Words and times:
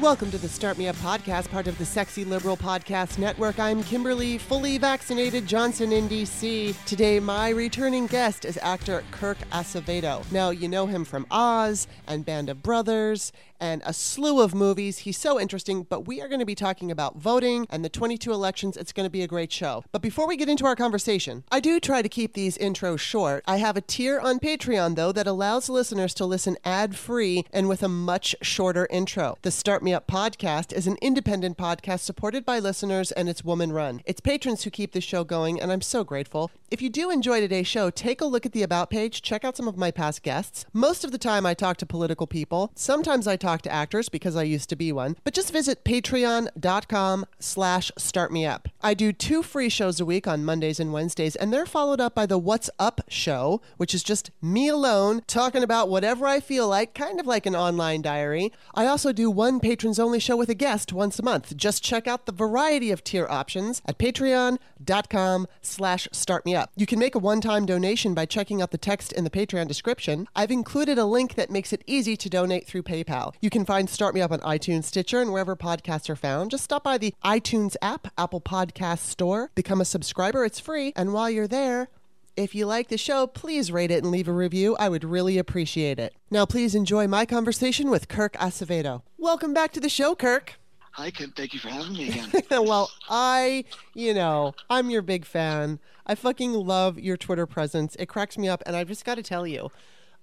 Welcome 0.00 0.30
to 0.30 0.38
the 0.38 0.48
Start 0.48 0.78
Me 0.78 0.88
Up 0.88 0.96
podcast, 0.96 1.50
part 1.50 1.66
of 1.66 1.76
the 1.76 1.84
Sexy 1.84 2.24
Liberal 2.24 2.56
Podcast 2.56 3.18
Network. 3.18 3.58
I'm 3.58 3.84
Kimberly, 3.84 4.38
fully 4.38 4.78
vaccinated 4.78 5.46
Johnson 5.46 5.92
in 5.92 6.08
DC. 6.08 6.74
Today, 6.86 7.20
my 7.20 7.50
returning 7.50 8.06
guest 8.06 8.46
is 8.46 8.58
actor 8.62 9.04
Kirk 9.10 9.36
Acevedo. 9.52 10.24
Now, 10.32 10.48
you 10.48 10.68
know 10.68 10.86
him 10.86 11.04
from 11.04 11.26
Oz 11.30 11.86
and 12.06 12.24
Band 12.24 12.48
of 12.48 12.62
Brothers 12.62 13.30
and 13.60 13.82
a 13.84 13.92
slew 13.92 14.40
of 14.40 14.54
movies. 14.54 14.98
He's 14.98 15.18
so 15.18 15.38
interesting, 15.38 15.86
but 15.88 16.06
we 16.06 16.20
are 16.20 16.28
going 16.28 16.40
to 16.40 16.46
be 16.46 16.54
talking 16.54 16.90
about 16.90 17.16
voting 17.16 17.66
and 17.70 17.84
the 17.84 17.88
22 17.88 18.32
elections. 18.32 18.76
It's 18.76 18.92
going 18.92 19.06
to 19.06 19.10
be 19.10 19.22
a 19.22 19.28
great 19.28 19.52
show. 19.52 19.84
But 19.92 20.02
before 20.02 20.26
we 20.26 20.36
get 20.36 20.48
into 20.48 20.66
our 20.66 20.76
conversation, 20.76 21.44
I 21.50 21.60
do 21.60 21.78
try 21.80 22.02
to 22.02 22.08
keep 22.08 22.32
these 22.32 22.56
intros 22.58 23.00
short. 23.00 23.44
I 23.46 23.58
have 23.58 23.76
a 23.76 23.80
tier 23.80 24.18
on 24.18 24.40
Patreon, 24.40 24.96
though, 24.96 25.12
that 25.12 25.26
allows 25.26 25.68
listeners 25.68 26.14
to 26.14 26.24
listen 26.24 26.56
ad 26.64 26.96
free 26.96 27.44
and 27.52 27.68
with 27.68 27.82
a 27.82 27.88
much 27.88 28.34
shorter 28.42 28.86
intro. 28.90 29.36
The 29.42 29.50
Start 29.50 29.82
Me 29.82 29.92
Up 29.92 30.06
podcast 30.06 30.72
is 30.72 30.86
an 30.86 30.96
independent 31.02 31.58
podcast 31.58 32.00
supported 32.00 32.44
by 32.44 32.58
listeners 32.58 33.12
and 33.12 33.28
it's 33.28 33.44
woman 33.44 33.72
run. 33.72 34.00
It's 34.06 34.20
patrons 34.20 34.64
who 34.64 34.70
keep 34.70 34.92
the 34.92 35.00
show 35.00 35.24
going, 35.24 35.60
and 35.60 35.70
I'm 35.70 35.80
so 35.80 36.04
grateful. 36.04 36.50
If 36.70 36.80
you 36.80 36.88
do 36.88 37.10
enjoy 37.10 37.40
today's 37.40 37.66
show, 37.66 37.90
take 37.90 38.20
a 38.20 38.24
look 38.26 38.46
at 38.46 38.52
the 38.52 38.62
About 38.62 38.90
page, 38.90 39.22
check 39.22 39.44
out 39.44 39.56
some 39.56 39.66
of 39.66 39.76
my 39.76 39.90
past 39.90 40.22
guests. 40.22 40.64
Most 40.72 41.04
of 41.04 41.10
the 41.10 41.18
time, 41.18 41.44
I 41.44 41.54
talk 41.54 41.76
to 41.78 41.86
political 41.86 42.28
people. 42.28 42.70
Sometimes 42.76 43.26
I 43.26 43.36
talk 43.36 43.49
to 43.62 43.72
actors 43.72 44.08
because 44.08 44.36
I 44.36 44.42
used 44.44 44.68
to 44.70 44.76
be 44.76 44.92
one. 44.92 45.16
But 45.24 45.34
just 45.34 45.52
visit 45.52 45.84
patreon.com 45.84 47.26
slash 47.38 47.90
startmeup. 47.98 48.66
I 48.80 48.94
do 48.94 49.12
two 49.12 49.42
free 49.42 49.68
shows 49.68 50.00
a 50.00 50.04
week 50.04 50.26
on 50.26 50.44
Mondays 50.44 50.80
and 50.80 50.92
Wednesdays, 50.92 51.36
and 51.36 51.52
they're 51.52 51.66
followed 51.66 52.00
up 52.00 52.14
by 52.14 52.26
the 52.26 52.38
What's 52.38 52.70
Up 52.78 53.00
show, 53.08 53.60
which 53.76 53.94
is 53.94 54.02
just 54.02 54.30
me 54.40 54.68
alone 54.68 55.22
talking 55.26 55.62
about 55.62 55.88
whatever 55.88 56.26
I 56.26 56.40
feel 56.40 56.68
like, 56.68 56.94
kind 56.94 57.20
of 57.20 57.26
like 57.26 57.46
an 57.46 57.56
online 57.56 58.02
diary. 58.02 58.52
I 58.74 58.86
also 58.86 59.12
do 59.12 59.30
one 59.30 59.60
patrons 59.60 59.98
only 59.98 60.20
show 60.20 60.36
with 60.36 60.48
a 60.48 60.54
guest 60.54 60.92
once 60.92 61.18
a 61.18 61.22
month. 61.22 61.56
Just 61.56 61.82
check 61.82 62.06
out 62.06 62.26
the 62.26 62.32
variety 62.32 62.90
of 62.90 63.04
tier 63.04 63.26
options 63.28 63.82
at 63.86 63.98
patreon.com 63.98 65.46
slash 65.60 66.08
startmeup. 66.12 66.68
You 66.76 66.86
can 66.86 66.98
make 66.98 67.14
a 67.14 67.18
one-time 67.18 67.66
donation 67.66 68.14
by 68.14 68.26
checking 68.26 68.62
out 68.62 68.70
the 68.70 68.78
text 68.78 69.12
in 69.12 69.24
the 69.24 69.30
Patreon 69.30 69.68
description. 69.68 70.28
I've 70.34 70.50
included 70.50 70.98
a 70.98 71.04
link 71.04 71.34
that 71.34 71.50
makes 71.50 71.72
it 71.72 71.84
easy 71.86 72.16
to 72.16 72.28
donate 72.28 72.66
through 72.66 72.82
PayPal. 72.82 73.34
You 73.42 73.48
can 73.48 73.64
find 73.64 73.88
Start 73.88 74.14
Me 74.14 74.20
Up 74.20 74.32
on 74.32 74.40
iTunes, 74.40 74.84
Stitcher, 74.84 75.22
and 75.22 75.32
wherever 75.32 75.56
podcasts 75.56 76.10
are 76.10 76.16
found. 76.16 76.50
Just 76.50 76.64
stop 76.64 76.84
by 76.84 76.98
the 76.98 77.14
iTunes 77.24 77.74
app, 77.80 78.08
Apple 78.18 78.42
Podcast 78.42 78.98
Store, 78.98 79.50
become 79.54 79.80
a 79.80 79.86
subscriber. 79.86 80.44
It's 80.44 80.60
free. 80.60 80.92
And 80.94 81.14
while 81.14 81.30
you're 81.30 81.48
there, 81.48 81.88
if 82.36 82.54
you 82.54 82.66
like 82.66 82.88
the 82.88 82.98
show, 82.98 83.26
please 83.26 83.72
rate 83.72 83.90
it 83.90 84.02
and 84.02 84.12
leave 84.12 84.28
a 84.28 84.32
review. 84.32 84.76
I 84.78 84.90
would 84.90 85.04
really 85.04 85.38
appreciate 85.38 85.98
it. 85.98 86.14
Now, 86.30 86.44
please 86.44 86.74
enjoy 86.74 87.08
my 87.08 87.24
conversation 87.24 87.88
with 87.88 88.08
Kirk 88.08 88.34
Acevedo. 88.34 89.00
Welcome 89.16 89.54
back 89.54 89.72
to 89.72 89.80
the 89.80 89.88
show, 89.88 90.14
Kirk. 90.14 90.60
Hi, 90.92 91.10
Kim. 91.10 91.30
Thank 91.30 91.54
you 91.54 91.60
for 91.60 91.68
having 91.68 91.94
me 91.94 92.10
again. 92.10 92.30
well, 92.66 92.90
I, 93.08 93.64
you 93.94 94.12
know, 94.12 94.52
I'm 94.68 94.90
your 94.90 95.00
big 95.00 95.24
fan. 95.24 95.78
I 96.06 96.14
fucking 96.14 96.52
love 96.52 96.98
your 96.98 97.16
Twitter 97.16 97.46
presence. 97.46 97.96
It 97.98 98.04
cracks 98.04 98.36
me 98.36 98.50
up, 98.50 98.62
and 98.66 98.76
I've 98.76 98.88
just 98.88 99.06
got 99.06 99.14
to 99.14 99.22
tell 99.22 99.46
you. 99.46 99.70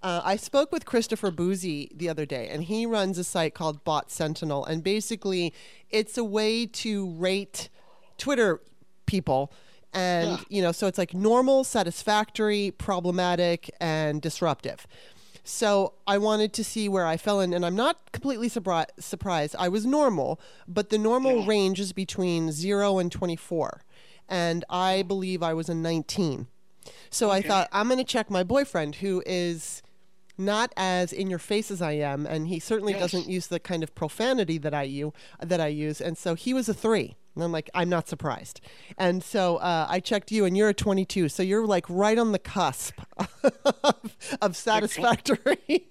Uh, 0.04 0.22
I 0.24 0.36
spoke 0.36 0.72
with 0.72 0.86
Christopher 0.86 1.32
Bouzy 1.32 1.90
the 1.94 2.08
other 2.08 2.26
day, 2.26 2.48
and 2.50 2.64
he 2.64 2.86
runs 2.86 3.18
a 3.18 3.24
site 3.24 3.54
called 3.56 3.84
Bot 3.84 4.12
Sentinel, 4.12 4.64
and 4.64 4.84
basically, 4.84 5.54
it's 5.90 6.18
a 6.18 6.24
way 6.24 6.66
to 6.68 7.10
rate 7.12 7.70
Twitter 8.18 8.62
people, 9.08 9.52
and 9.94 10.30
Yeah. 10.32 10.44
you 10.50 10.62
know, 10.62 10.72
so 10.72 10.86
it's 10.88 10.98
like 11.00 11.14
normal, 11.16 11.64
satisfactory, 11.64 12.72
problematic, 12.78 13.72
and 13.80 14.22
disruptive. 14.22 14.86
So 15.44 15.94
I 16.06 16.18
wanted 16.20 16.54
to 16.54 16.64
see 16.64 16.88
where 16.90 17.08
I 17.08 17.18
fell 17.18 17.40
in, 17.40 17.54
and 17.54 17.66
I'm 17.66 17.76
not 17.76 18.12
completely 18.12 18.50
surpri- 18.50 18.86
surprised. 19.00 19.56
I 19.58 19.70
was 19.70 19.86
normal, 19.86 20.40
but 20.68 20.90
the 20.90 20.98
normal 20.98 21.46
range 21.46 21.80
is 21.80 21.92
between 21.94 22.52
zero 22.52 23.00
and 23.00 23.12
24, 23.12 23.82
and 24.30 24.64
I 24.70 25.02
believe 25.04 25.42
I 25.42 25.54
was 25.54 25.70
a 25.70 25.74
19. 25.74 26.48
So 27.10 27.32
I 27.32 27.42
thought 27.42 27.70
I'm 27.72 27.88
going 27.88 27.98
to 27.98 28.04
check 28.04 28.30
my 28.30 28.44
boyfriend, 28.44 28.96
who 28.96 29.24
is 29.26 29.82
not 30.38 30.74
as 30.78 31.12
in 31.12 31.30
your 31.30 31.40
face 31.40 31.72
as 31.72 31.82
I 31.82 31.94
am, 31.94 32.26
and 32.26 32.48
he 32.48 32.60
certainly 32.60 32.94
doesn't 32.94 33.28
use 33.28 33.48
the 33.48 33.60
kind 33.60 33.84
of 33.84 33.96
profanity 33.96 34.58
that 34.60 34.74
I 34.74 34.84
use. 34.84 35.12
That 35.42 35.60
I 35.60 35.68
use, 35.68 36.02
and 36.02 36.18
so 36.18 36.36
he 36.36 36.54
was 36.54 36.70
a 36.70 36.74
three. 36.74 37.16
And 37.38 37.44
I'm 37.44 37.52
like, 37.52 37.70
I'm 37.76 37.88
not 37.88 38.10
surprised. 38.10 38.62
And 38.98 39.24
so 39.24 39.58
uh, 39.58 39.86
I 39.88 40.00
checked 40.00 40.32
you, 40.32 40.46
and 40.46 40.58
you're 40.58 40.70
a 40.70 40.74
22. 40.74 41.30
So 41.30 41.44
you're 41.44 41.68
like 41.68 41.86
right 41.88 42.18
on 42.18 42.32
the 42.32 42.40
cusp 42.40 43.00
of, 43.84 44.18
of 44.42 44.58
satisfactory. 44.58 45.38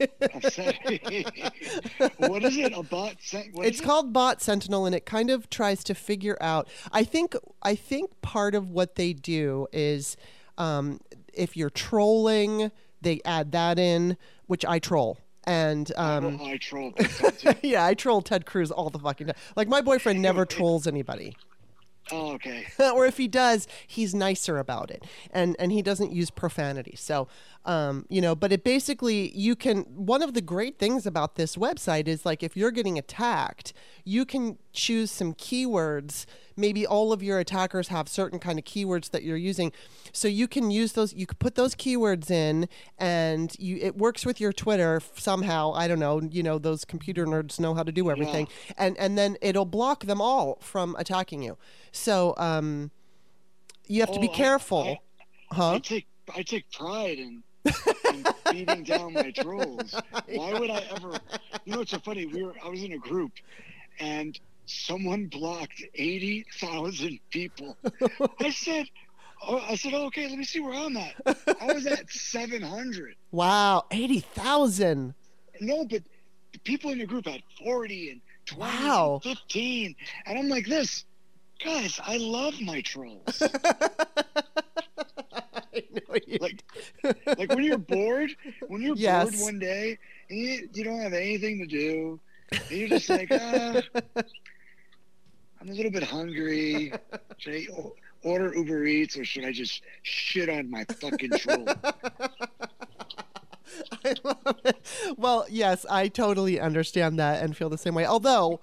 What 2.18 2.42
is 2.44 2.56
it? 2.56 2.72
A 2.74 2.82
bot? 2.82 3.14
It's 3.32 3.80
it? 3.80 3.84
called 3.84 4.12
Bot 4.12 4.42
Sentinel, 4.42 4.86
and 4.86 4.94
it 4.94 5.06
kind 5.06 5.30
of 5.30 5.48
tries 5.48 5.84
to 5.84 5.94
figure 5.94 6.36
out. 6.40 6.68
I 6.90 7.04
think 7.04 7.36
I 7.62 7.76
think 7.76 8.20
part 8.22 8.54
of 8.56 8.70
what 8.70 8.96
they 8.96 9.12
do 9.12 9.68
is 9.72 10.16
um, 10.58 11.00
if 11.32 11.56
you're 11.56 11.70
trolling, 11.70 12.72
they 13.06 13.20
add 13.24 13.52
that 13.52 13.78
in, 13.78 14.16
which 14.46 14.64
I 14.64 14.78
troll. 14.78 15.18
And 15.44 15.90
um, 15.96 16.38
Oh, 16.40 16.46
I 16.46 16.56
troll. 16.56 16.90
big 16.90 17.08
time, 17.08 17.32
too. 17.38 17.52
yeah, 17.62 17.86
I 17.86 17.94
troll 17.94 18.20
Ted 18.20 18.46
Cruz 18.46 18.70
all 18.72 18.90
the 18.90 18.98
fucking 18.98 19.28
time. 19.28 19.36
Like 19.54 19.68
my 19.68 19.80
boyfriend 19.80 20.20
never 20.20 20.44
trolls 20.56 20.86
anybody. 20.88 21.36
Oh, 22.12 22.32
okay. 22.34 22.66
or 22.94 23.06
if 23.06 23.16
he 23.16 23.26
does, 23.28 23.66
he's 23.86 24.14
nicer 24.14 24.58
about 24.58 24.90
it, 24.90 25.04
and 25.32 25.56
and 25.58 25.72
he 25.72 25.82
doesn't 25.82 26.12
use 26.12 26.30
profanity. 26.30 26.94
So, 26.96 27.26
um, 27.66 28.06
you 28.08 28.20
know, 28.20 28.34
but 28.34 28.52
it 28.52 28.64
basically 28.64 29.36
you 29.36 29.54
can. 29.56 29.82
One 29.82 30.22
of 30.22 30.34
the 30.34 30.40
great 30.40 30.78
things 30.78 31.04
about 31.04 31.34
this 31.34 31.56
website 31.56 32.06
is 32.08 32.24
like 32.24 32.42
if 32.42 32.56
you're 32.56 32.70
getting 32.70 32.96
attacked, 32.96 33.72
you 34.04 34.24
can 34.24 34.56
choose 34.72 35.10
some 35.10 35.34
keywords. 35.34 36.26
Maybe 36.56 36.86
all 36.86 37.12
of 37.12 37.22
your 37.22 37.38
attackers 37.38 37.88
have 37.88 38.08
certain 38.08 38.38
kind 38.38 38.58
of 38.58 38.64
keywords 38.64 39.10
that 39.10 39.22
you're 39.24 39.36
using, 39.36 39.72
so 40.12 40.26
you 40.28 40.48
can 40.48 40.70
use 40.70 40.92
those. 40.92 41.12
You 41.12 41.26
can 41.26 41.36
put 41.38 41.54
those 41.56 41.74
keywords 41.74 42.30
in, 42.30 42.68
and 42.98 43.54
you 43.58 43.76
it 43.82 43.96
works 43.98 44.24
with 44.24 44.40
your 44.40 44.52
Twitter 44.52 45.02
somehow. 45.16 45.72
I 45.74 45.86
don't 45.88 45.98
know. 45.98 46.22
You 46.22 46.42
know, 46.42 46.58
those 46.58 46.84
computer 46.84 47.26
nerds 47.26 47.60
know 47.60 47.74
how 47.74 47.82
to 47.82 47.92
do 47.92 48.10
everything, 48.10 48.48
and 48.78 48.96
and 48.96 49.18
then 49.18 49.36
it'll 49.42 49.66
block 49.66 50.04
them 50.06 50.20
all 50.20 50.58
from 50.62 50.96
attacking 50.98 51.42
you. 51.42 51.58
So 51.92 52.34
um, 52.38 52.90
you 53.88 54.00
have 54.00 54.12
to 54.12 54.20
be 54.20 54.28
Oh, 54.28 54.32
I- 54.32 54.36
careful, 54.36 54.98
I- 55.50 55.54
huh? 55.54 55.72
I 55.74 55.78
take 55.80 56.06
I 56.34 56.42
take 56.42 56.70
pride 56.72 57.18
in, 57.18 57.42
in 58.12 58.24
beating 58.50 58.82
down 58.84 59.12
my 59.14 59.30
trolls. 59.30 59.94
Why 60.28 60.58
would 60.58 60.70
I 60.70 60.82
ever? 60.94 61.18
You 61.64 61.74
know, 61.74 61.80
it's 61.82 61.90
so 61.90 61.98
funny. 61.98 62.26
We 62.26 62.42
were 62.44 62.54
I 62.64 62.68
was 62.68 62.82
in 62.82 62.92
a 62.92 62.98
group, 62.98 63.32
and 64.00 64.38
someone 64.66 65.26
blocked 65.26 65.82
eighty 65.94 66.44
thousand 66.60 67.18
people. 67.30 67.76
I 68.40 68.50
said. 68.50 68.86
Oh, 69.46 69.62
I 69.68 69.74
said, 69.74 69.92
oh, 69.92 70.06
okay, 70.06 70.26
let 70.30 70.38
me 70.38 70.44
see 70.44 70.60
where 70.60 70.72
I'm 70.72 70.96
at. 70.96 71.14
I 71.60 71.70
was 71.74 71.86
at 71.86 72.10
700. 72.10 73.14
Wow, 73.32 73.84
eighty 73.90 74.20
thousand. 74.20 75.12
No, 75.60 75.84
but 75.84 76.02
the 76.54 76.58
people 76.60 76.90
in 76.90 76.96
your 76.96 77.06
group 77.06 77.26
had 77.26 77.42
40 77.62 78.12
and 78.12 78.20
20 78.46 78.62
Wow. 78.62 79.20
and 79.22 79.36
15. 79.36 79.94
And 80.24 80.38
I'm 80.38 80.48
like 80.48 80.64
this. 80.66 81.04
Guys, 81.62 82.00
I 82.02 82.16
love 82.16 82.58
my 82.62 82.80
trolls. 82.80 83.42
I 85.76 85.82
know 85.92 86.16
you. 86.26 86.38
like 86.40 86.64
like 87.38 87.50
when 87.50 87.64
you're 87.64 87.78
bored, 87.78 88.30
when 88.68 88.82
you're 88.82 88.96
Yes. 88.96 89.24
bored 89.24 89.38
one 89.38 89.58
day 89.58 89.98
and 90.30 90.38
you, 90.38 90.68
you 90.72 90.84
don't 90.84 91.00
have 91.00 91.12
anything 91.12 91.58
to 91.60 91.66
do, 91.66 92.18
and 92.70 92.78
you're 92.78 92.88
just 92.88 93.08
like, 93.10 93.28
ah, 93.32 93.82
I'm 95.60 95.68
a 95.68 95.72
little 95.72 95.90
bit 95.92 96.02
hungry. 96.02 96.92
Should 97.38 97.54
I 97.54 97.66
order 98.22 98.54
Uber 98.54 98.84
Eats 98.84 99.16
or 99.16 99.24
should 99.24 99.44
I 99.44 99.52
just 99.52 99.82
shit 100.02 100.48
on 100.48 100.70
my 100.70 100.84
fucking 101.00 101.30
troll? 101.32 101.66
I 104.04 104.14
love 104.24 104.56
it. 104.64 105.14
Well, 105.16 105.46
yes, 105.50 105.84
I 105.90 106.08
totally 106.08 106.60
understand 106.60 107.18
that 107.18 107.42
and 107.42 107.56
feel 107.56 107.68
the 107.68 107.78
same 107.78 107.94
way. 107.94 108.06
Although 108.06 108.60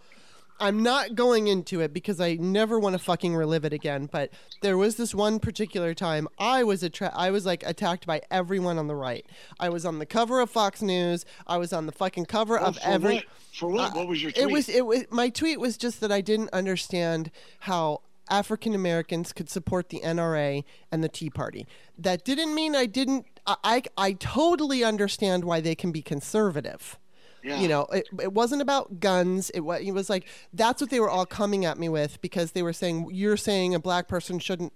I'm 0.64 0.82
not 0.82 1.16
going 1.16 1.48
into 1.48 1.82
it 1.82 1.94
because 1.94 2.20
I 2.22 2.36
never 2.36 2.80
want 2.80 2.94
to 2.94 3.00
fucking 3.00 3.36
relive 3.36 3.66
it 3.66 3.74
again. 3.74 4.08
But 4.12 4.32
there 4.62 4.78
was 4.78 4.96
this 4.96 5.14
one 5.14 5.40
particular 5.40 5.94
time 5.94 6.28
I 6.40 6.64
was 6.64 6.84
attra- 6.84 7.12
I 7.14 7.32
was 7.32 7.46
like 7.46 7.64
attacked 7.66 8.08
by 8.08 8.22
everyone 8.32 8.78
on 8.78 8.88
the 8.88 8.96
right. 8.96 9.26
I 9.60 9.70
was 9.70 9.86
on 9.86 10.00
the 10.00 10.06
cover 10.06 10.40
of 10.40 10.50
Fox 10.50 10.82
News. 10.82 11.26
I 11.46 11.58
was 11.58 11.74
on 11.74 11.86
the 11.86 11.92
fucking 11.92 12.26
cover 12.26 12.60
Oh, 12.60 12.66
of 12.66 12.78
for 12.78 12.88
every. 12.88 13.16
what? 13.16 13.26
For 13.54 13.70
what? 13.70 13.96
what 13.96 14.08
was 14.08 14.22
your 14.24 14.32
Uh, 14.32 14.42
It 14.42 14.52
was 14.52 14.70
it 14.70 14.86
was 14.86 15.04
my 15.12 15.30
tweet 15.30 15.60
was 15.60 15.78
just 15.78 16.00
that 16.02 16.12
I 16.12 16.22
didn't 16.22 16.50
understand 16.54 17.30
how 17.60 18.02
African 18.30 18.74
Americans 18.74 19.34
could 19.34 19.50
support 19.50 19.90
the 19.90 20.00
NRA 20.00 20.64
and 20.92 21.04
the 21.04 21.10
Tea 21.10 21.30
Party. 21.30 21.68
That 21.98 22.24
didn't 22.24 22.56
mean 22.56 22.74
I 22.76 22.86
didn't. 22.86 23.26
I 23.46 23.56
I, 23.64 23.84
I 23.98 24.14
totally 24.14 24.82
understand 24.84 25.44
why 25.44 25.60
they 25.60 25.76
can 25.76 25.92
be 25.92 26.02
conservative. 26.02 26.98
Yeah. 27.44 27.60
You 27.60 27.68
know, 27.68 27.82
it, 27.92 28.08
it 28.22 28.32
wasn't 28.34 28.62
about 28.62 29.00
guns. 29.00 29.50
It 29.52 29.62
was, 29.62 29.82
it 29.82 29.92
was 29.92 30.10
like 30.10 30.26
that's 30.54 30.80
what 30.82 30.90
they 30.90 31.00
were 31.00 31.10
all 31.10 31.26
coming 31.26 31.66
at 31.66 31.78
me 31.78 31.90
with 31.90 32.22
because 32.22 32.54
they 32.54 32.64
were 32.64 32.74
saying 32.74 33.10
you're 33.12 33.38
saying 33.38 33.76
a 33.76 33.80
black 33.80 34.08
person 34.08 34.40
shouldn't 34.40 34.72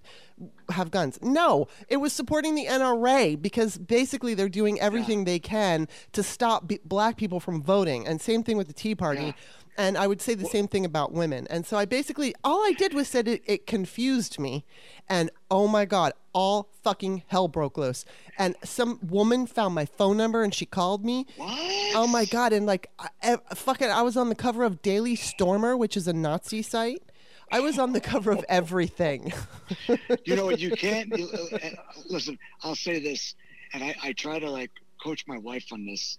have 0.69 0.91
guns. 0.91 1.17
No, 1.21 1.67
it 1.87 1.97
was 1.97 2.11
supporting 2.13 2.55
the 2.55 2.65
NRA 2.65 3.41
because 3.41 3.77
basically 3.77 4.33
they're 4.33 4.49
doing 4.49 4.79
everything 4.81 5.23
they 5.23 5.39
can 5.39 5.87
to 6.11 6.21
stop 6.21 6.67
b- 6.67 6.79
black 6.83 7.17
people 7.17 7.39
from 7.39 7.63
voting. 7.63 8.05
And 8.05 8.19
same 8.21 8.43
thing 8.43 8.57
with 8.57 8.67
the 8.67 8.73
Tea 8.73 8.95
Party. 8.95 9.23
Yeah. 9.23 9.31
And 9.77 9.95
I 9.95 10.07
would 10.07 10.21
say 10.21 10.33
the 10.33 10.45
same 10.45 10.67
thing 10.67 10.85
about 10.85 11.11
women. 11.13 11.45
And 11.51 11.65
so 11.65 11.77
I 11.77 11.85
basically, 11.85 12.33
all 12.43 12.65
I 12.65 12.71
did 12.71 12.95
was 12.95 13.07
said 13.07 13.27
it, 13.27 13.43
it 13.45 13.67
confused 13.67 14.39
me. 14.39 14.65
And 15.07 15.29
oh 15.51 15.67
my 15.67 15.85
God, 15.85 16.13
all 16.33 16.69
fucking 16.83 17.23
hell 17.27 17.47
broke 17.47 17.77
loose. 17.77 18.03
And 18.39 18.55
some 18.63 18.99
woman 19.07 19.45
found 19.45 19.75
my 19.75 19.85
phone 19.85 20.17
number 20.17 20.41
and 20.41 20.53
she 20.53 20.65
called 20.65 21.05
me. 21.05 21.27
What? 21.35 21.95
Oh 21.95 22.07
my 22.07 22.25
God. 22.25 22.53
And 22.53 22.65
like, 22.65 22.89
I, 22.97 23.09
I- 23.21 23.53
fucking, 23.55 23.89
I 23.89 24.01
was 24.01 24.17
on 24.17 24.29
the 24.29 24.35
cover 24.35 24.63
of 24.63 24.81
Daily 24.81 25.15
Stormer, 25.15 25.77
which 25.77 25.95
is 25.95 26.07
a 26.07 26.13
Nazi 26.13 26.63
site. 26.63 27.03
I 27.51 27.59
was 27.59 27.77
on 27.79 27.93
the 27.93 28.01
cover 28.01 28.31
of 28.31 28.43
everything. 28.49 29.31
you 30.25 30.35
know 30.35 30.45
what? 30.45 30.59
You 30.59 30.71
can't. 30.71 31.15
You, 31.17 31.29
uh, 31.33 31.55
uh, 31.55 31.69
listen, 32.09 32.37
I'll 32.61 32.75
say 32.75 32.99
this, 32.99 33.35
and 33.73 33.81
I, 33.83 33.95
I 34.03 34.13
try 34.13 34.37
to 34.39 34.49
like 34.49 34.71
coach 35.01 35.23
my 35.27 35.37
wife 35.37 35.65
on 35.71 35.85
this. 35.85 36.17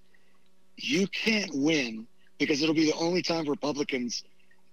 You 0.77 1.07
can't 1.09 1.51
win 1.55 2.07
because 2.39 2.63
it'll 2.63 2.75
be 2.75 2.87
the 2.87 2.97
only 2.99 3.23
time 3.23 3.49
Republicans 3.49 4.23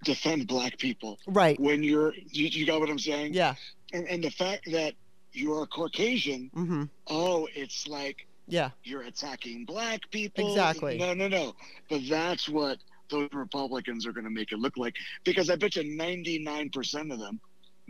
defend 0.04 0.46
black 0.46 0.78
people. 0.78 1.18
right. 1.26 1.58
When 1.58 1.82
you're, 1.82 2.12
you, 2.14 2.46
you 2.48 2.66
got 2.66 2.80
what 2.80 2.90
I'm 2.90 2.98
saying? 2.98 3.34
Yeah. 3.34 3.54
And, 3.92 4.06
and 4.08 4.22
the 4.22 4.30
fact 4.30 4.70
that 4.72 4.94
you 5.32 5.52
are 5.54 5.66
Caucasian, 5.66 6.50
Mm-hmm. 6.54 6.84
oh, 7.08 7.48
it's 7.54 7.86
like 7.88 8.26
Yeah. 8.46 8.70
you're 8.84 9.02
attacking 9.02 9.64
black 9.64 10.00
people. 10.10 10.48
Exactly. 10.48 10.98
No, 10.98 11.14
no, 11.14 11.28
no. 11.28 11.54
But 11.88 12.02
that's 12.08 12.48
what 12.48 12.78
those 13.10 13.28
Republicans 13.32 14.06
are 14.06 14.12
going 14.12 14.24
to 14.24 14.30
make 14.30 14.52
it 14.52 14.58
look 14.58 14.76
like 14.76 14.94
because 15.24 15.48
I 15.50 15.56
bet 15.56 15.76
you 15.76 15.82
99% 15.96 17.12
of 17.12 17.18
them, 17.18 17.40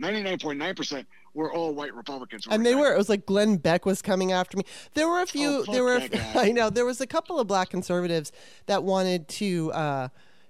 99.9%, 0.01 1.05
were 1.37 1.53
all 1.53 1.73
white 1.73 1.93
Republicans. 1.93 2.47
and 2.49 2.65
they 2.65 2.75
were. 2.75 2.91
It 2.93 2.97
was 2.97 3.07
like 3.09 3.25
Glenn 3.25 3.57
Beck 3.57 3.85
was 3.85 4.01
coming 4.01 4.31
after 4.31 4.57
me. 4.57 4.63
There 4.95 5.07
were 5.07 5.21
a 5.21 5.27
few. 5.27 5.63
Oh, 5.67 5.71
there 5.71 5.83
were. 5.83 6.01
I 6.35 6.51
know 6.51 6.69
there 6.69 6.85
was 6.85 6.99
a 6.99 7.07
couple 7.07 7.39
of 7.39 7.47
black 7.47 7.69
conservatives 7.69 8.31
that 8.65 8.83
wanted 8.83 9.27
to. 9.29 9.71
Uh, 9.71 10.07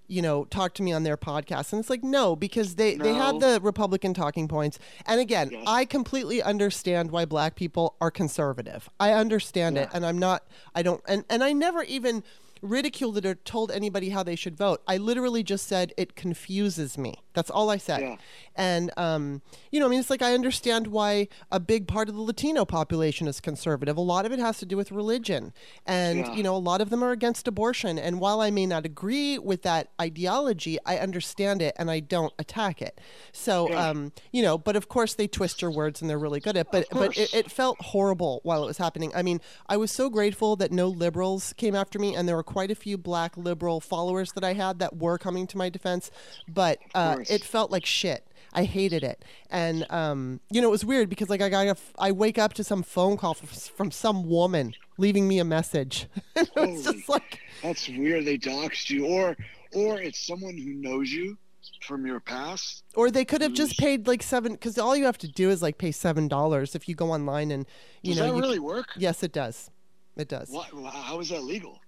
you 0.10 0.22
know, 0.22 0.46
talk 0.46 0.74
to 0.76 0.84
me 0.84 0.94
on 0.94 1.04
their 1.04 1.18
podcast, 1.18 1.74
and 1.74 1.82
it's 1.82 1.90
like 1.90 2.02
no, 2.02 2.34
because 2.34 2.76
they 2.76 2.96
they 2.96 3.14
had 3.14 3.42
the 3.42 3.60
Republican 3.62 4.14
talking 4.14 4.48
points. 4.48 4.80
And 5.06 5.20
again, 5.20 5.50
Yes. 5.52 5.66
I 5.68 5.84
completely 5.84 6.42
understand 6.42 7.12
why 7.12 7.26
black 7.26 7.56
people 7.58 7.98
are 8.00 8.10
conservative. 8.10 8.90
I 9.02 9.12
understand 9.12 9.78
it, 9.78 9.90
and 9.94 10.06
I'm 10.06 10.18
not. 10.18 10.48
I 10.74 10.82
don't. 10.82 11.02
And 11.10 11.26
and 11.30 11.44
I 11.44 11.52
never 11.52 11.84
even 11.84 12.24
ridiculed 12.62 13.18
it 13.18 13.26
or 13.26 13.36
told 13.36 13.72
anybody 13.72 14.10
how 14.10 14.24
they 14.24 14.36
should 14.36 14.58
vote. 14.58 14.82
I 14.88 14.98
literally 14.98 15.44
just 15.44 15.68
said 15.68 15.94
it 15.98 16.16
confuses 16.16 16.98
me. 16.98 17.22
That's 17.34 17.50
all 17.50 17.70
I 17.70 17.78
said. 17.78 18.02
Yeah. 18.02 18.16
And 18.56 18.92
um, 18.98 19.42
you 19.72 19.80
know, 19.80 19.86
I 19.86 19.90
mean, 19.90 20.00
it's 20.00 20.10
like 20.10 20.22
I 20.24 20.34
understand 20.34 20.88
why 20.88 21.28
a 21.52 21.60
big 21.60 21.88
part 21.88 22.10
of 22.10 22.16
the 22.16 22.22
Latino 22.22 22.66
population 22.66 23.28
is 23.28 23.40
conservative. 23.40 23.96
A 23.98 24.02
lot 24.02 24.26
of 24.26 24.32
it 24.32 24.40
has 24.40 24.58
to 24.60 24.66
do 24.66 24.76
with 24.76 24.92
religion, 24.92 25.54
and 25.86 26.20
Yeah. 26.20 26.34
you 26.34 26.44
know, 26.44 26.56
a 26.56 26.58
lot 26.58 26.82
of 26.82 26.90
them 26.90 27.04
are 27.04 27.12
against 27.12 27.48
abortion. 27.48 28.00
And 28.00 28.20
while 28.20 28.42
I 28.42 28.50
may 28.50 28.66
not 28.66 28.86
agree 28.86 29.38
with 29.38 29.62
that 29.64 29.90
ideology, 30.02 30.78
I 30.86 30.98
understand 30.98 31.62
it 31.62 31.76
and 31.78 31.92
I 31.92 32.00
don't 32.00 32.34
attack 32.40 32.82
it. 32.82 33.00
So, 33.32 33.70
Yeah. 33.70 33.90
um, 33.90 34.12
you 34.32 34.42
know, 34.42 34.58
but 34.58 34.76
of 34.76 34.90
course 34.90 35.14
they 35.14 35.28
twist 35.28 35.62
your 35.62 35.72
words 35.72 36.02
and 36.02 36.10
they're 36.10 36.18
really 36.18 36.40
good 36.40 36.58
at. 36.58 36.68
it. 36.68 36.72
But 36.72 36.88
but 36.92 37.18
it, 37.18 37.34
it 37.34 37.52
felt 37.52 37.80
horrible 37.82 38.40
while 38.44 38.64
it 38.64 38.68
was 38.68 38.78
happening. 38.80 39.12
I 39.16 39.22
mean, 39.22 39.40
I 39.68 39.78
was 39.78 39.92
so 39.92 40.10
grateful 40.10 40.56
that 40.56 40.72
no 40.72 40.88
liberals 40.88 41.54
came 41.58 41.76
after 41.76 42.00
me, 42.00 42.16
and 42.16 42.28
there 42.28 42.36
were 42.36 42.44
quite 42.48 42.72
a 42.72 42.76
few 42.76 42.98
black 42.98 43.38
liberal 43.38 43.80
followers 43.80 44.32
that 44.32 44.44
I 44.44 44.54
had 44.54 44.80
that 44.80 44.98
were 44.98 45.20
coming 45.20 45.46
to 45.48 45.58
my 45.58 45.70
defense. 45.70 46.10
But 46.48 46.80
uh, 46.96 47.18
it 47.30 47.44
felt 47.44 47.70
like 47.72 47.86
shit. 47.86 48.24
I 48.54 48.64
hated 48.64 49.04
it, 49.04 49.24
and 49.52 49.86
um, 49.92 50.40
you 50.50 50.62
know, 50.62 50.70
it 50.70 50.72
was 50.72 50.86
weird 50.86 51.10
because 51.10 51.30
like 51.30 51.42
I 51.42 51.50
got 51.50 51.68
a 51.68 51.72
f- 51.72 51.94
I 52.00 52.12
wake 52.12 52.40
up 52.40 52.54
to 52.54 52.64
some 52.64 52.82
phone 52.82 53.18
call 53.18 53.34
from, 53.36 53.48
from 53.50 53.92
some 53.92 54.28
woman 54.28 54.74
leaving 54.98 55.28
me 55.28 55.38
a 55.38 55.44
message. 55.44 56.08
it 56.36 56.50
was 56.56 56.84
Holy- 56.86 56.98
just 56.98 57.10
like, 57.10 57.40
That's 57.62 57.88
weird. 57.90 58.26
They 58.26 58.38
doxed 58.38 58.90
you, 58.90 59.06
or 59.06 59.36
or 59.76 60.00
it's 60.02 60.26
someone 60.26 60.58
who 60.58 60.74
knows 60.74 61.12
you 61.12 61.38
from 61.86 62.08
your 62.08 62.20
past. 62.22 62.84
or 62.96 63.12
they 63.12 63.26
could 63.26 63.42
have 63.42 63.54
just 63.54 63.78
paid 63.78 64.08
like 64.08 64.24
seven 64.24 64.54
because 64.54 64.78
all 64.78 64.96
you 64.96 65.04
have 65.06 65.18
to 65.18 65.28
do 65.28 65.50
is 65.50 65.62
like 65.62 65.78
pay 65.78 65.92
seven 65.92 66.28
dollars 66.30 66.74
if 66.74 66.88
you 66.88 66.96
go 66.96 67.12
online 67.12 67.52
and 67.52 67.66
you 68.02 68.14
Does 68.14 68.20
know 68.22 68.28
that 68.30 68.36
you, 68.36 68.42
really 68.42 68.60
work? 68.60 68.88
yes 68.98 69.22
it 69.24 69.34
does, 69.34 69.70
it 70.16 70.28
does 70.30 70.50
What, 70.50 70.68
how 70.94 71.20
is 71.20 71.30
that 71.30 71.44
legal? 71.44 71.80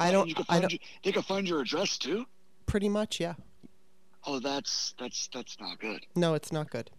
I 0.00 0.10
don't- 0.10 0.28
You 0.28 0.34
can 0.34 0.44
I 0.48 0.60
don't- 0.60 0.72
you- 0.72 0.78
they 1.02 1.12
can 1.12 1.22
find 1.22 1.48
your 1.48 1.60
address 1.60 1.98
too. 1.98 2.26
pretty 2.66 2.88
much 2.88 3.18
yeah. 3.20 3.34
Oh, 4.26 4.38
that's 4.40 4.94
that's 4.98 5.28
that's 5.32 5.58
not 5.60 5.78
good. 5.78 6.04
No, 6.14 6.34
it's 6.34 6.52
not 6.52 6.70
good. 6.70 6.90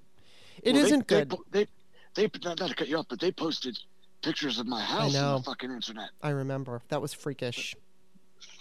It 0.63 0.73
Well, 0.73 0.83
they- 0.83 0.91
not 0.91 1.07
they 1.07 1.15
good. 1.19 1.29
po- 1.29 1.45
They, 1.51 1.67
they, 2.15 2.29
not, 2.43 2.57
to 2.57 2.73
cut 2.75 2.87
you 2.87 2.97
off, 2.97 3.05
but 3.09 3.19
they 3.19 3.31
posted 3.31 3.77
pictures 4.21 4.57
of 4.59 4.65
my 4.67 4.81
house 4.81 5.15
on 5.15 5.35
the 5.37 5.43
fucking 5.43 5.71
internet. 5.71 6.09
I 6.21 6.29
remember 6.29 6.81
that 6.89 7.01
was 7.01 7.13
freakish. 7.13 7.75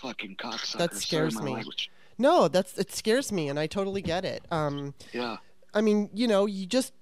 Fucking 0.00 0.36
cocksucker. 0.36 0.78
That 0.78 0.90
Sorry, 0.92 1.00
scares 1.00 1.34
my 1.36 1.42
me. 1.44 1.52
language. 1.54 1.90
No, 2.18 2.48
that's 2.48 2.76
it 2.78 2.92
scares 2.92 3.32
me, 3.32 3.48
and 3.48 3.58
I 3.58 3.66
totally 3.66 4.02
get 4.02 4.24
it. 4.24 4.44
Um, 4.50 4.94
Yeah. 5.12 5.38
I 5.74 5.80
mean, 5.80 6.10
you 6.14 6.26
know, 6.26 6.46
you 6.46 6.66
just 6.66 6.92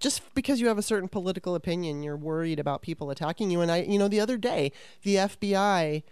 just 0.00 0.22
because 0.34 0.60
you 0.60 0.68
have 0.68 0.78
a 0.78 0.82
certain 0.82 1.08
political 1.08 1.54
opinion, 1.54 2.02
you're 2.02 2.16
worried 2.16 2.58
about 2.58 2.82
people 2.82 3.10
attacking 3.10 3.50
you. 3.50 3.60
And 3.60 3.70
I, 3.70 3.82
you 3.82 3.98
know, 3.98 4.08
the 4.08 4.20
other 4.20 4.36
day, 4.38 4.72
the 5.02 5.16
FBI 5.16 6.02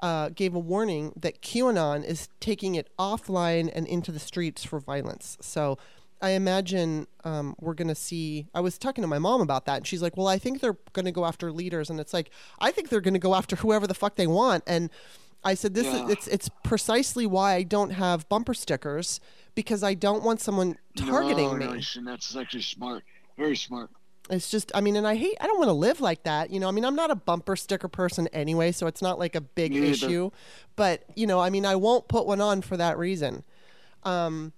uh, 0.00 0.30
gave 0.30 0.54
a 0.54 0.58
warning 0.58 1.12
that 1.16 1.42
QAnon 1.42 2.04
is 2.04 2.28
taking 2.40 2.74
it 2.74 2.88
offline 2.98 3.70
and 3.74 3.86
into 3.86 4.12
the 4.12 4.18
streets 4.18 4.64
for 4.64 4.78
violence. 4.78 5.38
So 5.40 5.78
I 6.20 6.30
imagine 6.30 7.06
um, 7.24 7.54
we're 7.60 7.74
going 7.74 7.88
to 7.88 7.94
see. 7.94 8.46
I 8.54 8.60
was 8.60 8.78
talking 8.78 9.02
to 9.02 9.08
my 9.08 9.18
mom 9.18 9.40
about 9.40 9.66
that, 9.66 9.78
and 9.78 9.86
she's 9.86 10.02
like, 10.02 10.16
"Well, 10.16 10.28
I 10.28 10.38
think 10.38 10.60
they're 10.60 10.78
going 10.92 11.04
to 11.04 11.12
go 11.12 11.24
after 11.24 11.52
leaders," 11.52 11.90
and 11.90 12.00
it's 12.00 12.14
like, 12.14 12.30
I 12.58 12.70
think 12.70 12.88
they're 12.88 13.00
going 13.00 13.14
to 13.14 13.20
go 13.20 13.34
after 13.34 13.56
whoever 13.56 13.86
the 13.86 13.94
fuck 13.94 14.16
they 14.16 14.26
want, 14.26 14.64
and. 14.66 14.90
I 15.44 15.54
said 15.54 15.74
this 15.74 15.86
Yeah. 15.86 16.06
is 16.06 16.10
it's 16.10 16.26
it's 16.26 16.50
precisely 16.64 17.24
why 17.24 17.54
I 17.54 17.62
don't 17.62 17.90
have 17.90 18.28
bumper 18.28 18.52
stickers 18.52 19.20
because 19.54 19.84
I 19.84 19.94
don't 19.94 20.24
want 20.24 20.40
someone 20.40 20.76
targeting 20.96 21.50
no, 21.50 21.56
me. 21.56 21.82
No, 21.96 22.10
that's 22.10 22.34
actually 22.34 22.62
smart. 22.62 23.04
Very 23.36 23.54
smart. 23.54 23.90
It's 24.28 24.50
just, 24.50 24.72
I 24.74 24.80
mean, 24.80 24.96
and 24.96 25.06
I 25.06 25.14
hate, 25.14 25.36
I 25.40 25.46
don't 25.46 25.58
want 25.58 25.68
to 25.68 25.74
live 25.74 26.00
like 26.00 26.24
that. 26.24 26.50
You 26.50 26.58
know, 26.58 26.68
I 26.68 26.72
mean, 26.72 26.84
I'm 26.84 26.96
not 26.96 27.10
a 27.10 27.14
bumper 27.14 27.54
sticker 27.54 27.88
person 27.88 28.26
anyway, 28.32 28.72
so 28.72 28.86
it's 28.88 29.00
not 29.02 29.18
like 29.18 29.36
a 29.36 29.40
big 29.40 29.74
issue. 29.74 30.30
But, 30.74 31.04
you 31.14 31.26
know, 31.26 31.40
I 31.40 31.50
mean, 31.50 31.64
I 31.64 31.76
won't 31.76 32.08
put 32.08 32.26
one 32.26 32.40
on 32.40 32.62
for 32.62 32.76
that 32.76 32.98
reason. 32.98 33.44
Um, 34.02 34.52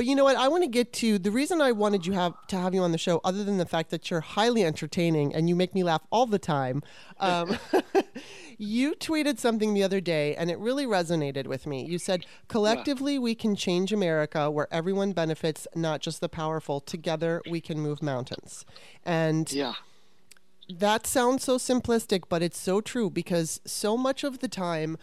but 0.00 0.06
you 0.06 0.14
know 0.14 0.24
what? 0.24 0.36
I 0.36 0.48
want 0.48 0.62
to 0.64 0.66
get 0.66 0.94
to 0.94 1.18
the 1.18 1.30
reason 1.30 1.60
I 1.60 1.72
wanted 1.72 2.06
you 2.06 2.14
have 2.14 2.32
to 2.46 2.56
have 2.56 2.72
you 2.72 2.80
on 2.80 2.90
the 2.90 2.96
show, 2.96 3.20
other 3.22 3.44
than 3.44 3.58
the 3.58 3.66
fact 3.66 3.90
that 3.90 4.10
you're 4.10 4.22
highly 4.22 4.64
entertaining 4.64 5.34
and 5.34 5.46
you 5.46 5.54
make 5.54 5.74
me 5.74 5.84
laugh 5.84 6.00
all 6.08 6.24
the 6.24 6.38
time. 6.38 6.82
Um, 7.18 7.58
you 8.56 8.94
tweeted 8.94 9.38
something 9.38 9.74
the 9.74 9.82
other 9.82 10.00
day, 10.00 10.34
and 10.36 10.50
it 10.50 10.58
really 10.58 10.86
resonated 10.86 11.46
with 11.46 11.66
me. 11.66 11.84
You 11.84 11.98
said, 11.98 12.24
"Collectively, 12.48 13.18
we 13.18 13.34
can 13.34 13.54
change 13.54 13.92
America, 13.92 14.50
where 14.50 14.72
everyone 14.72 15.12
benefits, 15.12 15.68
not 15.74 16.00
just 16.00 16.22
the 16.22 16.30
powerful. 16.30 16.80
Together, 16.80 17.42
we 17.46 17.60
can 17.60 17.78
move 17.78 18.02
mountains." 18.02 18.64
And 19.04 19.52
Yeah. 19.52 19.74
that 20.66 21.06
sounds 21.06 21.44
so 21.44 21.58
simplistic, 21.58 22.22
but 22.30 22.40
it's 22.42 22.58
so 22.58 22.80
true 22.80 23.10
because 23.10 23.60
so 23.66 23.98
much 23.98 24.24
of 24.24 24.38
the 24.38 24.48
time, 24.48 24.96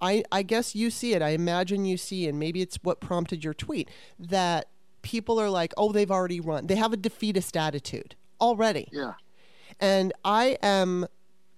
I, 0.00 0.24
I 0.30 0.42
guess 0.42 0.74
you 0.74 0.90
see 0.90 1.14
it. 1.14 1.22
I 1.22 1.30
imagine 1.30 1.84
you 1.84 1.96
see, 1.96 2.28
and 2.28 2.38
maybe 2.38 2.62
it's 2.62 2.78
what 2.82 3.00
prompted 3.00 3.42
your 3.42 3.54
tweet 3.54 3.88
that 4.18 4.68
people 5.02 5.40
are 5.40 5.50
like, 5.50 5.72
oh, 5.76 5.92
they've 5.92 6.10
already 6.10 6.40
run. 6.40 6.66
They 6.66 6.76
have 6.76 6.92
a 6.92 6.96
defeatist 6.96 7.56
attitude 7.56 8.14
already. 8.40 8.88
Yeah. 8.92 9.14
And 9.80 10.12
I 10.24 10.58
am, 10.62 11.06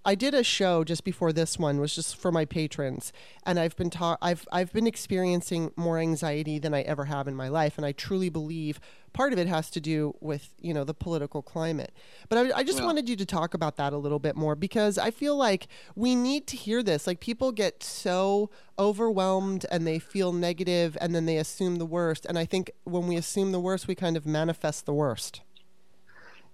I 0.09 0.15
did 0.15 0.33
a 0.33 0.43
show 0.43 0.85
just 0.85 1.05
before 1.05 1.35
this 1.35 1.59
one 1.59 1.81
was 1.81 1.95
just 1.95 2.17
for 2.17 2.33
my 2.33 2.47
patrons, 2.47 3.12
and 3.45 3.61
I've 3.61 3.77
been 3.77 3.91
ta- 3.91 4.17
I've 4.23 4.49
I've 4.50 4.73
been 4.73 4.87
experiencing 4.87 5.71
more 5.77 5.99
anxiety 5.99 6.59
than 6.59 6.73
I 6.73 6.81
ever 6.81 7.05
have 7.05 7.29
in 7.29 7.35
my 7.37 7.49
life, 7.49 7.77
and 7.77 7.85
I 7.85 7.93
truly 7.93 8.31
believe 8.31 8.81
part 9.12 9.35
of 9.35 9.38
it 9.38 9.49
has 9.49 9.69
to 9.69 9.83
do 9.83 10.15
with 10.23 10.55
you 10.62 10.73
know 10.73 10.83
the 10.83 10.95
political 10.95 11.43
climate. 11.43 11.93
But 12.31 12.38
I, 12.38 12.61
I 12.61 12.65
just 12.65 12.79
Yeah. 12.79 12.87
wanted 12.87 13.07
you 13.07 13.17
to 13.17 13.27
talk 13.27 13.53
about 13.53 13.77
that 13.77 13.93
a 13.93 13.99
little 13.99 14.19
bit 14.19 14.35
more 14.35 14.55
because 14.57 14.97
I 14.97 15.11
feel 15.11 15.37
like 15.37 15.69
we 15.95 16.15
need 16.15 16.47
to 16.47 16.57
hear 16.57 16.83
this. 16.83 17.07
Like 17.07 17.21
people 17.21 17.53
get 17.53 17.83
so 17.83 18.49
overwhelmed 18.79 19.67
and 19.71 19.87
they 19.87 19.99
feel 19.99 20.33
negative, 20.33 20.97
and 21.03 21.15
then 21.15 21.27
they 21.27 21.37
assume 21.37 21.77
the 21.77 21.85
worst. 21.85 22.25
And 22.25 22.38
I 22.38 22.47
think 22.47 22.71
when 22.85 23.09
we 23.09 23.17
assume 23.17 23.53
the 23.53 23.61
worst, 23.61 23.87
we 23.87 23.95
kind 23.95 24.17
of 24.17 24.25
manifest 24.25 24.87
the 24.87 24.95
worst. 24.95 25.43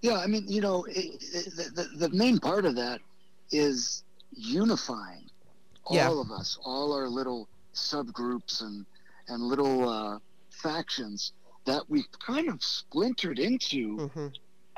Yeah, 0.03 0.19
I 0.19 0.27
mean, 0.27 0.45
you 0.49 0.61
know, 0.61 0.83
it, 0.89 1.23
it, 1.33 1.55
the, 1.55 1.71
the 1.99 2.09
the 2.09 2.17
main 2.17 2.41
part 2.41 2.65
of 2.65 2.75
that 2.75 3.01
is 3.51 4.05
unifying 4.31 5.29
all 5.85 6.11
Yeah. 6.11 6.13
of 6.21 6.31
us, 6.31 6.57
all 6.65 6.93
our 6.93 7.09
little 7.09 7.49
subgroups 7.75 8.61
and 8.63 8.87
and 9.29 9.43
little 9.43 9.89
uh, 9.89 10.19
factions 10.51 11.33
that 11.67 11.83
we 11.89 12.05
kind 12.27 12.49
of 12.49 12.63
splintered 12.63 13.39
into 13.39 14.01
hmm 14.01 14.29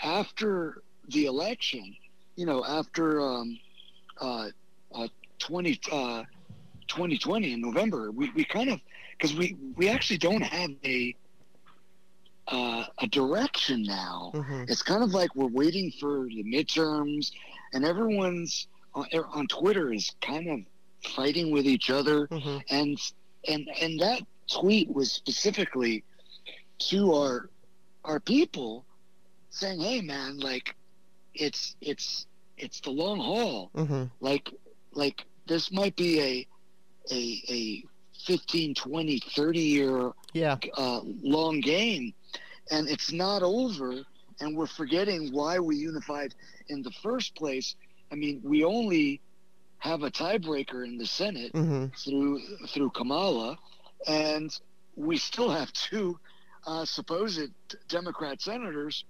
after 0.02 0.82
the 1.08 1.26
election. 1.26 1.96
You 2.36 2.46
know, 2.46 2.64
after 2.64 3.20
um, 3.20 3.58
uh, 4.20 4.48
uh, 4.94 5.08
20, 5.38 5.78
uh, 5.90 6.22
2020 6.88 7.52
in 7.52 7.60
November, 7.60 8.10
we, 8.12 8.30
we 8.34 8.44
kind 8.44 8.70
of 8.70 8.80
because 9.18 9.36
we 9.36 9.56
we 9.76 9.88
actually 9.88 10.18
don't 10.18 10.42
have 10.42 10.70
a 10.84 11.14
uh, 12.48 12.84
a 12.98 13.06
direction 13.08 13.82
now. 13.82 14.30
hmm 14.34 14.64
It's 14.68 14.82
kind 14.82 15.02
of 15.02 15.12
like 15.12 15.34
we're 15.34 15.46
waiting 15.48 15.90
for 16.00 16.26
the 16.26 16.44
midterms, 16.44 17.32
and 17.72 17.84
everyone's 17.84 18.68
on, 18.94 19.06
on 19.32 19.46
Twitter 19.48 19.92
is 19.92 20.12
kind 20.20 20.48
of 20.48 20.60
fighting 21.12 21.50
with 21.50 21.66
each 21.66 21.90
other. 21.90 22.26
hmm 22.30 22.58
And 22.70 22.98
and 23.48 23.68
and 23.80 23.98
that 24.00 24.22
tweet 24.50 24.88
was 24.92 25.12
specifically 25.12 26.04
to 26.90 27.12
our 27.14 27.50
our 28.04 28.20
people, 28.20 28.84
saying, 29.50 29.80
"Hey, 29.80 30.00
man, 30.00 30.38
like 30.38 30.74
it's 31.34 31.76
it's 31.80 32.26
it's 32.56 32.80
the 32.80 32.90
long 32.90 33.18
haul. 33.18 33.70
hmm 33.74 34.04
Like 34.20 34.50
like 34.92 35.24
this 35.46 35.70
might 35.72 35.96
be 35.96 36.20
a 36.20 36.46
a 37.12 37.42
a 37.48 37.84
15, 38.24 38.74
20, 38.74 39.18
30 39.36 39.60
year 39.60 40.10
Yeah. 40.32 40.56
uh, 40.76 41.00
long 41.22 41.60
game, 41.60 42.12
and 42.70 42.88
it's 42.88 43.12
not 43.12 43.42
over. 43.42 44.02
And 44.40 44.56
we're 44.56 44.66
forgetting 44.66 45.32
why 45.32 45.58
we 45.58 45.76
unified 45.76 46.34
in 46.68 46.82
the 46.82 46.90
first 47.02 47.34
place. 47.36 47.74
I 48.12 48.16
mean, 48.16 48.40
we 48.44 48.64
only 48.64 49.20
have 49.78 50.02
a 50.02 50.10
tiebreaker 50.10 50.84
in 50.84 50.98
the 50.98 51.06
Senate 51.06 51.52
hmm 51.52 51.86
through 52.04 52.40
through 52.68 52.90
Kamala, 52.90 53.56
and 54.06 54.50
we 54.94 55.16
still 55.16 55.50
have 55.50 55.72
two 55.72 56.18
uh, 56.66 56.84
supposed 56.84 57.50
Democrat 57.88 58.42
senators 58.42 59.04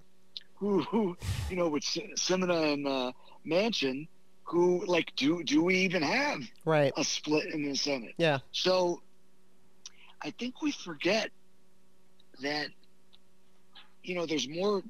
who, 0.54 0.82
who 0.82 1.16
you 1.48 1.56
know, 1.56 1.68
with 1.68 1.82
S- 1.84 1.98
Sinema 2.18 2.72
and 2.72 2.86
uh, 2.86 3.12
Manchin, 3.46 4.06
who 4.44 4.84
like 4.86 5.12
do 5.16 5.42
do 5.42 5.64
we 5.64 5.76
even 5.78 6.02
have 6.02 6.40
Right. 6.64 6.92
a 6.96 7.02
split 7.04 7.52
in 7.52 7.64
the 7.68 7.74
Senate? 7.76 8.14
Yeah. 8.18 8.38
So 8.52 9.02
I 10.22 10.30
think 10.30 10.62
we 10.62 10.72
forget 10.72 11.30
that, 12.42 12.68
you 14.06 14.14
know, 14.14 14.24
there's 14.26 14.48
more 14.48 14.82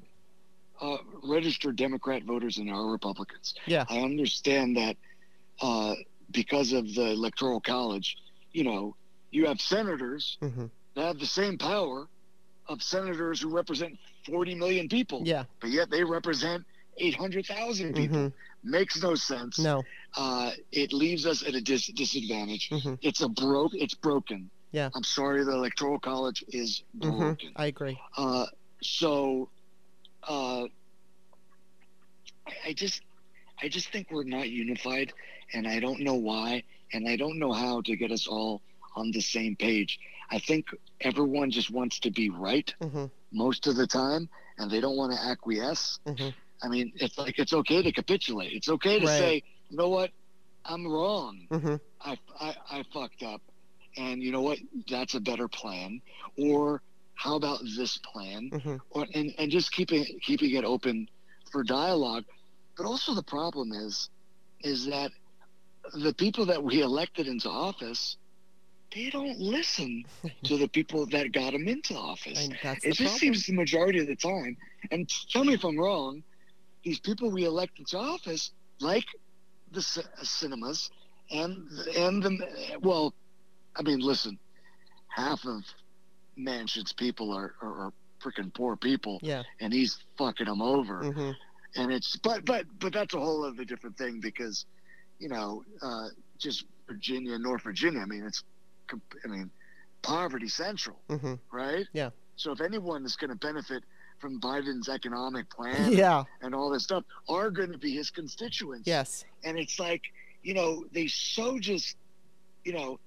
uh, 0.81 0.99
registered 1.25 1.77
Democrat 1.77 2.23
voters 2.25 2.57
than 2.57 2.67
there 2.67 2.75
are 2.75 2.91
Republicans. 2.91 3.55
Yeah. 3.67 3.85
I 3.89 4.01
understand 4.01 4.77
that 4.77 4.97
uh, 5.63 5.95
because 6.31 6.73
of 6.73 6.95
the 6.95 7.11
Electoral 7.13 7.61
College, 7.61 8.15
you 8.53 8.65
know, 8.65 8.95
you 9.31 9.47
have 9.47 9.61
senators 9.61 10.37
hmm 10.41 10.67
that 10.95 11.05
have 11.09 11.19
the 11.19 11.27
same 11.27 11.59
power 11.59 12.09
of 12.69 12.83
senators 12.83 13.41
who 13.43 13.51
represent 13.51 13.99
40 14.27 14.55
million 14.55 14.89
people, 14.89 15.23
Yeah. 15.25 15.45
but 15.61 15.71
yet 15.71 15.91
they 15.91 16.03
represent 16.05 16.65
800,000 16.99 17.95
people. 17.95 18.19
hmm 18.19 18.29
Makes 18.65 19.01
no 19.03 19.15
sense 19.15 19.59
No. 19.61 19.85
uh, 20.17 20.51
it 20.73 20.93
leaves 20.93 21.25
us 21.27 21.47
at 21.47 21.55
a 21.55 21.61
dis- 21.61 21.93
disadvantage. 21.95 22.69
hmm 22.71 22.95
It's 23.03 23.21
a 23.21 23.29
broke. 23.29 23.73
It's 23.75 23.95
broken. 23.95 24.51
Yeah. 24.73 24.89
I'm 24.95 25.05
sorry. 25.05 25.45
The 25.45 25.53
electoral 25.53 26.01
college 26.01 26.43
is 26.49 26.83
hmm 27.01 27.09
broken. 27.11 27.53
I 27.57 27.67
agree. 27.67 27.97
Uh, 28.17 28.47
so, 28.83 29.51
uh, 30.27 30.67
I, 32.65 32.73
just, 32.73 33.03
I 33.63 33.69
just 33.69 33.91
think 33.91 34.11
we're 34.11 34.25
not 34.25 34.49
unified, 34.51 35.13
and 35.53 35.67
I 35.67 35.81
don't 35.81 36.01
know 36.01 36.15
why, 36.15 36.63
and 36.93 37.09
I 37.09 37.17
don't 37.17 37.39
know 37.39 37.53
how 37.53 37.81
to 37.83 37.97
get 37.97 38.11
us 38.13 38.27
all 38.27 38.63
on 38.97 39.11
the 39.13 39.21
same 39.21 39.57
page. 39.57 39.99
I 40.31 40.39
think 40.39 40.67
everyone 41.01 41.51
just 41.51 41.71
wants 41.71 41.99
to 42.01 42.11
be 42.11 42.31
right 42.31 42.73
hmm 42.83 43.07
most 43.33 43.67
of 43.67 43.77
the 43.77 43.87
time, 43.87 44.29
and 44.59 44.71
they 44.71 44.81
don't 44.81 44.97
want 44.97 45.13
to 45.13 45.19
acquiesce. 45.23 45.99
hmm 46.07 46.31
I 46.63 46.69
mean, 46.69 46.93
it's 46.97 47.19
like 47.19 47.39
it's 47.39 47.53
okay 47.53 47.83
to 47.83 47.93
capitulate. 47.93 48.53
It's 48.53 48.69
okay 48.69 48.99
to 48.99 49.07
Right. 49.07 49.09
say, 49.09 49.43
you 49.69 49.77
know 49.77 49.89
what, 49.89 50.11
I'm 50.65 50.87
wrong. 50.87 51.49
hmm 51.51 51.77
I, 52.03 52.17
I, 52.41 52.55
I 52.71 52.85
fucked 52.93 53.23
up. 53.23 53.41
And 53.97 54.23
you 54.23 54.33
know 54.33 54.43
what? 54.43 54.59
That's 54.89 55.15
a 55.15 55.21
better 55.21 55.49
plan. 55.49 56.01
Or 56.39 56.83
how 57.17 57.37
about 57.37 57.61
this 57.77 57.99
plan? 57.99 58.53
hmm 58.53 58.77
Or 58.91 59.07
and, 59.15 59.33
and 59.39 59.51
just 59.51 59.73
keeping 59.73 60.05
keeping 60.23 60.53
it 60.55 60.65
open 60.65 61.09
for 61.53 61.65
dialogue. 61.65 62.25
But 62.77 62.87
also 62.87 63.15
the 63.15 63.25
problem 63.25 63.73
is 63.73 64.11
is 64.63 64.87
that 64.87 65.11
the 65.95 66.15
people 66.15 66.47
that 66.47 66.63
we 66.63 66.83
elected 66.83 67.27
into 67.29 67.49
office, 67.49 68.17
they 68.95 69.11
don't 69.11 69.39
listen 69.39 70.05
to 70.45 70.57
the 70.57 70.69
people 70.69 71.07
that 71.07 71.33
got 71.33 71.53
them 71.53 71.69
into 71.69 71.95
office. 71.95 72.49
It 72.85 72.93
just 72.95 72.99
problem. 72.99 73.19
seems 73.19 73.47
the 73.47 73.55
majority 73.55 74.01
of 74.01 74.07
the 74.07 74.17
time. 74.17 74.57
And 74.91 75.09
tell 75.31 75.45
me 75.45 75.55
if 75.55 75.65
I'm 75.65 75.79
wrong. 75.79 76.23
These 76.85 77.01
people 77.01 77.31
we 77.31 77.45
elect 77.45 77.79
into 77.79 77.99
office, 77.99 78.53
like 78.81 79.05
the 79.73 79.83
c- 79.83 80.03
Sinemas, 80.23 80.91
and 81.31 81.57
and 81.97 82.23
the 82.23 82.79
well, 82.83 83.15
I 83.77 83.83
mean, 83.83 84.01
listen, 84.01 84.39
half 85.09 85.45
of 85.45 85.63
Manchin's 86.39 86.93
people 86.93 87.33
are 87.33 87.55
are, 87.63 87.87
are 87.87 87.93
freaking 88.21 88.53
poor 88.55 88.77
people, 88.77 89.19
Yeah. 89.23 89.43
and 89.61 89.73
he's 89.73 89.99
fucking 90.19 90.47
them 90.47 90.63
over. 90.63 91.05
hmm 91.13 91.31
And 91.77 91.93
it's 91.93 92.17
but 92.17 92.45
but 92.45 92.65
but 92.79 92.93
that's 92.93 93.15
a 93.15 93.21
whole 93.21 93.45
other 93.45 93.65
different 93.65 93.97
thing 93.99 94.21
because, 94.21 94.65
you 95.19 95.29
know, 95.29 95.65
uh, 95.83 96.09
just 96.39 96.65
Virginia, 96.87 97.39
North 97.39 97.63
Virginia. 97.63 98.01
I 98.01 98.07
mean, 98.07 98.25
it's, 98.25 98.43
I 98.93 99.29
mean, 99.29 99.51
poverty 100.03 100.49
central 100.49 100.99
hmm 101.09 101.35
right? 101.53 101.87
Yeah. 101.93 102.11
So 102.37 102.53
if 102.53 102.61
anyone 102.61 103.05
is 103.05 103.17
going 103.17 103.31
to 103.31 103.37
benefit 103.37 103.83
from 104.19 104.41
Biden's 104.41 104.89
economic 104.89 105.49
plan 105.51 105.93
Yeah. 105.93 106.25
and 106.43 106.55
all 106.55 106.71
this 106.71 106.85
stuff, 106.85 107.05
are 107.29 107.51
going 107.51 107.73
to 107.73 107.79
be 107.79 107.93
his 107.95 108.11
constituents. 108.11 108.87
Yes. 108.87 109.25
And 109.45 109.59
it's 109.59 109.79
like, 109.79 110.03
you 110.43 110.55
know, 110.55 110.85
they 110.93 111.07
so 111.07 111.59
just, 111.59 111.97
you 112.65 112.73
know, 112.73 112.99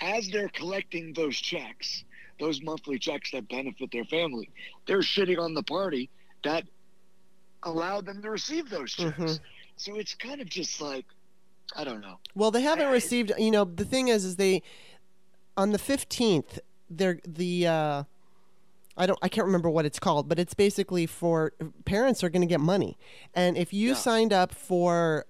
as 0.00 0.28
they're 0.28 0.48
collecting 0.48 1.12
those 1.12 1.36
checks, 1.36 2.04
those 2.42 2.60
monthly 2.60 2.98
checks 2.98 3.30
that 3.30 3.48
benefit 3.48 3.90
their 3.92 4.04
family, 4.04 4.50
they're 4.86 4.98
shitting 5.00 5.38
on 5.38 5.54
the 5.54 5.62
party 5.62 6.10
that 6.42 6.64
allowed 7.62 8.04
them 8.04 8.20
to 8.20 8.28
receive 8.30 8.68
those 8.68 8.92
checks. 8.92 9.16
Mhm. 9.18 9.40
So 9.76 9.94
it's 9.96 10.14
kind 10.14 10.40
of 10.40 10.48
just 10.48 10.80
like, 10.80 11.06
I 11.76 11.84
don't 11.84 12.00
know. 12.00 12.18
Well, 12.34 12.50
they 12.50 12.62
haven't 12.62 12.86
I- 12.88 12.92
received. 12.92 13.32
You 13.38 13.52
know, 13.52 13.64
the 13.64 13.84
thing 13.84 14.08
is, 14.08 14.24
is 14.24 14.36
they 14.36 14.62
on 15.56 15.70
the 15.70 15.78
fifteenth. 15.78 16.58
They're 16.90 17.20
the. 17.26 17.66
Uh, 17.68 18.02
I 18.96 19.06
don't. 19.06 19.18
I 19.22 19.28
can't 19.28 19.46
remember 19.46 19.70
what 19.70 19.86
it's 19.86 19.98
called, 20.00 20.28
but 20.28 20.38
it's 20.38 20.52
basically 20.52 21.06
for 21.06 21.52
parents 21.86 22.22
are 22.24 22.28
going 22.28 22.42
to 22.42 22.46
get 22.46 22.60
money, 22.60 22.98
and 23.34 23.56
if 23.56 23.72
you 23.72 23.90
Yeah. 23.90 23.94
signed 23.94 24.32
up 24.34 24.52
for 24.52 25.24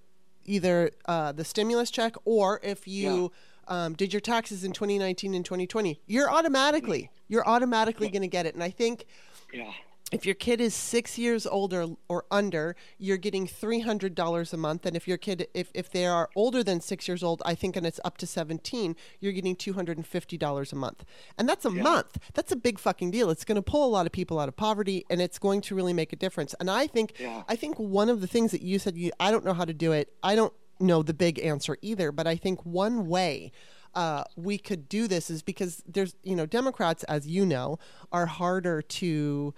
either 0.45 0.90
uh, 1.04 1.31
the 1.31 1.45
stimulus 1.45 1.90
check 1.90 2.14
or 2.25 2.59
if 2.64 2.88
you 2.88 3.31
um, 3.73 3.95
did 3.95 4.12
your 4.12 4.21
taxes 4.21 4.64
in 4.64 4.73
2019 4.73 5.35
and 5.35 5.45
2020, 5.45 6.00
you're 6.07 6.31
automatically 6.31 7.11
you're 7.29 7.47
automatically 7.49 8.09
going 8.11 8.23
to 8.23 8.29
get 8.38 8.45
it. 8.47 8.55
And 8.55 8.62
I 8.62 8.71
think 8.71 9.07
Yeah. 9.52 9.73
if 10.12 10.26
your 10.26 10.35
kid 10.35 10.61
is 10.61 10.75
six 10.75 11.17
years 11.17 11.47
older 11.47 11.87
or 12.12 12.26
under, 12.31 12.76
you're 12.99 13.17
getting 13.17 13.47
three 13.47 13.81
hundred 13.81 14.14
dollars 14.14 14.52
a 14.52 14.59
month, 14.59 14.85
and 14.85 14.95
if 14.95 15.09
your 15.09 15.17
kid, 15.17 15.47
if, 15.55 15.71
if 15.73 15.87
they 15.91 16.05
are 16.05 16.29
older 16.37 16.62
than 16.62 16.79
six 16.83 17.09
years 17.09 17.23
old, 17.23 17.41
I 17.47 17.55
think, 17.55 17.75
and 17.76 17.87
it's 17.87 18.00
up 18.05 18.19
to 18.19 18.26
seventeen, 18.26 18.95
you're 19.21 19.33
getting 19.33 19.57
two 19.57 19.73
hundred 19.73 19.97
and 19.97 20.07
fifty 20.07 20.37
dollars 20.37 20.71
a 20.73 20.76
month, 20.76 21.00
and 21.38 21.49
that's 21.49 21.64
a 21.64 21.71
month. 21.71 22.19
That's 22.35 22.52
a 22.52 22.57
big 22.57 22.79
fucking 22.79 23.11
deal. 23.11 23.31
It's 23.31 23.47
going 23.49 23.57
to 23.57 23.62
pull 23.73 23.85
a 23.88 23.93
lot 23.97 24.05
of 24.05 24.12
people 24.12 24.38
out 24.38 24.49
of 24.50 24.57
poverty, 24.57 25.07
and 25.09 25.23
it's 25.23 25.38
going 25.38 25.62
to 25.62 25.75
really 25.75 25.95
make 25.95 26.12
a 26.12 26.17
difference. 26.17 26.55
And 26.61 26.71
I 26.71 26.87
think, 26.87 27.14
Yeah. 27.19 27.45
I 27.49 27.57
think 27.57 27.79
one 27.79 28.11
of 28.11 28.21
the 28.21 28.26
things 28.26 28.50
that 28.50 28.61
you 28.61 28.79
said, 28.79 28.95
you, 28.99 29.11
I 29.19 29.31
don't 29.31 29.45
know 29.47 29.55
how 29.55 29.64
to 29.64 29.73
do 29.87 29.93
it. 29.93 30.12
I 30.23 30.35
don't 30.35 30.52
know 30.83 31.03
the 31.03 31.15
big 31.15 31.39
answer 31.41 31.77
either, 31.83 32.12
but 32.12 32.27
I 32.27 32.37
think 32.37 32.65
one 32.65 33.09
way 33.09 33.53
uh, 33.95 34.25
we 34.37 34.59
could 34.59 34.89
do 34.89 35.07
this 35.07 35.31
is 35.31 35.43
because 35.43 35.83
there's, 35.87 36.15
you 36.23 36.35
know, 36.35 36.47
Democrats, 36.47 37.05
as 37.05 37.27
you 37.27 37.45
know, 37.47 37.79
are 38.11 38.27
harder 38.27 38.83
to 38.83 39.55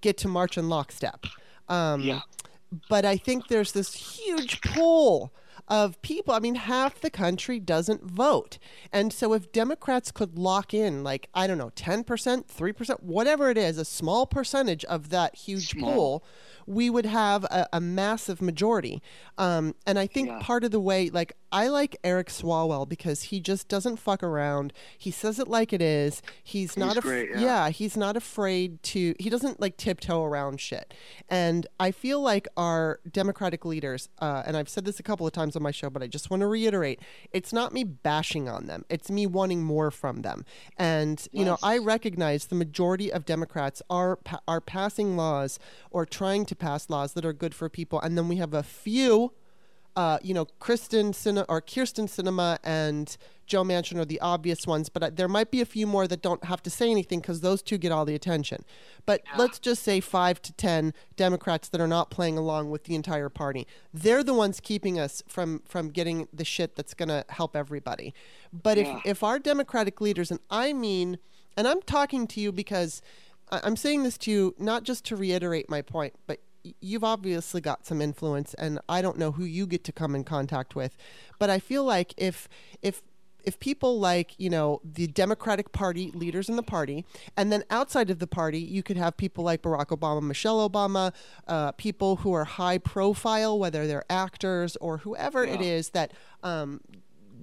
get 0.00 0.18
to 0.18 0.28
march 0.28 0.58
in 0.58 0.68
lockstep. 0.68 1.26
Um, 1.68 2.02
Yeah. 2.02 2.20
but 2.88 3.04
I 3.04 3.16
think 3.16 3.48
there's 3.48 3.72
this 3.72 3.94
huge 3.94 4.60
pull 4.60 5.32
of 5.68 6.00
people. 6.02 6.32
I 6.34 6.38
mean, 6.38 6.54
half 6.54 7.00
the 7.00 7.10
country 7.10 7.58
doesn't 7.58 8.04
vote. 8.04 8.58
And 8.92 9.12
so 9.12 9.32
if 9.32 9.50
Democrats 9.52 10.10
could 10.12 10.38
lock 10.38 10.72
in, 10.72 11.02
like, 11.02 11.28
I 11.34 11.46
don't 11.46 11.58
know, 11.58 11.70
10%, 11.70 12.04
3%, 12.46 13.02
whatever 13.02 13.50
it 13.50 13.58
is, 13.58 13.78
a 13.78 13.84
small 13.84 14.26
percentage 14.26 14.84
of 14.84 15.08
that 15.10 15.34
huge 15.36 15.70
Small. 15.70 15.92
pool, 15.94 16.24
we 16.66 16.88
would 16.90 17.06
have 17.06 17.44
a, 17.44 17.66
a 17.72 17.80
massive 17.80 18.40
majority. 18.42 19.02
Um, 19.38 19.74
and 19.86 19.98
I 19.98 20.06
think 20.06 20.28
Yeah. 20.28 20.38
part 20.40 20.64
of 20.64 20.70
the 20.70 20.80
way, 20.80 21.10
like, 21.10 21.32
I 21.56 21.68
like 21.68 21.96
Eric 22.04 22.28
Swalwell 22.28 22.86
because 22.86 23.22
he 23.22 23.40
just 23.40 23.66
doesn't 23.66 23.96
fuck 23.96 24.22
around. 24.22 24.74
He 24.98 25.10
says 25.10 25.38
it 25.38 25.48
like 25.48 25.72
it 25.72 25.80
is. 25.80 26.20
He's 26.44 26.76
not 26.76 26.98
af- 26.98 27.02
great, 27.02 27.30
yeah. 27.30 27.40
yeah, 27.40 27.70
he's 27.70 27.96
not 27.96 28.14
afraid 28.14 28.82
to. 28.82 29.14
He 29.18 29.30
doesn't 29.30 29.58
like 29.58 29.78
tiptoe 29.78 30.22
around 30.22 30.60
shit. 30.60 30.92
And 31.30 31.66
I 31.80 31.92
feel 31.92 32.20
like 32.20 32.46
our 32.58 33.00
Democratic 33.10 33.64
leaders, 33.64 34.10
uh, 34.18 34.42
and 34.44 34.54
I've 34.54 34.68
said 34.68 34.84
this 34.84 35.00
a 35.00 35.02
couple 35.02 35.26
of 35.26 35.32
times 35.32 35.56
on 35.56 35.62
my 35.62 35.70
show, 35.70 35.88
but 35.88 36.02
I 36.02 36.08
just 36.08 36.28
want 36.28 36.42
to 36.42 36.46
reiterate: 36.46 37.00
it's 37.32 37.54
not 37.54 37.72
me 37.72 37.84
bashing 37.84 38.50
on 38.50 38.66
them. 38.66 38.84
It's 38.90 39.10
me 39.10 39.26
wanting 39.26 39.62
more 39.62 39.90
from 39.90 40.20
them. 40.20 40.44
And 40.76 41.26
you 41.32 41.46
know, 41.46 41.56
I 41.62 41.78
recognize 41.78 42.48
the 42.48 42.54
majority 42.54 43.10
of 43.10 43.24
Democrats 43.24 43.80
are 43.88 44.16
pa- 44.16 44.42
are 44.46 44.60
passing 44.60 45.16
laws 45.16 45.58
or 45.90 46.04
trying 46.04 46.44
to 46.44 46.54
pass 46.54 46.90
laws 46.90 47.14
that 47.14 47.24
are 47.24 47.32
good 47.32 47.54
for 47.54 47.70
people, 47.70 47.98
and 47.98 48.18
then 48.18 48.28
we 48.28 48.36
have 48.36 48.52
a 48.52 48.62
few 48.62 49.32
uh, 49.96 50.18
you 50.22 50.34
know, 50.34 50.44
Kristen 50.60 51.12
Cine- 51.12 51.44
or 51.48 51.60
Kyrsten 51.62 52.04
Sinema 52.06 52.58
and 52.62 53.16
Joe 53.46 53.62
Manchin 53.62 53.96
are 53.98 54.04
the 54.04 54.20
obvious 54.20 54.66
ones, 54.66 54.88
but 54.88 55.02
uh, 55.02 55.10
there 55.14 55.28
might 55.28 55.50
be 55.52 55.60
a 55.60 55.64
few 55.64 55.86
more 55.86 56.06
that 56.08 56.20
don't 56.20 56.44
have 56.44 56.62
to 56.64 56.70
say 56.70 56.90
anything 56.90 57.20
because 57.20 57.40
those 57.40 57.62
two 57.62 57.78
get 57.78 57.92
all 57.92 58.04
the 58.04 58.14
attention. 58.14 58.64
But 59.06 59.22
let's 59.38 59.58
just 59.60 59.82
say 59.84 60.00
five 60.00 60.42
to 60.42 60.52
ten 60.52 60.92
Democrats 61.16 61.68
that 61.68 61.80
are 61.80 61.86
not 61.86 62.10
playing 62.10 62.36
along 62.36 62.70
with 62.70 62.84
the 62.84 62.94
entire 62.96 63.28
party. 63.28 63.66
They're 63.94 64.24
the 64.24 64.34
ones 64.34 64.60
keeping 64.60 64.98
us 64.98 65.22
from 65.28 65.62
from 65.64 65.88
getting 65.90 66.28
the 66.32 66.44
shit 66.44 66.74
that's 66.76 66.92
going 66.92 67.08
to 67.08 67.24
help 67.28 67.54
everybody. 67.56 68.12
But 68.52 68.78
Yeah. 68.78 68.96
if 68.98 69.06
if 69.06 69.22
our 69.22 69.38
Democratic 69.38 70.00
leaders, 70.00 70.30
and 70.32 70.40
I 70.50 70.72
mean, 70.72 71.18
and 71.56 71.68
I'm 71.68 71.80
talking 71.82 72.26
to 72.26 72.40
you 72.40 72.50
because 72.52 73.00
I'm 73.52 73.76
saying 73.76 74.02
this 74.02 74.18
to 74.18 74.30
you 74.32 74.54
not 74.58 74.82
just 74.82 75.04
to 75.06 75.14
reiterate 75.16 75.70
my 75.70 75.82
point, 75.82 76.14
but 76.26 76.40
you've 76.80 77.04
obviously 77.04 77.60
got 77.60 77.86
some 77.86 78.00
influence, 78.00 78.54
and 78.54 78.78
I 78.88 79.02
don't 79.02 79.18
know 79.18 79.32
who 79.32 79.44
you 79.44 79.66
get 79.66 79.84
to 79.84 79.92
come 79.92 80.14
in 80.14 80.24
contact 80.24 80.74
with, 80.74 80.96
but 81.38 81.50
I 81.50 81.58
feel 81.58 81.84
like 81.84 82.14
if 82.16 82.48
if 82.82 83.02
if 83.44 83.60
people 83.60 84.00
like 84.00 84.34
you 84.38 84.50
know 84.50 84.80
the 84.84 85.06
Democratic 85.06 85.70
Party 85.72 86.10
leaders 86.12 86.48
in 86.48 86.56
the 86.56 86.62
party, 86.62 87.04
and 87.36 87.52
then 87.52 87.62
outside 87.70 88.10
of 88.10 88.18
the 88.18 88.26
party, 88.26 88.58
you 88.58 88.82
could 88.82 88.96
have 88.96 89.16
people 89.16 89.44
like 89.44 89.62
Barack 89.62 89.86
Obama, 89.96 90.20
Michelle 90.22 90.68
Obama, 90.68 91.12
uh, 91.46 91.72
people 91.72 92.16
who 92.16 92.32
are 92.32 92.44
high 92.44 92.78
profile, 92.78 93.58
whether 93.58 93.86
they're 93.86 94.04
actors 94.10 94.76
or 94.80 94.98
whoever 94.98 95.44
it 95.44 95.60
Yeah. 95.60 95.66
is 95.68 95.90
that 95.90 96.12
um, 96.42 96.80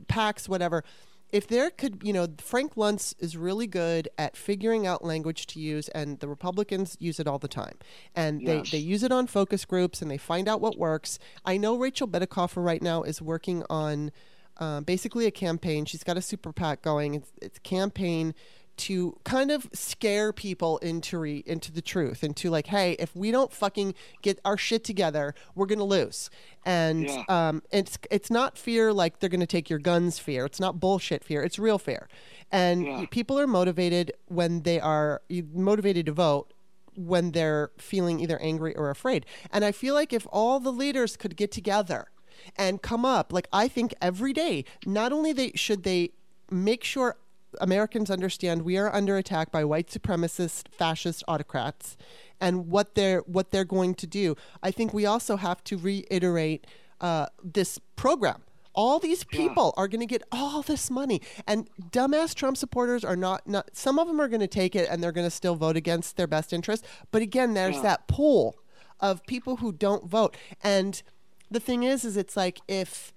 PACs, 0.07 0.49
whatever. 0.49 0.83
If 1.33 1.47
there 1.47 1.71
could, 1.71 2.01
you 2.03 2.13
know, 2.13 2.27
Frank 2.37 2.75
Luntz 2.75 3.15
is 3.17 3.35
really 3.35 3.65
good 3.65 4.07
at 4.19 4.37
figuring 4.37 4.85
out 4.85 5.03
language 5.03 5.47
to 5.47 5.59
use, 5.59 5.89
and 5.89 6.19
the 6.19 6.27
Republicans 6.27 6.95
use 6.99 7.19
it 7.19 7.27
all 7.27 7.39
the 7.39 7.47
time. 7.47 7.79
And 8.15 8.39
Yes. 8.39 8.69
they, 8.69 8.77
they 8.77 8.83
use 8.83 9.01
it 9.01 9.11
on 9.11 9.25
focus 9.25 9.65
groups 9.65 9.99
and 10.01 10.11
they 10.11 10.19
find 10.19 10.47
out 10.47 10.61
what 10.61 10.77
works. 10.77 11.17
I 11.43 11.57
know 11.57 11.75
Rachel 11.75 12.07
Bitecofer 12.07 12.63
right 12.63 12.83
now 12.83 13.01
is 13.01 13.19
working 13.19 13.63
on 13.67 14.11
uh, 14.57 14.81
basically 14.81 15.25
a 15.25 15.31
campaign. 15.31 15.85
She's 15.85 16.03
got 16.03 16.17
a 16.17 16.21
super 16.21 16.53
PAC 16.53 16.83
going. 16.83 17.15
It's, 17.15 17.31
it's 17.41 17.57
a 17.57 17.61
campaign 17.61 18.35
to 18.75 19.17
kind 19.23 19.51
of 19.51 19.69
scare 19.73 20.33
people 20.33 20.77
into 20.79 21.17
re, 21.19 21.43
into 21.45 21.71
the 21.71 21.81
truth, 21.81 22.23
into 22.23 22.49
like, 22.49 22.67
hey, 22.67 22.93
if 22.99 23.15
we 23.15 23.31
don't 23.31 23.53
fucking 23.53 23.93
get 24.21 24.39
our 24.43 24.57
shit 24.57 24.83
together, 24.83 25.35
we're 25.55 25.65
gonna 25.67 25.83
lose. 25.83 26.29
And 26.65 27.03
Yeah. 27.03 27.23
um, 27.29 27.61
it's 27.71 27.97
it's 28.09 28.31
not 28.31 28.57
fear 28.57 28.91
like 28.91 29.19
they're 29.19 29.29
gonna 29.29 29.45
take 29.45 29.69
your 29.69 29.79
guns 29.79 30.17
fear. 30.19 30.45
It's 30.45 30.59
not 30.59 30.79
bullshit 30.79 31.23
fear. 31.23 31.43
It's 31.43 31.59
real 31.59 31.77
fear. 31.77 32.07
And 32.51 32.83
Yeah. 32.85 33.05
people 33.11 33.39
are 33.39 33.47
motivated 33.47 34.11
when 34.27 34.61
they 34.63 34.79
are 34.79 35.21
motivated 35.53 36.05
to 36.07 36.11
vote 36.11 36.51
when 36.95 37.31
they're 37.31 37.71
feeling 37.77 38.19
either 38.19 38.37
angry 38.39 38.75
or 38.75 38.89
afraid. 38.91 39.25
And 39.51 39.65
I 39.65 39.71
feel 39.71 39.93
like 39.95 40.13
if 40.13 40.27
all 40.31 40.59
the 40.59 40.71
leaders 40.71 41.17
could 41.17 41.35
get 41.35 41.51
together 41.51 42.07
and 42.55 42.81
come 42.81 43.03
up, 43.05 43.33
like 43.33 43.47
I 43.51 43.67
think 43.67 43.93
every 44.01 44.33
day, 44.33 44.65
not 44.85 45.11
only 45.11 45.33
they 45.33 45.51
should 45.55 45.83
they 45.83 46.11
make 46.51 46.83
sure 46.83 47.17
Americans 47.61 48.09
understand 48.09 48.61
we 48.61 48.77
are 48.77 48.93
under 48.93 49.17
attack 49.17 49.51
by 49.51 49.63
white 49.63 49.87
supremacist 49.87 50.67
fascist 50.77 51.23
autocrats 51.27 51.97
and 52.39 52.67
what 52.69 52.95
they're 52.95 53.19
what 53.21 53.51
they're 53.51 53.65
going 53.65 53.95
to 53.95 54.07
do. 54.07 54.35
I 54.61 54.71
think 54.71 54.93
we 54.93 55.05
also 55.05 55.37
have 55.37 55.63
to 55.65 55.77
reiterate 55.77 56.67
uh, 57.01 57.27
this 57.43 57.79
program. 57.95 58.41
All 58.75 58.97
these 58.97 59.23
people 59.23 59.73
are 59.77 59.87
going 59.87 59.99
to 59.99 60.07
get 60.07 60.23
all 60.31 60.63
this 60.63 60.89
money, 60.89 61.21
and 61.47 61.69
dumbass 61.91 62.33
Trump 62.33 62.57
supporters 62.57 63.03
are 63.03 63.15
not. 63.15 63.47
Not 63.47 63.69
some 63.73 63.99
of 63.99 64.07
them 64.07 64.19
are 64.19 64.27
going 64.27 64.39
to 64.41 64.47
take 64.47 64.75
it, 64.75 64.89
and 64.89 65.03
they're 65.03 65.11
going 65.11 65.27
to 65.27 65.31
still 65.31 65.55
vote 65.55 65.77
against 65.77 66.17
their 66.17 66.27
best 66.27 66.51
interest. 66.51 66.83
But 67.11 67.21
again, 67.21 67.53
there's 67.53 67.81
that 67.81 68.07
pool 68.07 68.55
of 68.99 69.23
people 69.27 69.57
who 69.57 69.71
don't 69.71 70.09
vote, 70.09 70.35
and 70.61 71.03
the 71.51 71.59
thing 71.59 71.83
is, 71.83 72.03
is 72.03 72.17
it's 72.17 72.35
like 72.35 72.61
if 72.67 73.13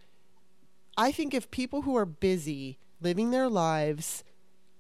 I 0.97 1.13
think 1.13 1.35
if 1.35 1.51
people 1.51 1.83
who 1.83 1.97
are 1.97 2.07
busy 2.07 2.79
living 3.07 3.31
their 3.31 3.49
lives, 3.49 4.25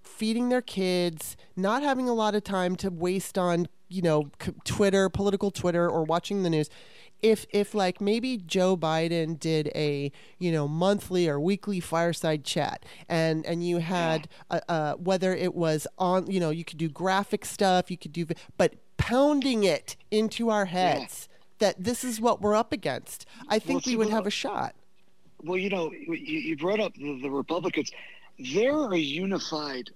feeding 0.02 0.48
their 0.48 0.60
kids, 0.60 1.36
not 1.54 1.84
having 1.84 2.08
a 2.08 2.12
lot 2.12 2.34
of 2.34 2.42
time 2.42 2.74
to 2.74 2.90
waste 2.90 3.38
on, 3.38 3.68
you 3.88 4.02
know, 4.02 4.30
c- 4.42 4.52
Twitter, 4.64 5.08
political 5.08 5.52
Twitter, 5.52 5.88
or 5.88 6.02
watching 6.02 6.42
the 6.42 6.50
news, 6.50 6.68
if 7.22 7.46
if 7.50 7.72
like 7.72 8.00
maybe 8.00 8.36
Joe 8.36 8.76
Biden 8.76 9.38
did 9.38 9.70
a 9.76 10.10
you 10.40 10.50
know 10.50 10.66
monthly 10.66 11.28
or 11.28 11.38
weekly 11.38 11.78
fireside 11.78 12.42
chat, 12.44 12.84
and 13.08 13.46
and 13.46 13.64
you 13.64 13.78
had 13.78 14.28
uh, 14.50 14.60
uh, 14.68 14.94
whether 14.94 15.32
it 15.32 15.54
was 15.54 15.86
on, 15.98 16.28
you 16.28 16.40
know, 16.40 16.50
you 16.50 16.64
could 16.64 16.78
do 16.78 16.88
graphic 16.88 17.44
stuff, 17.44 17.92
you 17.92 17.96
could 17.96 18.12
do, 18.12 18.26
but 18.58 18.74
pounding 18.96 19.62
it 19.62 19.94
into 20.10 20.50
our 20.50 20.64
heads. 20.66 21.28
That 21.60 21.82
this 21.82 22.02
is 22.02 22.20
what 22.20 22.42
we're 22.42 22.56
up 22.56 22.72
against. 22.72 23.24
I 23.48 23.60
think 23.60 23.84
see, 23.84 23.92
we 23.92 23.96
would 23.96 24.10
have 24.10 24.26
a 24.26 24.30
shot. 24.30 24.74
Well, 25.42 25.56
you 25.56 25.70
know, 25.70 25.90
you, 25.92 26.14
you 26.14 26.56
brought 26.56 26.80
up 26.80 26.94
the, 26.94 27.20
the 27.22 27.30
Republicans. 27.30 27.92
They're 28.38 28.92
a 28.92 28.98
unified 28.98 29.90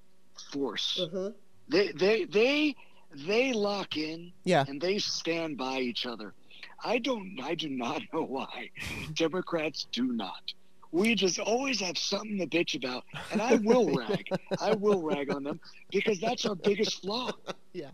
force. 0.52 1.00
Uh-huh. 1.02 1.30
They 1.68 1.92
they 1.92 2.24
they 2.24 2.76
they 3.14 3.52
lock 3.52 3.96
in 3.96 4.32
Yeah. 4.44 4.64
and 4.66 4.80
they 4.80 4.98
stand 4.98 5.56
by 5.56 5.78
each 5.80 6.06
other. 6.06 6.34
I 6.82 6.98
don't 6.98 7.38
I 7.42 7.54
do 7.54 7.68
not 7.68 8.02
know 8.12 8.22
why 8.22 8.70
Democrats 9.14 9.86
do 9.92 10.04
not. 10.12 10.52
We 10.92 11.14
just 11.14 11.38
always 11.38 11.80
have 11.80 11.96
something 11.96 12.38
to 12.38 12.46
bitch 12.48 12.74
about, 12.74 13.04
and 13.30 13.40
I 13.40 13.54
will 13.56 13.94
rag. 13.96 14.26
I 14.60 14.74
will 14.74 15.00
rag 15.02 15.32
on 15.32 15.44
them 15.44 15.60
because 15.92 16.18
that's 16.20 16.44
our 16.46 16.56
biggest 16.56 17.02
flaw. 17.02 17.30
Yeah. 17.72 17.90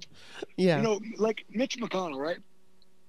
Yeah. 0.57 0.79
You 0.79 0.83
know, 0.83 1.01
like 1.19 1.45
Mitch 1.51 1.77
McConnell, 1.79 2.17
right? 2.19 2.39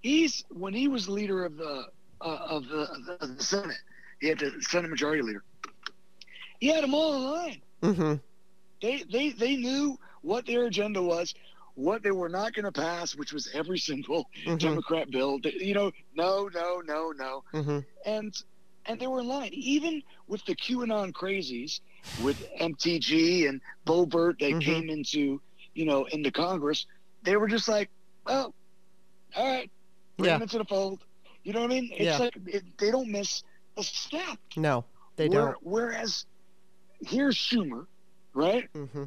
He's 0.01 0.43
when 0.49 0.73
he 0.73 0.87
was 0.89 1.07
leader 1.07 1.45
of 1.45 1.55
the 1.55 1.85
uh, 2.19 2.25
of 2.49 2.67
the, 2.67 3.15
of 3.21 3.37
the 3.37 3.43
Senate, 3.43 3.77
he 4.19 4.27
had 4.27 4.39
the 4.39 4.51
Senate 4.61 4.89
Majority 4.89 5.21
Leader. 5.21 5.43
He 6.59 6.67
had 6.67 6.83
them 6.83 6.93
all 6.93 7.13
in 7.15 7.23
line. 7.23 7.61
mm-hmm. 7.83 8.13
They 8.81 9.03
they 9.11 9.29
they 9.31 9.55
knew 9.55 9.97
what 10.21 10.45
their 10.45 10.65
agenda 10.65 11.01
was, 11.01 11.33
what 11.75 12.03
they 12.03 12.11
were 12.11 12.29
not 12.29 12.53
going 12.53 12.65
to 12.65 12.71
pass, 12.71 13.15
which 13.15 13.33
was 13.33 13.49
every 13.53 13.77
single 13.89 14.25
Mhm. 14.45 14.59
Democrat 14.59 15.09
bill. 15.11 15.39
You 15.43 15.73
know, 15.73 15.91
no, 16.15 16.49
no, 16.53 16.81
no, 16.85 17.11
no, 17.11 17.43
Mm-hmm. 17.53 17.79
and 18.05 18.33
and 18.85 18.99
they 18.99 19.07
were 19.07 19.19
in 19.19 19.27
line. 19.27 19.49
Even 19.53 20.01
with 20.27 20.43
the 20.45 20.55
QAnon 20.55 21.11
crazies, 21.11 21.81
with 22.23 22.37
MTG 22.59 23.47
and 23.49 23.61
Boebert, 23.85 24.39
they 24.39 24.53
Mhm. 24.53 24.61
came 24.61 24.89
into 24.89 25.41
you 25.73 25.85
know 25.85 26.05
into 26.05 26.31
Congress. 26.31 26.85
They 27.23 27.35
were 27.35 27.47
just 27.47 27.67
like, 27.67 27.89
well, 28.25 28.53
all 29.35 29.45
right, 29.45 29.69
bring 30.17 30.27
Yeah. 30.29 30.35
them 30.35 30.43
into 30.43 30.57
the 30.59 30.65
fold. 30.65 31.03
You 31.43 31.53
know 31.53 31.61
what 31.61 31.71
I 31.71 31.75
mean? 31.81 31.89
It's 31.93 32.01
Yeah. 32.03 32.17
like 32.17 32.35
it, 32.47 32.63
they 32.77 32.91
don't 32.91 33.09
miss 33.09 33.43
a 33.77 33.83
step. 33.83 34.37
No, 34.55 34.85
they 35.15 35.29
Where- 35.29 35.53
don't. 35.53 35.57
Whereas 35.63 36.25
here's 37.05 37.35
Schumer, 37.35 37.85
right? 38.33 38.71
Mm-hmm. 38.73 39.03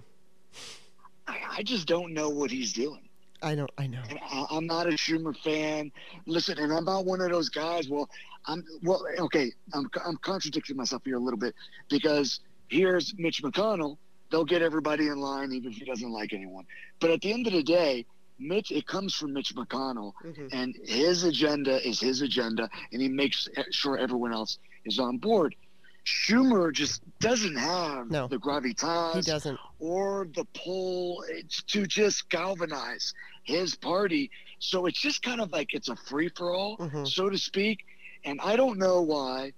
I, 1.26 1.36
I 1.58 1.62
just 1.62 1.86
don't 1.86 2.12
know 2.12 2.28
what 2.28 2.50
he's 2.50 2.72
doing. 2.72 3.08
I 3.42 3.54
know. 3.54 3.66
I 3.78 3.86
know. 3.86 4.02
And 4.10 4.18
I, 4.30 4.46
I'm 4.50 4.66
not 4.66 4.86
a 4.86 4.90
Schumer 4.90 5.34
fan. 5.38 5.90
Listen, 6.26 6.58
and 6.58 6.72
I'm 6.72 6.84
not 6.84 7.06
one 7.06 7.20
of 7.22 7.30
those 7.30 7.48
guys. 7.48 7.88
Well, 7.88 8.08
I'm 8.46 8.62
well. 8.82 9.04
Okay, 9.18 9.52
I'm 9.72 9.88
I'm 10.04 10.16
contradicting 10.18 10.76
myself 10.76 11.02
here 11.04 11.16
a 11.16 11.20
little 11.20 11.38
bit 11.38 11.54
because 11.88 12.40
here's 12.68 13.14
Mitch 13.18 13.42
McConnell. 13.42 13.96
They'll 14.30 14.44
get 14.44 14.62
everybody 14.62 15.06
in 15.08 15.18
line, 15.18 15.52
even 15.52 15.72
if 15.72 15.78
he 15.78 15.84
doesn't 15.84 16.10
like 16.10 16.32
anyone. 16.32 16.64
But 17.00 17.10
at 17.10 17.20
the 17.22 17.32
end 17.32 17.46
of 17.46 17.52
the 17.54 17.62
day, 17.62 18.06
Mitch, 18.38 18.70
it 18.70 18.86
comes 18.86 19.14
from 19.14 19.32
Mitch 19.32 19.54
McConnell, 19.56 20.12
Mhm. 20.24 20.48
and 20.52 20.76
his 20.84 21.24
agenda 21.24 21.86
is 21.86 21.98
his 21.98 22.20
agenda, 22.22 22.68
and 22.92 23.02
he 23.02 23.08
makes 23.08 23.48
sure 23.70 23.98
everyone 23.98 24.32
else 24.32 24.58
is 24.84 24.98
on 24.98 25.18
board. 25.18 25.56
Schumer 26.06 26.72
just 26.72 27.02
doesn't 27.20 27.56
have 27.56 28.10
No. 28.10 28.28
the 28.28 28.38
gravitas 28.38 29.14
He 29.14 29.22
doesn't. 29.22 29.58
or 29.78 30.26
the 30.34 30.44
pull 30.54 31.22
it's 31.28 31.62
to 31.64 31.86
just 31.86 32.28
galvanize 32.30 33.12
his 33.44 33.76
party. 33.76 34.30
So 34.58 34.86
it's 34.86 35.00
just 35.00 35.22
kind 35.22 35.40
of 35.40 35.50
like 35.52 35.68
it's 35.72 35.88
a 35.88 35.96
free 35.96 36.30
for 36.36 36.52
all, 36.54 36.76
Mhm. 36.78 37.06
so 37.06 37.28
to 37.30 37.38
speak. 37.38 37.78
And 38.24 38.40
I 38.40 38.56
don't 38.56 38.78
know 38.78 39.02
why 39.02 39.52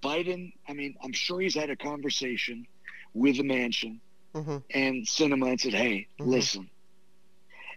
Biden, 0.00 0.52
I 0.68 0.72
mean, 0.74 0.94
I'm 1.02 1.12
sure 1.12 1.40
he's 1.40 1.54
had 1.54 1.70
a 1.70 1.76
conversation 1.76 2.64
with 3.14 3.36
the 3.36 3.42
Manchin 3.42 4.00
hmm 4.34 4.58
and 4.74 5.06
Sinema 5.06 5.50
and 5.50 5.60
said, 5.60 5.72
hey, 5.74 6.06
Mhm. 6.20 6.26
listen. 6.30 6.70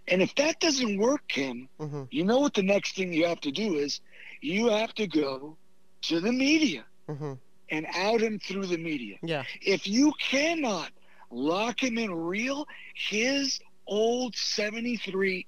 And 0.08 0.22
if 0.22 0.34
that 0.36 0.60
doesn't 0.60 0.98
work, 0.98 1.22
Kim, 1.28 1.68
hmm 1.78 2.04
you 2.10 2.24
know 2.24 2.40
what 2.40 2.54
the 2.54 2.62
next 2.62 2.94
thing 2.96 3.12
you 3.12 3.26
have 3.26 3.40
to 3.40 3.52
do 3.52 3.76
is 3.76 4.00
you 4.42 4.68
have 4.68 4.92
to 4.94 5.06
go 5.06 5.58
to 6.02 6.20
the 6.20 6.32
media 6.32 6.84
hmm 7.08 7.34
and 7.70 7.86
out 7.94 8.20
him 8.20 8.38
through 8.38 8.66
the 8.66 8.78
media. 8.78 9.16
Yeah. 9.22 9.44
If 9.62 9.86
you 9.86 10.12
cannot 10.20 10.90
lock 11.30 11.82
him 11.82 11.98
in 11.98 12.12
real, 12.12 12.66
his 12.94 13.60
old 13.86 14.34
73 14.36 15.46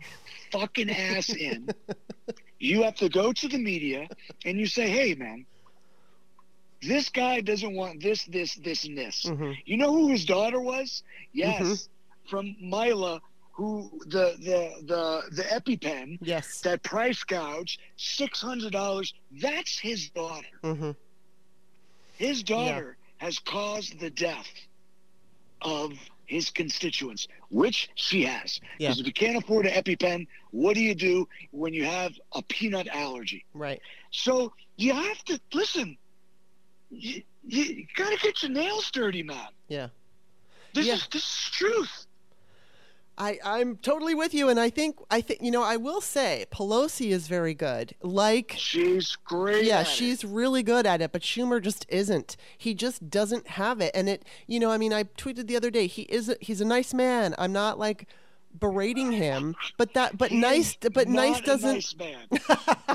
fucking 0.51 0.91
ass 0.91 1.31
in, 1.31 1.69
you 2.59 2.83
have 2.83 2.97
to 2.97 3.09
go 3.09 3.33
to 3.33 3.49
the 3.49 3.59
media 3.59 4.09
and 4.45 4.59
you 4.59 4.67
say, 4.67 4.89
hey, 4.89 5.15
man, 5.15 5.45
this 6.83 7.09
guy 7.09 7.41
doesn't 7.41 7.75
want 7.75 8.03
this, 8.03 8.25
this, 8.27 8.55
this, 8.57 8.85
and 8.85 8.97
this. 8.99 9.25
hmm 9.27 9.53
You 9.65 9.77
know 9.77 9.93
who 9.93 10.09
his 10.09 10.25
daughter 10.25 10.61
was? 10.61 11.03
Yes, 11.33 11.63
Mm-hmm. 11.63 12.29
from 12.31 12.57
Mylan, 12.63 13.21
who 13.55 13.91
the 14.07 14.35
the 14.41 14.71
the 14.87 15.23
the 15.37 15.43
EpiPen 15.43 16.19
Yes. 16.23 16.61
that 16.63 16.83
price 16.83 17.23
gouge 17.25 17.79
six 17.97 18.41
hundred 18.41 18.73
dollars. 18.73 19.13
That's 19.41 19.79
his 19.79 20.11
daughter. 20.11 20.47
hmm 20.63 20.91
His 22.23 22.45
daughter 22.45 22.97
has 23.17 23.41
caused 23.41 23.99
the 23.99 24.09
death 24.11 24.47
of 25.61 25.93
his 26.27 26.51
constituents, 26.51 27.27
which 27.51 27.91
she 27.97 28.23
has. 28.25 28.61
Yeah. 28.79 28.89
Because 28.91 29.01
if 29.01 29.07
you 29.09 29.13
can't 29.13 29.37
afford 29.43 29.67
an 29.67 29.73
EpiPen, 29.73 30.29
what 30.53 30.75
do 30.75 30.81
you 30.81 30.95
do 30.95 31.27
when 31.51 31.75
you 31.75 31.85
have 31.85 32.13
a 32.33 32.43
peanut 32.43 32.87
allergy? 32.87 33.45
Right. 33.55 33.81
So 34.13 34.53
you 34.77 34.95
have 34.95 35.19
to 35.25 35.41
listen. 35.53 35.99
You, 36.91 37.23
you 37.45 37.87
gotta 37.97 38.17
get 38.19 38.41
your 38.45 38.53
nails 38.53 38.89
dirty, 38.93 39.25
man. 39.25 39.49
Yeah. 39.67 39.89
This 40.75 40.87
Yeah. 40.87 40.95
is 40.95 41.09
this 41.11 41.25
is 41.25 41.51
truth. 41.51 42.07
I, 43.23 43.39
I'm 43.45 43.77
totally 43.77 44.15
with 44.15 44.35
you, 44.35 44.49
and 44.49 44.59
I 44.59 44.69
think 44.69 44.97
I 45.11 45.21
think 45.21 45.41
you 45.43 45.51
know 45.53 45.63
I 45.63 45.77
will 45.77 46.01
say 46.01 46.45
Pelosi 46.51 47.11
is 47.11 47.29
very 47.29 47.55
good. 47.55 47.95
Like 48.03 48.55
She's 48.59 49.17
great. 49.25 49.65
yeah, 49.65 49.81
at 49.81 49.87
it. 49.87 49.91
she's 49.91 50.25
really 50.25 50.63
good 50.65 50.87
at 50.87 51.01
it, 51.01 51.13
but 51.13 51.23
Schumer 51.23 51.63
just 51.63 51.87
isn't. 51.89 52.37
He 52.59 52.75
just 52.75 53.09
doesn't 53.11 53.47
have 53.47 53.81
it, 53.81 53.93
and 53.95 54.09
it 54.09 54.25
you 54.47 54.59
know 54.59 54.71
I 54.73 54.79
mean 54.79 54.93
I 54.93 55.05
tweeted 55.05 55.47
the 55.47 55.57
other 55.57 55.71
day 55.71 55.87
he 55.87 56.03
is 56.03 56.29
a, 56.29 56.37
he's 56.41 56.61
a 56.61 56.65
nice 56.65 56.93
man. 56.93 57.35
I'm 57.39 57.53
not 57.53 57.79
like 57.79 58.09
berating 58.59 59.13
him, 59.13 59.55
but 59.79 59.95
that 59.95 60.19
but 60.19 60.31
He 60.31 60.39
nice 60.41 60.77
but 60.77 61.07
nice 61.09 61.41
doesn't. 61.43 61.75
nice 61.75 61.97
man. 61.97 62.27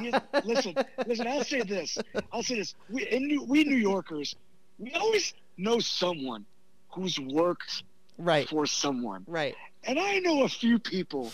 Is- 0.03 0.21
listen, 0.45 0.75
listen. 1.07 1.27
I'll 1.27 1.43
say 1.43 1.61
this. 1.61 1.97
I'll 2.33 2.43
say 2.43 2.55
this. 2.55 2.75
We, 2.89 3.05
New, 3.17 3.43
we 3.43 3.63
New 3.63 3.77
Yorkers, 3.77 4.35
we 4.77 4.91
always 4.93 5.33
know 5.57 5.79
someone 5.79 6.45
who's 6.89 7.17
worked 7.19 7.83
Right. 8.19 8.49
for 8.49 8.65
someone, 8.65 9.23
Right. 9.27 9.53
And 9.88 10.00
I 10.00 10.19
know 10.19 10.43
a 10.43 10.50
few 10.50 10.78
people 10.78 11.32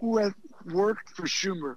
who 0.00 0.18
have 0.18 0.34
worked 0.66 1.10
for 1.16 1.22
Schumer. 1.22 1.76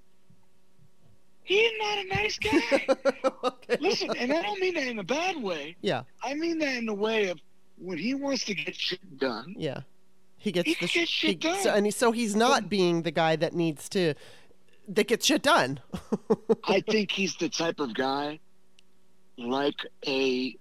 He's 1.44 1.72
not 1.80 1.98
a 1.98 2.04
nice 2.06 2.38
guy. 2.38 2.86
okay. 3.44 3.78
listen, 3.80 4.10
and 4.18 4.32
I 4.32 4.42
don't 4.42 4.60
mean 4.60 4.74
that 4.76 4.88
in 4.88 5.00
a 5.00 5.04
bad 5.04 5.42
way. 5.42 5.76
Yeah. 5.82 6.04
I 6.24 6.34
mean 6.34 6.60
that 6.60 6.76
in 6.78 6.86
the 6.86 6.94
way 6.94 7.30
of 7.30 7.40
when 7.78 7.98
he 7.98 8.14
wants 8.14 8.46
to 8.46 8.56
get 8.56 8.76
shit 8.76 9.18
done. 9.18 9.56
Yeah. 9.58 9.82
He 10.38 10.52
gets 10.52 10.68
He 10.70 10.74
the 10.76 10.88
get 10.88 11.08
shit 11.08 11.30
he- 11.30 11.36
done. 11.36 11.62
So, 11.62 11.74
and 11.74 11.86
he, 11.86 11.92
so 11.92 12.12
he's 12.12 12.36
not 12.36 12.70
being 12.70 13.04
the 13.04 13.12
guy 13.12 13.36
that 13.36 13.54
needs 13.54 13.90
to 13.90 14.14
that 14.88 15.08
gets 15.08 15.26
shit 15.26 15.44
done. 15.44 15.80
I 16.66 16.82
think 16.90 17.12
he's 17.12 17.36
the 17.36 17.50
type 17.50 17.80
of 17.80 17.94
guy 17.94 18.40
like 19.38 19.86
a 20.08 20.56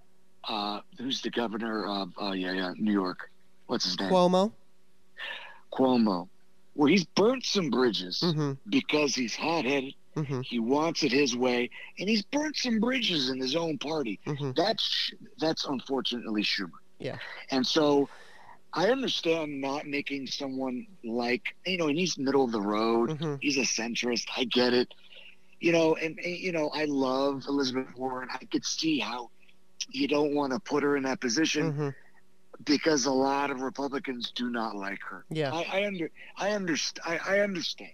uh, 0.45 0.81
who's 0.99 1.21
the 1.21 1.31
governor 1.31 1.87
of 1.87 2.13
uh, 2.21 2.33
yeah 2.33 2.53
yeah 2.53 2.73
New 2.77 2.93
York. 2.93 3.31
What's 3.67 3.85
his 3.85 3.99
name? 3.99 4.11
Cuomo. 4.11 4.53
Cuomo. 5.73 6.29
Where 6.75 6.89
he's 6.89 7.05
burnt 7.05 7.45
some 7.45 7.71
bridges 7.71 8.21
Mm-hmm. 8.25 8.53
because 8.69 9.15
he's 9.15 9.35
hot 9.35 9.65
headed. 9.65 9.95
Mm-hmm. 10.17 10.41
He 10.43 10.59
wants 10.59 11.03
it 11.03 11.13
his 11.13 11.37
way, 11.37 11.71
and 11.99 12.09
he's 12.09 12.23
burnt 12.23 12.57
some 12.57 12.81
bridges 12.81 13.29
in 13.31 13.39
his 13.41 13.55
own 13.55 13.79
party. 13.79 14.19
Mm-hmm. 14.27 14.53
That's 14.57 15.13
that's 15.39 15.65
unfortunately 15.65 16.43
Schumer. 16.43 16.71
Yeah. 16.99 17.17
And 17.51 17.65
so 17.67 18.09
I 18.73 18.91
understand 18.91 19.61
not 19.61 19.87
making 19.87 20.27
someone 20.27 20.87
like 21.05 21.55
you 21.67 21.77
know, 21.77 21.89
and 21.89 21.97
he's 21.99 22.19
middle 22.19 22.45
of 22.45 22.53
the 22.53 22.61
road. 22.61 23.11
Mm-hmm. 23.11 23.35
he's 23.41 23.57
a 23.57 23.61
centrist. 23.61 24.25
I 24.37 24.45
get 24.45 24.73
it. 24.75 24.93
You 25.61 25.73
know, 25.73 25.95
and, 25.97 26.19
and, 26.19 26.37
you 26.37 26.53
know, 26.53 26.71
I 26.75 26.87
love 26.87 27.45
Elizabeth 27.47 27.89
Warren. 27.97 28.29
I 28.33 28.45
could 28.47 28.65
see 28.65 28.99
how 28.99 29.31
you 29.91 30.09
don't 30.09 30.35
want 30.35 30.53
to 30.55 30.59
put 30.59 30.83
her 30.83 30.97
in 30.97 31.03
that 31.05 31.21
position 31.21 31.73
Mm-hmm. 31.73 31.89
Because 32.65 33.07
a 33.07 33.13
lot 33.13 33.51
of 33.51 33.61
Republicans 33.61 34.33
do 34.35 34.51
not 34.51 34.77
like 34.77 35.01
her. 35.03 35.25
Yeah. 35.31 35.53
I, 35.53 35.67
I 35.81 35.87
under 35.87 36.11
I 36.37 36.51
understand 36.51 37.01
I, 37.27 37.37
I 37.37 37.41
understand. 37.41 37.93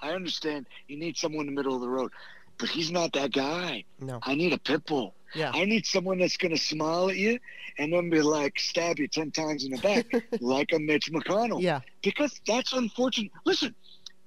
I 0.00 0.10
understand 0.10 0.66
you 0.88 0.98
need 0.98 1.16
someone 1.16 1.48
in 1.48 1.54
the 1.54 1.58
middle 1.58 1.74
of 1.74 1.80
the 1.80 1.88
road. 1.88 2.12
But 2.58 2.68
he's 2.68 2.92
not 2.92 3.12
that 3.14 3.32
guy. 3.32 3.84
No. 3.98 4.20
I 4.22 4.34
need 4.36 4.52
a 4.52 4.58
pit 4.58 4.84
bull. 4.86 5.14
Yeah. 5.34 5.50
I 5.52 5.64
need 5.64 5.86
someone 5.86 6.18
that's 6.18 6.36
gonna 6.36 6.56
smile 6.56 7.10
at 7.10 7.16
you 7.16 7.38
and 7.78 7.92
then 7.92 8.10
be 8.10 8.20
like 8.20 8.58
stab 8.60 8.98
you 9.00 9.08
ten 9.08 9.30
times 9.32 9.64
in 9.64 9.72
the 9.72 9.78
back 9.78 10.06
like 10.40 10.72
a 10.72 10.78
Mitch 10.78 11.10
McConnell 11.10 11.60
Yeah. 11.60 11.80
because 12.02 12.40
that's 12.46 12.72
unfortunate. 12.72 13.32
Listen, 13.44 13.74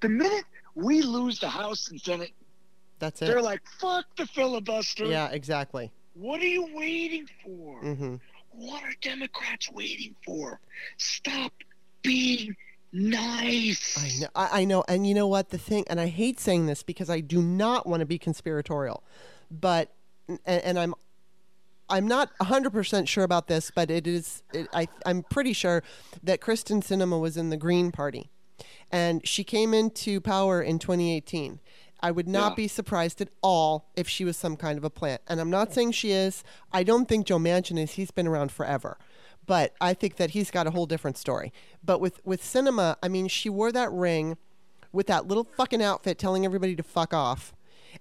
the 0.01 0.09
minute 0.09 0.43
we 0.75 1.01
lose 1.01 1.39
the 1.39 1.47
House 1.47 1.89
and 1.89 2.01
Senate, 2.01 2.31
That's 2.99 3.21
it. 3.21 3.25
they're 3.27 3.41
like, 3.41 3.61
"Fuck 3.79 4.05
the 4.17 4.25
filibuster." 4.27 5.05
Yeah. 5.05 5.29
Exactly. 5.29 5.91
What 6.13 6.41
are 6.41 6.45
you 6.47 6.67
waiting 6.75 7.27
for? 7.43 7.81
Mm-hmm. 7.81 8.15
What 8.57 8.83
are 8.83 8.93
Democrats 9.01 9.71
waiting 9.71 10.15
for? 10.25 10.59
Stop 10.97 11.53
being 12.01 12.55
nice. 12.91 13.95
I 13.95 14.19
know, 14.19 14.27
I, 14.35 14.61
I 14.61 14.65
know, 14.65 14.83
and 14.87 15.05
you 15.05 15.13
know 15.13 15.27
what? 15.27 15.49
The 15.49 15.59
thing, 15.59 15.85
and 15.87 16.01
I 16.01 16.07
hate 16.07 16.39
saying 16.39 16.65
this 16.65 16.81
because 16.81 17.07
I 17.07 17.19
do 17.19 17.39
not 17.39 17.85
want 17.85 17.99
to 17.99 18.07
be 18.07 18.17
conspiratorial, 18.17 19.03
but 19.51 19.93
and, 20.27 20.39
and 20.63 20.79
I'm 20.79 20.95
I'm 21.87 22.07
not 22.07 22.35
100% 22.39 23.07
sure 23.07 23.23
about 23.23 23.47
this, 23.47 23.71
but 23.73 23.91
it 23.91 24.07
is 24.07 24.41
it, 24.51 24.67
I 24.73 24.87
I'm 25.05 25.21
pretty 25.21 25.53
sure 25.53 25.83
that 26.23 26.41
Kristen 26.41 26.81
Sinema 26.81 27.21
was 27.21 27.37
in 27.37 27.51
the 27.51 27.57
Green 27.57 27.91
Party, 27.91 28.31
and 28.91 29.25
she 29.27 29.43
came 29.43 29.71
into 29.71 30.19
power 30.19 30.63
in 30.63 30.79
2018. 30.79 31.59
I 31.99 32.11
would 32.11 32.27
not 32.27 32.51
Yeah. 32.51 32.55
be 32.55 32.67
surprised 32.67 33.21
at 33.21 33.29
all 33.41 33.89
if 33.95 34.07
she 34.07 34.23
was 34.23 34.37
some 34.37 34.55
kind 34.55 34.77
of 34.77 34.83
a 34.83 34.89
plant. 34.89 35.21
And 35.27 35.39
I'm 35.39 35.49
not 35.49 35.73
saying 35.73 35.93
she 35.93 36.11
is. 36.11 36.43
I 36.71 36.83
don't 36.83 37.07
think 37.07 37.25
Joe 37.25 37.37
Manchin 37.39 37.79
is. 37.79 37.91
He's 37.93 38.11
been 38.11 38.27
around 38.27 38.51
forever. 38.51 38.97
But 39.45 39.73
I 39.81 39.93
think 39.93 40.17
that 40.17 40.31
he's 40.31 40.51
got 40.51 40.67
a 40.67 40.71
whole 40.71 40.85
different 40.85 41.17
story. 41.17 41.53
But 41.83 41.99
with, 42.01 42.19
with 42.25 42.43
Sinema, 42.43 42.97
I 43.01 43.07
mean, 43.07 43.27
she 43.27 43.49
wore 43.49 43.71
that 43.71 43.91
ring 43.91 44.37
with 44.91 45.07
that 45.07 45.27
little 45.27 45.45
fucking 45.55 45.81
outfit 45.81 46.17
telling 46.19 46.45
everybody 46.45 46.75
to 46.75 46.83
fuck 46.83 47.13
off. 47.13 47.53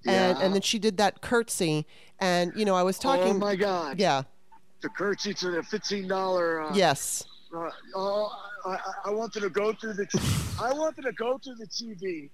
And, 0.05 0.37
Yeah. 0.39 0.45
and 0.45 0.55
then 0.55 0.61
she 0.63 0.79
did 0.79 0.97
that 0.99 1.21
curtsy. 1.23 1.87
And, 2.19 2.53
you 2.57 2.65
know, 2.65 2.75
I 2.75 2.83
was 2.83 2.99
talking. 2.99 3.37
oh 3.37 3.39
my 3.39 3.57
God! 3.57 3.99
Yeah. 4.01 4.23
The 4.83 4.89
curtsy 4.91 5.33
to 5.35 5.51
the 5.53 5.63
fifteen 5.63 6.07
dollar. 6.09 6.61
Uh, 6.63 6.73
Yes. 6.75 7.25
Uh, 7.57 7.71
oh, 7.95 8.31
I, 8.67 8.79
I- 9.07 9.11
wanted 9.11 9.41
to 9.41 9.51
go 9.51 9.73
through 9.73 9.95
the. 9.95 10.07
I 10.61 10.73
wanted 10.73 11.03
to 11.03 11.13
go 11.13 11.39
through 11.39 11.57
the 11.57 11.67
TV 11.67 12.31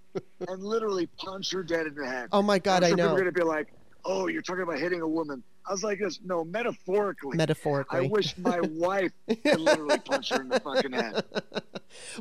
and 0.49 0.63
literally 0.63 1.07
punch 1.19 1.51
her 1.53 1.63
dead 1.63 1.87
in 1.87 1.95
the 1.95 2.07
head. 2.07 2.29
Oh 2.33 2.43
my 2.43 2.59
God, 2.59 2.83
I'm 2.85 2.93
I 2.93 2.97
know. 2.97 3.05
People 3.09 3.17
are 3.17 3.19
gonna 3.21 3.33
be 3.33 3.43
like, 3.43 3.73
"Oh, 4.05 4.27
you're 4.29 4.43
talking 4.43 4.63
about 4.63 4.79
hitting 4.79 5.01
a 5.01 5.09
woman." 5.09 5.43
I 5.69 5.73
was 5.73 5.83
like, 5.85 5.99
"This 6.01 6.21
no, 6.25 6.45
metaphorically." 6.45 7.37
Metaphorically. 7.37 7.99
I 7.99 8.09
wish 8.09 8.37
my 8.39 8.61
wife 8.61 9.13
could 9.29 9.61
literally 9.61 9.99
punch 9.99 10.31
her 10.31 10.41
in 10.41 10.49
the 10.49 10.61
fucking 10.61 10.93
head. 10.93 11.25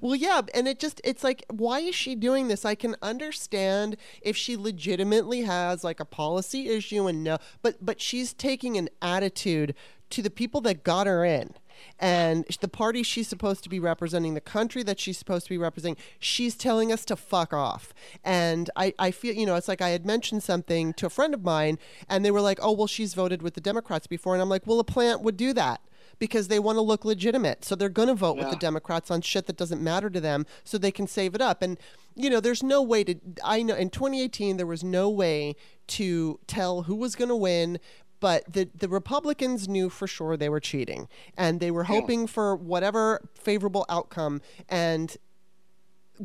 Well, 0.02 0.16
yeah, 0.16 0.42
and 0.54 0.68
it 0.68 0.80
just 0.80 1.00
it's 1.04 1.24
like 1.24 1.46
why 1.50 1.80
is 1.80 1.96
she 1.96 2.14
doing 2.16 2.50
this? 2.50 2.66
I 2.66 2.76
can 2.76 2.96
understand 3.02 3.98
if 4.22 4.36
she 4.36 4.58
legitimately 4.58 5.42
has 5.42 5.84
like 5.84 6.00
a 6.00 6.06
policy 6.06 6.68
issue 6.70 7.08
and 7.08 7.24
no, 7.24 7.38
but 7.62 7.78
but 7.84 8.02
she's 8.02 8.34
taking 8.34 8.78
an 8.78 8.90
attitude 9.02 9.74
to 10.10 10.22
the 10.22 10.30
people 10.30 10.60
that 10.62 10.84
got 10.84 11.08
her 11.08 11.24
in. 11.24 11.54
And 12.00 12.46
the 12.62 12.68
party 12.68 13.04
she's 13.04 13.28
supposed 13.28 13.64
to 13.64 13.70
be 13.70 13.80
representing, 13.80 14.34
the 14.34 14.42
country 14.42 14.84
that 14.84 15.00
she's 15.00 15.18
supposed 15.18 15.46
to 15.46 15.50
be 15.50 15.58
representing, 15.58 16.02
she's 16.20 16.56
telling 16.56 16.92
us 16.92 17.06
to 17.06 17.16
fuck 17.16 17.54
off. 17.54 17.94
And 18.24 18.70
I, 18.76 18.94
I 19.00 19.12
feel, 19.12 19.34
you 19.36 19.46
know, 19.46 19.56
it's 19.56 19.68
like 19.68 19.82
I 19.82 19.90
had 19.90 20.06
mentioned 20.06 20.44
something 20.44 20.94
to 20.94 21.06
a 21.06 21.10
friend 21.10 21.34
of 21.34 21.44
mine, 21.44 21.78
and 22.10 22.26
they 22.26 22.32
were 22.32 22.42
like, 22.42 22.60
oh, 22.62 22.72
well, 22.72 22.88
she's 22.88 23.14
voted 23.14 23.42
with 23.42 23.54
the 23.54 23.62
Democrats 23.62 24.08
before. 24.08 24.34
And 24.34 24.42
I'm 24.42 24.50
like, 24.50 24.66
well, 24.66 24.80
a 24.80 24.84
plant 24.84 25.22
would 25.22 25.38
do 25.38 25.54
that 25.54 25.82
because 26.22 26.48
they 26.48 26.60
want 26.60 26.78
to 26.78 26.82
look 26.82 27.04
legitimate. 27.04 27.66
So 27.66 27.76
they're 27.76 27.90
going 27.90 28.08
to 28.08 28.14
vote 28.14 28.38
with 28.38 28.52
the 28.52 28.56
Democrats 28.56 29.10
on 29.10 29.22
shit 29.22 29.48
that 29.48 29.58
doesn't 29.58 29.82
matter 29.82 30.08
to 30.10 30.22
them 30.22 30.46
so 30.64 30.78
they 30.78 30.92
can 30.92 31.08
save 31.08 31.34
it 31.34 31.42
up. 31.42 31.64
And, 31.64 31.80
you 32.16 32.30
know, 32.30 32.40
there's 32.40 32.62
no 32.62 32.82
way 32.82 33.04
to, 33.04 33.16
I 33.44 33.64
know 33.64 33.76
in 33.76 33.90
2018, 33.90 34.58
there 34.58 34.68
was 34.68 34.84
no 34.84 35.10
way 35.10 35.56
to 35.88 36.40
tell 36.46 36.84
who 36.84 36.96
was 36.96 37.16
going 37.16 37.30
to 37.30 37.36
win 37.36 37.80
but 38.22 38.46
the 38.52 38.70
the 38.78 38.88
Republicans 38.88 39.68
knew 39.68 39.90
for 39.90 40.08
sure 40.08 40.38
they 40.38 40.48
were 40.48 40.62
cheating, 40.62 41.10
and 41.36 41.60
they 41.60 41.72
were 41.72 41.84
hoping 41.84 42.26
for 42.28 42.56
whatever 42.56 43.22
favorable 43.34 43.86
outcome. 43.90 44.42
And 44.70 45.18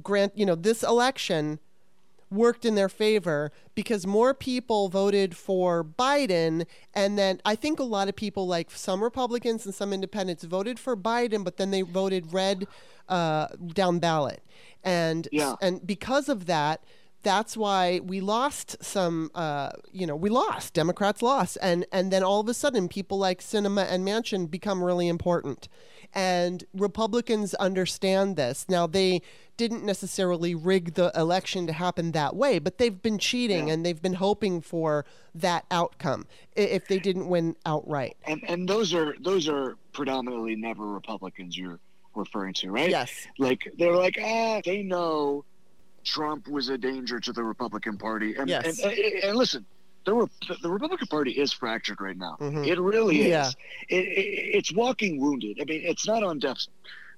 grant, 0.01 0.39
you 0.39 0.47
know, 0.47 0.55
this 0.55 0.85
election 0.85 1.59
worked 2.31 2.65
in 2.65 2.75
their 2.75 2.89
favor 2.89 3.53
because 3.75 4.07
more 4.07 4.35
people 4.35 4.89
voted 4.89 5.37
for 5.37 5.85
Biden. 5.85 6.67
And 6.93 7.17
then 7.17 7.41
I 7.45 7.55
think 7.55 7.79
a 7.79 7.85
lot 7.85 8.09
of 8.09 8.17
people, 8.17 8.47
like 8.47 8.71
some 8.71 9.03
Republicans 9.03 9.65
and 9.65 9.75
some 9.75 9.93
independents, 9.93 10.43
voted 10.45 10.79
for 10.79 10.97
Biden, 10.97 11.45
but 11.45 11.57
then 11.57 11.71
they 11.71 11.83
voted 11.83 12.33
red 12.33 12.67
uh, 13.09 13.47
down 13.69 14.01
ballot. 14.01 14.43
And, 14.83 15.29
Yeah. 15.31 15.55
and 15.63 15.87
because 15.87 16.29
of 16.29 16.47
that, 16.47 16.83
that's 17.27 17.57
why 17.57 18.01
we 18.05 18.21
lost 18.21 18.77
some 18.81 19.33
uh, 19.35 19.71
you 19.91 20.07
know 20.07 20.15
we 20.15 20.31
lost 20.31 20.75
democrats 20.75 21.23
lost. 21.23 21.59
And 21.61 21.85
and 21.91 22.13
then 22.13 22.23
all 22.23 22.39
of 22.39 22.49
a 22.49 22.55
sudden 22.55 22.87
people 22.89 23.19
like 23.19 23.41
Sinema 23.41 23.85
and 23.91 24.07
Manchin 24.07 24.49
become 24.49 24.83
really 24.83 25.09
important. 25.09 25.69
And 26.15 26.65
republicans 26.73 27.53
understand 27.55 28.37
this. 28.37 28.67
Now 28.69 28.87
they 28.87 29.23
didn't 29.57 29.85
necessarily 29.85 30.55
rig 30.55 30.95
the 30.95 31.11
election 31.17 31.67
to 31.67 31.73
happen 31.73 32.13
that 32.13 32.37
way 32.37 32.59
but 32.61 32.79
they've 32.79 33.03
been 33.03 33.19
cheating 33.19 33.71
and 33.71 33.85
they've 33.85 34.03
been 34.03 34.15
hoping 34.15 34.61
for 34.61 35.05
that 35.35 35.65
outcome 35.71 36.27
if 36.55 36.87
they 36.87 37.01
didn't 37.01 37.27
win 37.27 37.57
outright. 37.67 38.17
And 38.25 38.41
and 38.47 38.69
those 38.69 38.95
are 38.95 39.17
those 39.21 39.49
are 39.49 39.77
predominantly 39.93 40.55
never 40.55 40.87
Republicans 40.87 41.59
you're 41.59 41.81
referring 42.15 42.55
to, 42.55 42.71
right? 42.71 42.89
yes. 42.89 43.27
Like 43.37 43.73
they're 43.77 43.97
like, 43.97 44.17
ah, 44.23 44.61
they 44.65 44.83
know 44.85 45.45
Trump 46.07 46.49
was 46.49 46.69
a 46.71 46.79
danger 46.79 47.21
to 47.21 47.33
the 47.33 47.43
Republican 47.43 47.99
Party, 47.99 48.37
and 48.37 48.49
Yes. 48.49 48.81
and, 48.83 48.93
and, 48.93 49.15
and 49.25 49.37
listen, 49.37 49.67
the 50.05 50.15
Re- 50.15 50.27
the 50.63 50.71
Republican 50.71 51.09
Party 51.09 51.33
is 51.33 51.53
fractured 51.53 52.01
right 52.01 52.17
now. 52.17 52.37
Mhm. 52.41 52.67
It 52.67 52.79
really 52.81 53.21
is. 53.23 53.27
Yeah. 53.27 53.51
It, 53.89 54.05
it, 54.07 54.57
it's 54.59 54.73
walking 54.73 55.21
wounded. 55.21 55.59
I 55.61 55.65
mean, 55.65 55.83
it's 55.85 56.07
not 56.07 56.23
on 56.23 56.39
death's 56.39 56.69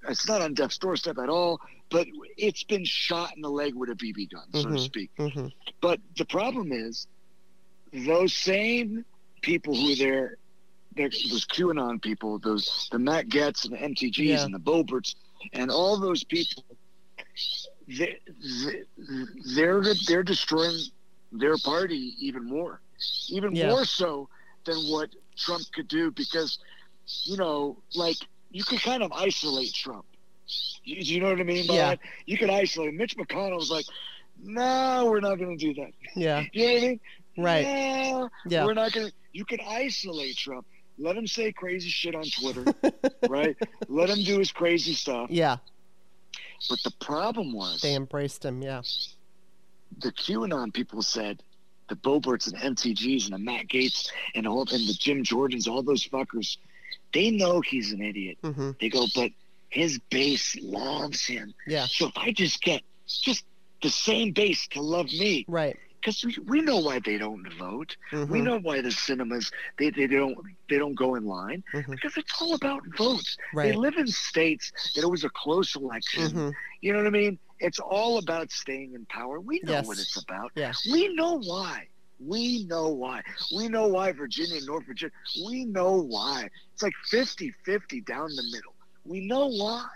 it's 0.09 0.27
not 0.29 0.41
on 0.41 0.55
death's 0.55 0.79
doorstep 0.79 1.19
at 1.19 1.29
all, 1.29 1.61
but 1.91 2.07
it's 2.37 2.63
been 2.63 2.85
shot 2.85 3.35
in 3.37 3.43
the 3.43 3.51
leg 3.51 3.75
with 3.75 3.91
a 3.91 3.95
BB 3.95 4.31
gun, 4.31 4.45
so 4.55 4.63
to 4.63 4.69
Mhm. 4.69 4.81
speak. 4.81 5.11
hmm 5.19 5.47
But 5.81 6.01
the 6.17 6.25
problem 6.25 6.73
is, 6.73 7.07
those 7.93 8.33
same 8.33 9.05
people 9.43 9.75
who 9.75 9.97
they're, 9.97 10.37
they're 10.95 11.09
those 11.11 11.47
QAnon 11.47 12.01
people, 12.01 12.39
those 12.39 12.89
the 12.93 12.99
Matt 12.99 13.29
Gaetz 13.29 13.65
and 13.65 13.75
the 13.75 13.79
MTGs 13.79 14.17
Yeah. 14.29 14.45
and 14.45 14.55
the 14.55 14.61
Boeberts, 14.61 15.15
and 15.53 15.69
all 15.71 15.99
those 15.99 16.23
people, 16.25 16.63
they, 17.89 18.19
they're 19.55 19.83
they're 20.07 20.23
destroying 20.23 20.79
their 21.33 21.57
party 21.59 22.15
even 22.21 22.45
more, 22.45 22.81
even 23.29 23.55
Yeah. 23.55 23.69
more 23.69 23.85
so 23.85 24.29
than 24.65 24.77
what 24.91 25.11
Trump 25.37 25.63
could 25.75 25.89
do 25.89 26.11
because, 26.11 26.59
you 27.25 27.37
know, 27.37 27.83
like 27.95 28.17
you 28.51 28.65
could 28.65 28.81
kind 28.81 29.03
of 29.03 29.13
isolate 29.13 29.73
Trump. 29.73 30.05
You, 30.85 30.97
you 31.01 31.21
know 31.21 31.31
what 31.31 31.41
I 31.41 31.45
mean 31.45 31.67
by 31.67 31.75
Yeah. 31.75 31.89
that? 31.91 31.99
You 32.27 32.39
could 32.39 32.51
isolate. 32.51 32.95
Mitch 32.95 33.17
McConnell 33.17 33.57
was 33.57 33.71
like, 33.71 33.85
"No, 34.43 35.07
we're 35.11 35.21
not 35.21 35.37
going 35.39 35.59
to 35.59 35.67
do 35.67 35.75
that." 35.75 35.93
yeah 36.17 36.45
You 36.53 36.67
know 36.67 36.73
what 36.75 36.83
I 36.83 36.87
mean? 36.87 37.01
Right. 37.37 37.63
No, 37.65 38.29
Yeah. 38.49 38.65
We're 38.65 38.75
not 38.75 38.93
gonna. 38.93 39.11
You 39.33 39.45
can 39.45 39.61
isolate 39.67 40.37
Trump. 40.37 40.67
Let 40.99 41.17
him 41.17 41.27
say 41.27 41.53
crazy 41.53 41.89
shit 41.91 42.15
on 42.17 42.25
Twitter, 42.25 42.65
right? 43.29 43.57
Let 43.89 44.11
him 44.11 44.25
do 44.25 44.39
his 44.41 44.51
crazy 44.51 44.95
stuff. 44.95 45.31
yeah 45.31 45.59
But 46.69 46.83
the 46.83 46.93
problem 47.01 47.53
was 47.53 47.81
they 47.81 47.95
embraced 47.95 48.45
him 48.45 48.63
yeah 48.63 48.83
the 50.01 50.13
QAnon 50.13 50.73
people 50.73 51.03
said, 51.03 51.43
the 51.89 51.97
Boeberts 51.97 52.53
and 52.53 52.77
MTGs 52.77 53.25
and 53.25 53.35
the 53.35 53.39
Matt 53.39 53.69
Gaetz 53.69 54.09
and 54.35 54.47
all 54.47 54.61
and 54.61 54.87
the 54.87 54.93
Jim 54.99 55.23
Jordans, 55.25 55.67
all 55.67 55.83
those 55.83 56.07
fuckers, 56.07 56.59
they 57.15 57.31
know 57.31 57.61
he's 57.61 57.93
an 57.93 58.03
idiot. 58.03 58.39
hmm 58.43 58.73
They 58.81 58.91
go, 58.91 59.07
but 59.15 59.31
his 59.71 59.99
base 60.11 60.57
loves 60.61 61.25
him. 61.25 61.55
yeah 61.67 61.87
So 61.87 62.09
if 62.09 62.13
I 62.17 62.33
just 62.33 62.61
get 62.63 62.83
just 63.07 63.45
the 63.83 63.91
same 63.91 64.33
base 64.33 64.67
to 64.69 64.83
love 64.83 65.07
me, 65.07 65.47
right 65.49 65.77
because 66.01 66.25
we, 66.25 66.37
we 66.47 66.61
know 66.63 66.79
why 66.79 67.01
they 67.05 67.19
don't 67.19 67.45
vote. 67.59 67.97
We 68.29 68.41
Mhm. 68.41 68.45
know 68.45 68.59
why 68.61 68.81
the 68.81 68.91
Sinemas 68.91 69.51
they, 69.79 69.91
they 69.91 70.07
don't 70.07 70.37
they 70.69 70.79
don't 70.79 70.95
go 70.95 71.15
in 71.15 71.25
line 71.25 71.63
Mhm. 71.75 71.91
because 71.91 72.17
it's 72.17 72.41
all 72.41 72.55
about 72.55 72.83
votes. 72.97 73.37
right 73.53 73.73
They 73.73 73.73
live 73.73 73.97
in 73.97 74.07
states 74.09 74.71
that 74.95 75.03
it 75.05 75.11
was 75.11 75.25
a 75.25 75.31
close 75.31 75.75
election. 75.77 76.31
hmm 76.33 76.51
You 76.81 76.93
know 76.93 76.99
what 76.99 77.07
I 77.09 77.11
mean? 77.11 77.39
It's 77.61 77.79
all 77.81 78.19
about 78.19 78.51
staying 78.51 78.95
in 78.95 79.07
power. 79.07 79.41
We 79.41 79.61
know 79.65 79.81
what 79.81 79.99
it's 79.99 80.17
about. 80.17 80.53
Yeah. 80.55 80.73
We 80.91 81.15
know 81.15 81.39
why. 81.39 81.89
We 82.19 82.65
know 82.65 82.89
why. 82.89 83.23
We 83.55 83.69
know 83.69 83.89
why 83.89 84.13
Virginia 84.13 84.57
and 84.57 84.67
North 84.67 84.87
Virginia. 84.87 85.13
We 85.47 85.65
know 85.65 86.01
why. 86.03 86.49
It's 86.73 86.83
like 86.83 86.95
50-50 87.11 88.01
down 88.01 88.35
the 88.37 88.43
middle. 88.43 88.75
We 89.05 89.21
know 89.27 89.47
why. 89.49 89.89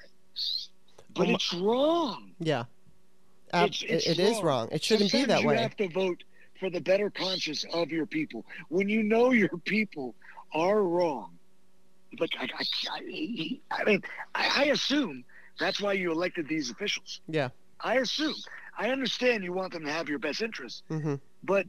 But 1.15 1.29
Um, 1.29 1.35
it's 1.35 1.53
wrong. 1.53 2.35
Yeah. 2.41 2.65
Ab- 3.53 3.69
It's- 3.69 3.83
it's 3.89 4.07
it- 4.07 4.19
it 4.19 4.23
is 4.23 4.37
wrong. 4.37 4.45
wrong. 4.45 4.69
It 4.73 4.83
shouldn't 4.85 5.13
be 5.13 5.25
that 5.25 5.43
you 5.43 5.49
way. 5.49 5.55
You 5.57 5.61
have 5.61 5.77
to 5.77 5.89
vote 5.89 6.25
for 6.59 6.71
the 6.71 6.81
better 6.81 7.11
conscience 7.11 7.65
of 7.73 7.91
your 7.91 8.07
people. 8.07 8.45
When 8.69 8.89
you 8.89 9.03
know 9.03 9.31
your 9.33 9.49
people 9.65 10.15
are 10.53 10.83
wrong, 10.83 11.39
like 12.19 12.31
I, 12.39 12.45
I, 12.45 12.65
I, 12.91 13.61
I 13.81 13.85
mean, 13.85 14.03
I, 14.35 14.53
I 14.57 14.65
assume 14.67 15.25
that's 15.59 15.81
why 15.81 15.93
you 15.95 16.11
elected 16.13 16.49
these 16.49 16.71
officials. 16.71 17.21
Yeah. 17.29 17.49
I 17.81 17.97
assume. 17.97 18.35
I 18.79 18.91
understand 18.91 19.45
you 19.45 19.53
want 19.53 19.73
them 19.73 19.85
to 19.85 19.93
have 19.93 20.09
your 20.09 20.19
best 20.19 20.41
interest, 20.41 20.83
hmm 20.89 21.17
but 21.45 21.67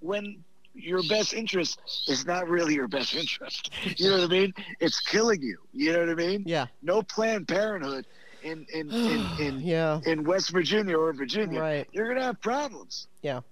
when 0.00 0.42
your 0.74 1.02
best 1.08 1.32
interest 1.34 1.80
is 2.08 2.24
not 2.26 2.48
really 2.48 2.74
your 2.74 2.88
best 2.88 3.14
interest, 3.22 3.70
you 3.96 4.08
know 4.10 4.16
what 4.18 4.24
I 4.24 4.28
mean? 4.28 4.54
It's 4.80 5.00
killing 5.00 5.42
you. 5.42 5.58
You 5.72 5.92
know 5.92 6.00
what 6.00 6.10
I 6.10 6.14
mean? 6.14 6.42
Yeah. 6.46 6.66
No 6.82 7.02
Planned 7.02 7.48
Parenthood 7.48 8.06
in 8.42 8.66
in 8.72 8.90
in, 8.92 9.26
in, 9.40 9.60
Yeah. 9.60 10.00
in 10.06 10.24
West 10.24 10.50
Virginia 10.50 10.96
or 10.98 11.12
Virginia, 11.12 11.60
Right. 11.60 11.88
you're 11.92 12.08
gonna 12.08 12.24
have 12.26 12.40
problems. 12.40 13.06
Yeah. 13.22 13.34
That's 13.34 13.44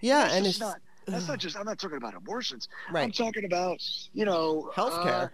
Yeah. 0.00 0.24
And 0.32 0.44
just 0.44 0.56
it's 0.56 0.60
not. 0.60 0.76
That's 1.06 1.28
not 1.28 1.38
just. 1.38 1.56
I'm 1.56 1.64
not 1.66 1.78
talking 1.78 1.96
about 1.96 2.14
abortions. 2.14 2.68
Right. 2.92 3.02
I'm 3.02 3.10
talking 3.12 3.44
about 3.44 3.78
you 4.12 4.24
know 4.24 4.70
Healthcare. 4.74 5.24
uh, 5.24 5.28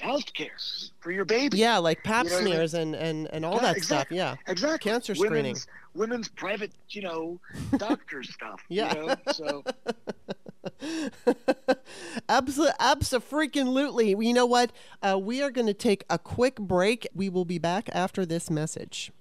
healthcare 0.00 0.90
for 1.00 1.10
your 1.12 1.24
baby. 1.24 1.58
Yeah, 1.58 1.78
like 1.78 2.02
pap 2.02 2.24
You 2.24 2.30
know 2.30 2.36
what 2.36 2.40
I 2.42 2.44
mean? 2.44 2.54
smears 2.54 2.74
and, 2.74 2.94
and, 2.96 3.28
and 3.32 3.44
all 3.44 3.54
Yeah, 3.56 3.60
that 3.62 3.76
exactly. 3.76 4.16
stuff. 4.18 4.36
Yeah. 4.46 4.52
exactly. 4.52 4.90
Cancer 4.90 5.14
screening. 5.14 5.36
women's, 5.42 5.66
Women's 5.94 6.28
private, 6.28 6.72
you 6.90 7.02
know, 7.02 7.38
doctor 7.76 8.22
stuff. 8.36 8.60
Yeah. 8.68 8.94
You 8.94 9.06
know? 9.06 9.14
So 9.32 9.64
Absolutely, 12.28 12.74
absolutely. 12.78 14.10
You 14.10 14.32
know 14.32 14.46
what? 14.46 14.72
Uh, 15.02 15.18
we 15.20 15.42
are 15.42 15.50
going 15.50 15.66
to 15.66 15.74
take 15.74 16.04
a 16.08 16.18
quick 16.18 16.56
break. 16.56 17.06
We 17.14 17.28
will 17.28 17.44
be 17.44 17.58
back 17.58 17.88
after 17.92 18.24
this 18.24 18.50
message. 18.50 19.12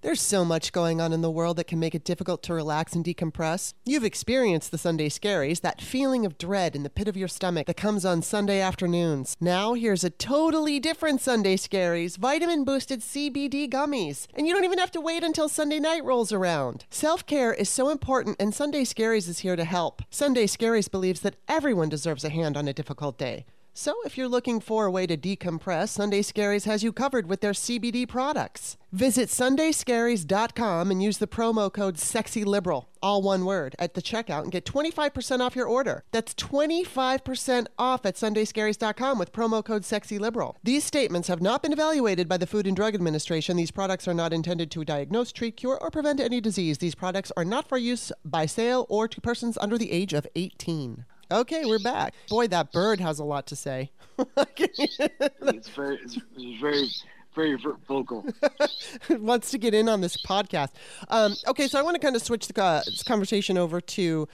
There's 0.00 0.22
so 0.22 0.44
much 0.44 0.70
going 0.70 1.00
on 1.00 1.12
in 1.12 1.22
the 1.22 1.30
world 1.30 1.56
that 1.56 1.66
can 1.66 1.80
make 1.80 1.92
it 1.92 2.04
difficult 2.04 2.40
to 2.44 2.54
relax 2.54 2.94
and 2.94 3.04
decompress. 3.04 3.74
You've 3.84 4.04
experienced 4.04 4.70
the 4.70 4.78
Sunday 4.78 5.08
scaries, 5.08 5.60
that 5.62 5.80
feeling 5.80 6.24
of 6.24 6.38
dread 6.38 6.76
in 6.76 6.84
the 6.84 6.90
pit 6.90 7.08
of 7.08 7.16
your 7.16 7.26
stomach 7.26 7.66
that 7.66 7.76
comes 7.76 8.04
on 8.04 8.22
Sunday 8.22 8.60
afternoons. 8.60 9.36
Now, 9.40 9.74
here's 9.74 10.04
a 10.04 10.10
totally 10.10 10.78
different 10.78 11.20
Sunday 11.20 11.56
scaries 11.56 12.16
vitamin 12.16 12.62
boosted 12.62 13.00
CBD 13.00 13.68
gummies. 13.68 14.28
And 14.34 14.46
you 14.46 14.54
don't 14.54 14.64
even 14.64 14.78
have 14.78 14.92
to 14.92 15.00
wait 15.00 15.24
until 15.24 15.48
Sunday 15.48 15.80
night 15.80 16.04
rolls 16.04 16.32
around. 16.32 16.84
Self 16.90 17.26
care 17.26 17.52
is 17.52 17.68
so 17.68 17.88
important, 17.88 18.36
and 18.38 18.54
Sunday 18.54 18.84
Scaries 18.84 19.28
is 19.28 19.40
here 19.40 19.56
to 19.56 19.64
help. 19.64 20.02
Sunday 20.10 20.46
Scaries 20.46 20.88
believes 20.88 21.20
that 21.20 21.36
everyone 21.48 21.88
deserves 21.88 22.22
a 22.22 22.30
hand 22.30 22.56
on 22.56 22.68
a 22.68 22.72
difficult 22.72 23.18
day. 23.18 23.46
So, 23.80 23.94
if 24.04 24.18
you're 24.18 24.26
looking 24.26 24.58
for 24.58 24.86
a 24.86 24.90
way 24.90 25.06
to 25.06 25.16
decompress, 25.16 25.90
Sunday 25.90 26.22
Scaries 26.22 26.64
has 26.64 26.82
you 26.82 26.92
covered 26.92 27.28
with 27.28 27.42
their 27.42 27.52
CBD 27.52 28.08
products. 28.08 28.76
Visit 28.90 29.28
sundayscaries.com 29.28 30.90
and 30.90 31.00
use 31.00 31.18
the 31.18 31.28
promo 31.28 31.72
code 31.72 31.94
SEXYLIBERAL, 31.94 32.86
all 33.00 33.22
one 33.22 33.44
word, 33.44 33.76
at 33.78 33.94
the 33.94 34.02
checkout 34.02 34.42
and 34.42 34.50
get 34.50 34.64
25% 34.64 35.38
off 35.38 35.54
your 35.54 35.68
order. 35.68 36.02
That's 36.10 36.34
25% 36.34 37.68
off 37.78 38.04
at 38.04 38.16
sundayscaries.com 38.16 39.16
with 39.16 39.32
promo 39.32 39.64
code 39.64 39.82
SEXYLIBERAL. 39.82 40.56
These 40.64 40.82
statements 40.82 41.28
have 41.28 41.40
not 41.40 41.62
been 41.62 41.72
evaluated 41.72 42.28
by 42.28 42.38
the 42.38 42.48
Food 42.48 42.66
and 42.66 42.74
Drug 42.74 42.96
Administration. 42.96 43.56
These 43.56 43.70
products 43.70 44.08
are 44.08 44.14
not 44.14 44.32
intended 44.32 44.72
to 44.72 44.84
diagnose, 44.84 45.30
treat, 45.30 45.56
cure, 45.56 45.78
or 45.80 45.92
prevent 45.92 46.18
any 46.18 46.40
disease. 46.40 46.78
These 46.78 46.96
products 46.96 47.30
are 47.36 47.44
not 47.44 47.68
for 47.68 47.78
use 47.78 48.10
by 48.24 48.46
sale 48.46 48.86
or 48.88 49.06
to 49.06 49.20
persons 49.20 49.56
under 49.60 49.78
the 49.78 49.92
age 49.92 50.14
of 50.14 50.26
18. 50.34 51.04
Okay, 51.30 51.66
we're 51.66 51.78
back. 51.78 52.14
Boy, 52.30 52.46
that 52.48 52.72
bird 52.72 53.00
has 53.00 53.18
a 53.18 53.24
lot 53.24 53.46
to 53.48 53.56
say. 53.56 53.90
it's 54.38 55.68
very, 55.68 55.98
it's, 56.02 56.18
very, 56.58 56.88
very 57.34 57.58
vocal. 57.86 58.24
wants 59.10 59.50
to 59.50 59.58
get 59.58 59.74
in 59.74 59.90
on 59.90 60.00
this 60.00 60.16
podcast. 60.16 60.70
Um, 61.08 61.34
okay, 61.46 61.68
so 61.68 61.78
I 61.78 61.82
want 61.82 61.96
to 61.96 62.00
kind 62.00 62.16
of 62.16 62.22
switch 62.22 62.48
the 62.48 62.62
uh, 62.62 62.80
conversation 63.04 63.58
over 63.58 63.78
to, 63.78 64.26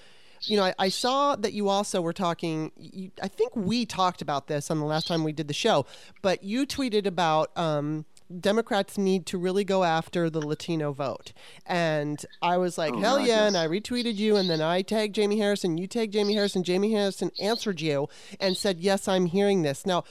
you 0.43 0.57
know, 0.57 0.63
I, 0.63 0.75
I 0.79 0.89
saw 0.89 1.35
that 1.35 1.53
you 1.53 1.69
also 1.69 2.01
were 2.01 2.13
talking. 2.13 2.71
You, 2.77 3.11
I 3.21 3.27
think 3.27 3.57
we 3.57 3.87
talked 3.87 4.23
about 4.23 4.47
this 4.47 4.71
on 4.71 4.79
the 4.79 4.87
last 4.87 5.09
time 5.09 5.25
we 5.25 5.33
did 5.33 5.49
the 5.49 5.55
show, 5.55 5.87
but 6.23 6.45
you 6.45 6.65
tweeted 6.65 7.07
about 7.07 7.51
um, 7.59 8.05
Democrats 8.41 8.97
need 8.97 9.27
to 9.27 9.39
really 9.39 9.65
go 9.65 9.85
after 9.85 10.31
the 10.31 10.45
Latino 10.45 10.93
vote. 10.93 11.33
And 11.67 12.25
I 12.43 12.57
was 12.57 12.79
like, 12.79 12.95
Oh, 12.95 12.99
hell 12.99 13.21
yeah. 13.21 13.47
And. 13.47 13.57
I 13.57 13.67
retweeted 13.67 14.17
you. 14.17 14.37
And 14.37 14.49
then 14.49 14.61
I 14.61 14.83
tagged 14.83 15.15
Jamie 15.15 15.39
Harrison. 15.39 15.79
You 15.79 15.87
tagged 15.87 16.13
Jamie 16.13 16.35
Harrison. 16.35 16.63
Jamie 16.63 16.93
Harrison 16.93 17.31
answered 17.41 17.81
you 17.81 18.09
and 18.41 18.57
said, 18.57 18.81
yes, 18.81 19.09
I'm 19.09 19.27
hearing 19.27 19.63
this. 19.63 19.85
Now, 19.87 20.05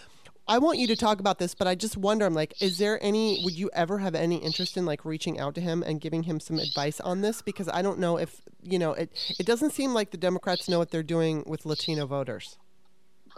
I 0.47 0.57
want 0.57 0.77
you 0.77 0.87
to 0.87 0.95
talk 0.95 1.19
about 1.21 1.39
this, 1.39 1.55
but 1.55 1.67
I 1.67 1.75
just 1.75 1.95
wonder, 1.95 2.25
I'm 2.25 2.33
like, 2.33 2.61
is 2.61 2.77
there 2.77 3.01
any, 3.01 3.41
would 3.45 3.53
you 3.53 3.69
ever 3.73 3.99
have 3.99 4.13
any 4.13 4.37
interest 4.37 4.75
in 4.75 4.85
like 4.85 5.05
reaching 5.05 5.39
out 5.39 5.55
to 5.55 5.61
him 5.61 5.83
and 5.83 6.01
giving 6.01 6.23
him 6.23 6.41
some 6.41 6.59
advice 6.59 6.99
on 6.99 7.21
this? 7.21 7.41
Because 7.41 7.69
I 7.69 7.81
don't 7.81 7.97
know 7.97 8.17
if, 8.17 8.41
you 8.61 8.77
know, 8.77 8.91
it, 8.91 9.09
it 9.39 9.45
doesn't 9.45 9.71
seem 9.71 9.93
like 9.93 10.11
the 10.11 10.17
Democrats 10.17 10.67
know 10.67 10.79
what 10.79 10.91
they're 10.91 11.01
doing 11.01 11.43
with 11.47 11.65
Latino 11.65 12.05
voters. 12.05 12.57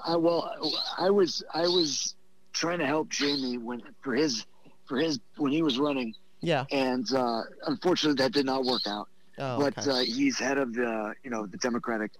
I, 0.03 0.15
well, 0.15 0.51
I 0.97 1.09
was 1.09 1.43
I 1.53 1.61
was 1.61 2.15
trying 2.53 2.79
to 2.79 2.85
help 2.85 3.09
Jamie 3.09 3.57
when 3.57 3.81
for 4.01 4.13
his 4.13 4.45
for 4.85 4.97
his 4.97 5.19
when 5.37 5.51
he 5.51 5.61
was 5.61 5.77
running, 5.79 6.13
Yeah. 6.41 6.65
and 6.71 7.11
uh, 7.13 7.41
unfortunately 7.67 8.21
that 8.23 8.31
did 8.31 8.45
not 8.45 8.63
work 8.63 8.81
out. 8.87 9.07
Oh, 9.37 9.59
but 9.59 9.77
okay. 9.77 9.91
uh, 9.91 10.03
he's 10.03 10.39
head 10.39 10.57
of 10.57 10.73
the 10.73 11.13
you 11.23 11.29
know 11.29 11.45
the 11.45 11.57
Democratic 11.57 12.11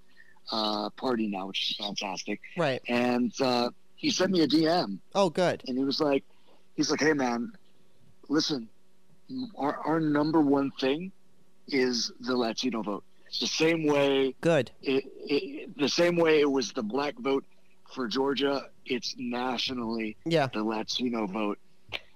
uh, 0.52 0.90
Party 0.92 1.28
now, 1.28 1.48
which 1.48 1.72
is 1.72 1.78
fantastic. 1.78 2.40
right. 2.58 2.82
And 2.90 3.32
uh, 3.42 3.70
he 3.96 4.10
sent 4.12 4.32
me 4.32 4.42
a 4.42 4.48
DM, 4.48 5.00
Oh, 5.14 5.30
good. 5.30 5.64
and 5.68 5.78
he 5.78 5.84
was 5.84 6.00
like, 6.00 6.24
he's 6.76 6.92
like, 6.92 7.00
hey 7.00 7.14
man, 7.14 7.52
listen, 8.30 8.68
our 9.58 9.78
our 9.86 10.00
number 10.00 10.42
one 10.42 10.72
thing 10.80 11.12
is 11.68 12.12
the 12.20 12.36
Latino 12.36 12.82
vote. 12.84 13.04
The 13.40 13.48
same 13.48 13.86
way 13.88 14.34
Good. 14.42 14.72
it, 14.82 15.04
it, 15.26 15.78
the 15.78 15.90
same 15.90 16.16
way 16.16 16.40
it 16.42 16.50
was 16.50 16.72
the 16.74 16.84
black 16.84 17.16
vote 17.20 17.44
for 17.94 18.08
Georgia, 18.08 18.68
it's 18.86 19.16
nationally 19.18 20.16
Yeah. 20.26 20.48
the 20.54 20.64
Latino 20.64 21.28
vote. 21.28 21.58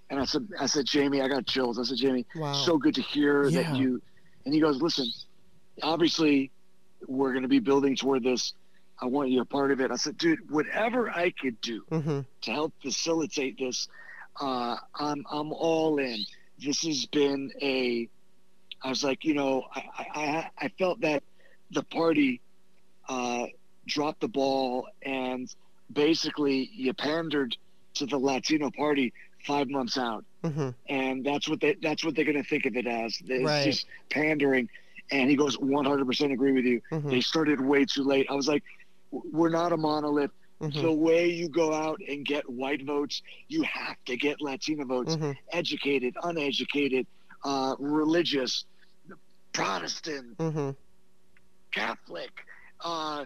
And 0.09 0.19
I 0.19 0.25
said, 0.25 0.47
I 0.59 0.65
said, 0.65 0.85
Jamie, 0.85 1.21
I 1.21 1.27
got 1.27 1.45
chills. 1.45 1.77
I 1.79 1.83
said, 1.83 1.97
Jamie, 1.97 2.25
Wow. 2.35 2.53
so 2.53 2.77
good 2.77 2.95
to 2.95 3.01
hear 3.01 3.45
Yeah. 3.45 3.63
that 3.63 3.75
you. 3.77 4.01
And 4.45 4.53
he 4.53 4.59
goes, 4.59 4.81
listen, 4.81 5.07
obviously, 5.83 6.51
we're 7.07 7.31
going 7.31 7.43
to 7.43 7.49
be 7.49 7.59
building 7.59 7.95
toward 7.95 8.23
this. 8.23 8.53
I 9.01 9.05
want 9.05 9.29
you 9.29 9.41
a 9.41 9.45
part 9.45 9.71
of 9.71 9.79
it. 9.79 9.91
I 9.91 9.95
said, 9.95 10.17
dude, 10.17 10.49
whatever 10.49 11.09
I 11.09 11.29
could 11.29 11.59
do 11.61 11.83
mm-hmm. 11.89 12.21
to 12.41 12.51
help 12.51 12.73
facilitate 12.81 13.57
this, 13.57 13.87
uh, 14.41 14.75
I'm 14.95 15.25
I'm 15.31 15.53
all 15.53 15.99
in. 15.99 16.25
This 16.63 16.83
has 16.83 17.05
been 17.05 17.51
a. 17.61 18.09
I 18.83 18.89
was 18.89 19.03
like, 19.03 19.23
you 19.23 19.33
know, 19.33 19.65
I 19.73 19.83
I, 20.15 20.49
I 20.65 20.67
felt 20.77 20.99
that 21.01 21.23
the 21.71 21.83
party 21.83 22.41
uh, 23.07 23.45
dropped 23.87 24.21
the 24.21 24.27
ball 24.27 24.87
and 25.01 25.53
basically 25.91 26.69
you 26.73 26.93
pandered 26.93 27.55
to 27.95 28.05
the 28.05 28.17
Latino 28.17 28.69
party 28.71 29.13
five 29.45 29.69
months 29.69 29.97
out, 29.97 30.25
Mm-hmm. 30.43 30.69
and 30.87 31.25
that's 31.25 31.49
what 31.49 31.59
they 31.59 31.75
that's 31.81 32.03
what 32.05 32.15
they're 32.15 32.23
going 32.25 32.41
to 32.41 32.47
think 32.49 32.65
of 32.65 32.75
it 32.77 32.87
as. 32.87 33.17
It's 33.25 33.45
Right. 33.45 33.63
just 33.65 33.85
pandering. 34.09 34.69
And 35.11 35.29
he 35.29 35.35
goes, 35.35 35.57
100% 35.57 36.31
agree 36.31 36.51
with 36.53 36.65
you. 36.65 36.81
Mm-hmm. 36.91 37.09
They 37.09 37.19
started 37.21 37.59
way 37.59 37.83
too 37.85 38.03
late. 38.03 38.27
I 38.29 38.35
was 38.35 38.47
like, 38.47 38.63
we're 39.11 39.49
not 39.49 39.71
a 39.73 39.77
monolith 39.77 40.31
Mm-hmm. 40.61 40.81
the 40.81 40.91
way 40.91 41.29
you 41.29 41.47
go 41.47 41.73
out 41.73 42.01
and 42.05 42.25
get 42.25 42.47
white 42.49 42.85
votes, 42.85 43.21
you 43.47 43.63
have 43.63 43.95
to 44.07 44.17
get 44.17 44.41
Latino 44.41 44.83
votes, 44.85 45.15
Mm-hmm. 45.15 45.31
educated, 45.53 46.15
uneducated, 46.21 47.07
uh, 47.45 47.75
religious, 47.79 48.65
Protestant, 49.53 50.37
Mm-hmm. 50.37 50.71
Catholic, 51.71 52.31
uh, 52.83 53.25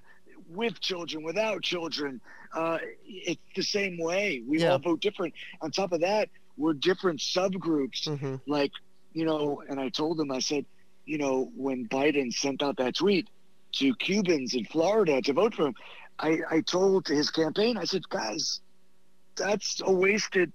with 0.49 0.79
children, 0.79 1.23
without 1.23 1.63
children. 1.63 2.21
Uh, 2.53 2.77
it's 3.05 3.41
the 3.55 3.63
same 3.63 3.97
way. 3.97 4.41
We 4.47 4.59
Yeah. 4.59 4.73
all 4.73 4.79
vote 4.79 5.01
different. 5.01 5.33
On 5.61 5.71
top 5.71 5.91
of 5.91 6.01
that, 6.01 6.29
we're 6.57 6.73
different 6.73 7.19
subgroups. 7.19 8.07
Mm-hmm. 8.07 8.35
Like, 8.45 8.71
you 9.13 9.25
know, 9.25 9.63
and 9.67 9.79
I 9.79 9.89
told 9.89 10.17
them, 10.17 10.31
I 10.31 10.39
said, 10.39 10.65
you 11.05 11.17
know, 11.17 11.51
when 11.55 11.87
Biden 11.87 12.31
sent 12.31 12.61
out 12.63 12.77
that 12.77 12.95
tweet 12.95 13.27
to 13.73 13.93
Cubans 13.95 14.53
in 14.53 14.65
Florida 14.65 15.21
to 15.21 15.33
vote 15.33 15.55
for 15.55 15.67
him, 15.67 15.75
I, 16.19 16.39
I 16.49 16.61
told 16.61 17.07
his 17.07 17.31
campaign, 17.31 17.77
I 17.77 17.85
said, 17.85 18.07
guys, 18.07 18.61
that's 19.35 19.81
a 19.83 19.91
wasted 19.91 20.53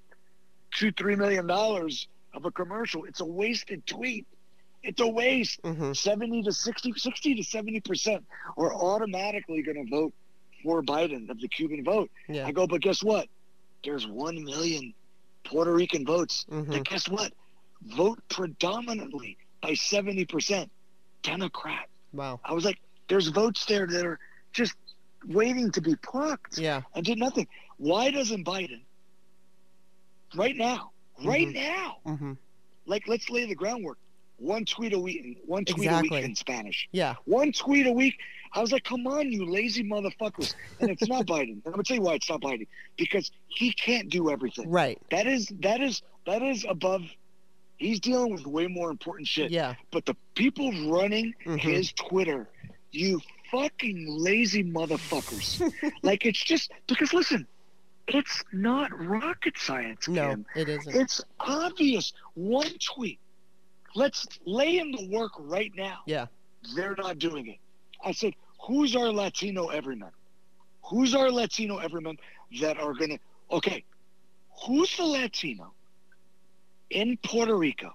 two, 0.72 0.92
three 0.92 1.16
million 1.16 1.46
dollars 1.46 2.06
of 2.32 2.44
a 2.44 2.50
commercial. 2.50 3.04
It's 3.04 3.20
a 3.20 3.24
wasted 3.24 3.84
tweet. 3.86 4.26
It's 4.84 5.00
a 5.00 5.08
waste. 5.08 5.60
Mm-hmm. 5.62 5.92
70 5.94 6.44
to 6.44 6.52
60, 6.52 6.92
60 6.96 7.34
to 7.34 7.42
70 7.42 7.80
percent 7.80 8.24
are 8.56 8.72
automatically 8.72 9.62
going 9.62 9.84
to 9.84 9.90
vote 9.90 10.12
for 10.62 10.82
Biden 10.82 11.28
of 11.30 11.40
the 11.40 11.48
Cuban 11.48 11.84
vote. 11.84 12.10
Yeah. 12.28 12.46
I 12.46 12.52
go, 12.52 12.66
but 12.66 12.80
guess 12.80 13.02
what? 13.02 13.28
There's 13.84 14.06
1 14.06 14.44
million 14.44 14.92
Puerto 15.44 15.72
Rican 15.72 16.04
votes. 16.04 16.44
Mm-hmm. 16.50 16.72
And 16.72 16.84
guess 16.84 17.08
what? 17.08 17.32
Vote 17.96 18.18
predominantly 18.28 19.36
by 19.62 19.74
70 19.74 20.24
percent 20.26 20.70
Democrat. 21.22 21.88
Wow. 22.12 22.40
I 22.44 22.52
was 22.52 22.64
like, 22.64 22.78
there's 23.08 23.28
votes 23.28 23.64
there 23.66 23.86
that 23.86 24.04
are 24.04 24.18
just 24.52 24.74
waiting 25.26 25.70
to 25.72 25.80
be 25.80 25.94
plucked 25.96 26.58
Yeah. 26.58 26.82
and 26.94 27.04
did 27.04 27.18
nothing. 27.18 27.46
Why 27.76 28.10
doesn't 28.10 28.44
Biden, 28.44 28.80
right 30.34 30.56
now, 30.56 30.90
right 31.24 31.48
Mhm. 31.48 31.54
now, 31.54 31.96
Mm-hmm. 32.06 32.32
like 32.86 33.06
let's 33.08 33.28
lay 33.30 33.46
the 33.46 33.54
groundwork. 33.54 33.98
One 34.38 34.64
tweet 34.64 34.92
a 34.92 34.98
week, 34.98 35.38
one 35.46 35.64
tweet 35.64 35.86
Exactly. 35.86 36.18
a 36.18 36.20
week 36.20 36.28
in 36.30 36.34
Spanish. 36.36 36.88
Yeah. 36.92 37.16
One 37.24 37.52
tweet 37.52 37.86
a 37.86 37.92
week. 37.92 38.18
I 38.52 38.60
was 38.60 38.70
like, 38.72 38.84
come 38.84 39.06
on, 39.06 39.30
you 39.32 39.44
lazy 39.44 39.82
motherfuckers. 39.82 40.54
And 40.80 40.90
it's 40.90 41.06
not 41.08 41.26
Biden. 41.26 41.60
I'm 41.66 41.72
gonna 41.72 41.82
tell 41.82 41.96
you 41.96 42.02
why 42.02 42.14
it's 42.14 42.30
not 42.30 42.40
Biden. 42.40 42.66
Because 42.96 43.30
he 43.48 43.72
can't 43.72 44.08
do 44.08 44.30
everything. 44.30 44.70
Right. 44.70 45.00
That 45.10 45.26
is 45.26 45.48
that 45.60 45.80
is 45.80 46.02
that 46.26 46.42
is 46.42 46.64
above 46.68 47.02
he's 47.78 47.98
dealing 48.00 48.32
with 48.32 48.46
way 48.46 48.68
more 48.68 48.90
important 48.90 49.26
shit. 49.28 49.50
Yeah. 49.50 49.74
But 49.90 50.06
the 50.06 50.14
people 50.34 50.70
running 50.90 51.34
Mhm. 51.44 51.58
his 51.60 51.92
Twitter, 51.92 52.48
you 52.92 53.20
fucking 53.50 54.06
lazy 54.08 54.62
motherfuckers. 54.62 55.60
like 56.02 56.24
it's 56.26 56.42
just 56.42 56.70
because 56.86 57.12
listen, 57.12 57.44
it's 58.06 58.44
not 58.52 58.90
rocket 59.04 59.58
science, 59.58 60.06
No, 60.08 60.28
Kim. 60.30 60.46
it 60.54 60.68
isn't. 60.68 60.94
It's 60.94 61.22
obvious. 61.40 62.12
One 62.34 62.70
tweet. 62.78 63.18
Let's 63.98 64.28
lay 64.44 64.78
in 64.78 64.92
the 64.92 65.08
work 65.08 65.32
right 65.40 65.72
now. 65.76 65.98
Yeah. 66.06 66.26
They're 66.76 66.94
not 66.96 67.18
doing 67.18 67.48
it. 67.48 67.58
I 68.04 68.12
said, 68.12 68.34
who's 68.60 68.94
our 68.94 69.10
Latino 69.10 69.68
everyman? 69.68 70.12
Who's 70.84 71.16
our 71.16 71.32
Latino 71.32 71.78
everyman 71.78 72.16
that 72.60 72.78
are 72.78 72.94
going 72.94 73.10
to, 73.10 73.18
okay, 73.50 73.82
who's 74.64 74.96
the 74.96 75.04
Latino 75.04 75.72
in 76.90 77.18
Puerto 77.24 77.56
Rico 77.56 77.92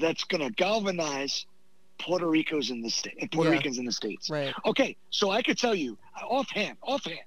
that's 0.00 0.24
going 0.24 0.42
to 0.42 0.50
galvanize 0.50 1.46
Puerto 2.00 2.26
Ricos 2.26 2.70
in 2.70 2.82
the 2.82 2.90
state, 2.90 3.16
and 3.20 3.30
Puerto 3.30 3.50
Yeah. 3.50 3.56
Ricans 3.56 3.78
in 3.78 3.84
the 3.84 3.92
States? 3.92 4.28
Right. 4.28 4.52
Okay, 4.66 4.96
so 5.10 5.30
I 5.30 5.42
could 5.42 5.58
tell 5.58 5.76
you 5.76 5.96
offhand, 6.28 6.76
offhand, 6.82 7.20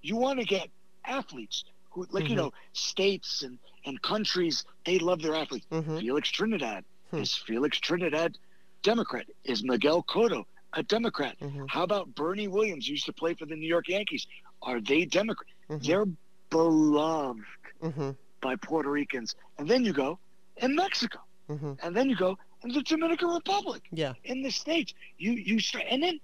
you 0.00 0.14
want 0.16 0.38
to 0.38 0.44
get 0.44 0.68
athletes 1.04 1.64
who, 1.92 2.06
like 2.10 2.28
you 2.28 2.34
Mhm. 2.34 2.42
know, 2.42 2.52
states 2.72 3.42
and 3.42 3.58
and 3.84 4.00
countries, 4.02 4.64
they 4.86 4.98
love 4.98 5.20
their 5.22 5.34
athletes. 5.34 5.66
Mm-hmm. 5.70 5.98
Felix 5.98 6.30
Trinidad 6.30 6.84
Hmm. 7.10 7.18
is 7.18 7.34
Felix 7.36 7.78
Trinidad 7.80 8.38
Democrat? 8.82 9.26
Is 9.44 9.62
Miguel 9.64 10.02
Cotto 10.04 10.44
a 10.74 10.82
Democrat? 10.82 11.36
Mhm. 11.40 11.66
How 11.68 11.82
about 11.82 12.14
Bernie 12.14 12.48
Williams 12.48 12.88
used 12.88 13.06
to 13.06 13.12
play 13.12 13.34
for 13.34 13.46
the 13.46 13.56
New 13.56 13.68
York 13.68 13.88
Yankees? 13.88 14.26
Are 14.62 14.80
they 14.80 15.04
Democrat? 15.04 15.48
Mhm. 15.68 15.82
They're 15.86 16.06
beloved 16.50 17.42
Mm-hmm. 17.82 18.10
by 18.40 18.54
Puerto 18.56 18.90
Ricans. 18.90 19.34
And 19.58 19.68
then 19.68 19.84
you 19.84 19.92
go 19.92 20.18
in 20.58 20.74
Mexico, 20.76 21.20
Mm-hmm. 21.48 21.72
and 21.82 21.96
then 21.96 22.08
you 22.08 22.16
go 22.16 22.38
in 22.62 22.70
the 22.72 22.82
Dominican 22.82 23.28
Republic, 23.28 23.82
Yeah. 23.90 24.14
in 24.24 24.42
the 24.42 24.50
states. 24.50 24.94
You 25.18 25.32
you 25.32 25.58
start, 25.60 25.84
and 25.90 26.02
then 26.02 26.20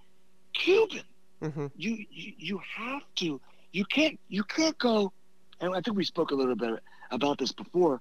Cuban 0.55 1.05
Mm-hmm. 1.43 1.67
you, 1.77 1.93
you 2.11 2.33
you 2.49 2.59
have 2.77 3.03
to 3.17 3.41
you 3.73 3.85
can't 3.85 4.19
you 4.29 4.43
can't 4.45 4.77
go 4.79 5.13
and 5.61 5.75
i 5.75 5.81
think 5.81 5.97
we 5.97 6.05
spoke 6.05 6.31
a 6.31 6.35
little 6.35 6.57
bit 6.57 6.81
about 7.11 7.39
this 7.39 7.53
before 7.53 8.01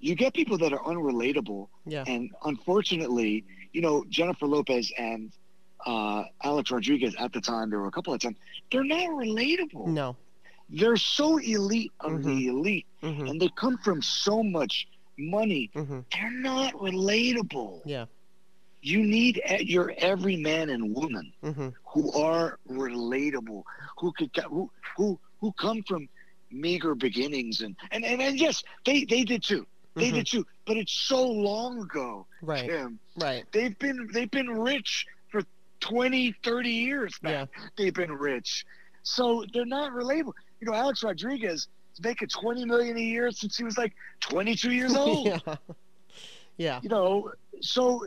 you 0.00 0.14
get 0.14 0.32
people 0.34 0.56
that 0.58 0.72
are 0.72 0.80
unrelatable 0.80 1.68
Yeah. 1.86 2.04
and 2.06 2.30
unfortunately 2.44 3.44
you 3.72 3.80
know 3.80 4.04
jennifer 4.08 4.46
lopez 4.46 4.92
and 4.98 5.32
uh, 5.86 6.24
alex 6.42 6.70
rodriguez 6.70 7.14
at 7.18 7.32
the 7.32 7.40
time 7.40 7.70
there 7.70 7.78
were 7.80 7.86
a 7.88 7.90
couple 7.90 8.12
of 8.14 8.20
times 8.20 8.36
they're 8.70 8.84
not 8.84 9.08
relatable 9.10 9.86
No. 9.86 10.16
they're 10.68 10.96
so 10.96 11.38
elite 11.38 11.92
of 12.00 12.12
Mhm. 12.12 12.24
the 12.24 12.46
elite 12.48 12.86
Mm-hmm. 13.02 13.26
and 13.26 13.40
they 13.40 13.48
come 13.56 13.78
from 13.78 14.02
so 14.02 14.42
much 14.42 14.86
money 15.18 15.70
Mm-hmm. 15.74 16.00
they're 16.12 16.30
not 16.52 16.72
relatable 16.74 17.80
Yeah. 17.84 18.06
you 18.82 19.02
need 19.02 19.40
your 19.60 19.92
every 19.98 20.36
man 20.36 20.70
and 20.70 20.94
woman 20.94 21.32
Mm-hmm. 21.42 21.68
who 21.92 22.12
are 22.12 22.58
relatable, 22.68 23.62
who 23.98 24.12
could 24.12 24.30
who 24.48 24.70
who 24.96 25.18
who 25.40 25.52
come 25.52 25.82
from 25.84 26.08
meager 26.50 26.94
beginnings 26.94 27.60
and 27.60 27.76
and 27.90 28.04
and, 28.04 28.20
and 28.22 28.38
yes, 28.38 28.62
they 28.84 29.04
they 29.04 29.24
did 29.24 29.42
too. 29.42 29.66
They 29.96 30.10
Mhm. 30.10 30.14
did 30.14 30.26
too. 30.26 30.46
But 30.66 30.76
it's 30.76 30.92
so 30.92 31.26
long 31.26 31.80
ago, 31.82 32.26
Right. 32.42 32.68
Tim. 32.68 33.00
Right. 33.16 33.44
They've 33.52 33.76
been 33.78 34.08
they've 34.12 34.30
been 34.30 34.48
rich 34.48 35.04
for 35.30 35.42
20, 35.80 36.32
30 36.44 36.70
years 36.70 37.16
now. 37.22 37.30
Yeah. 37.30 37.46
They've 37.76 37.94
been 37.94 38.12
rich. 38.12 38.64
So 39.02 39.44
they're 39.52 39.64
not 39.66 39.92
relatable. 39.92 40.32
You 40.60 40.70
know, 40.70 40.74
Alex 40.74 41.02
Rodriguez 41.02 41.68
making 42.00 42.28
20 42.28 42.64
million 42.64 42.96
a 42.96 43.00
year 43.00 43.30
since 43.32 43.56
he 43.56 43.64
was 43.64 43.76
like 43.76 43.92
22 44.20 44.70
years 44.72 44.94
old. 44.96 45.26
yeah. 45.26 45.56
Yeah. 46.56 46.80
You 46.82 46.88
know, 46.88 47.30
so 47.60 48.04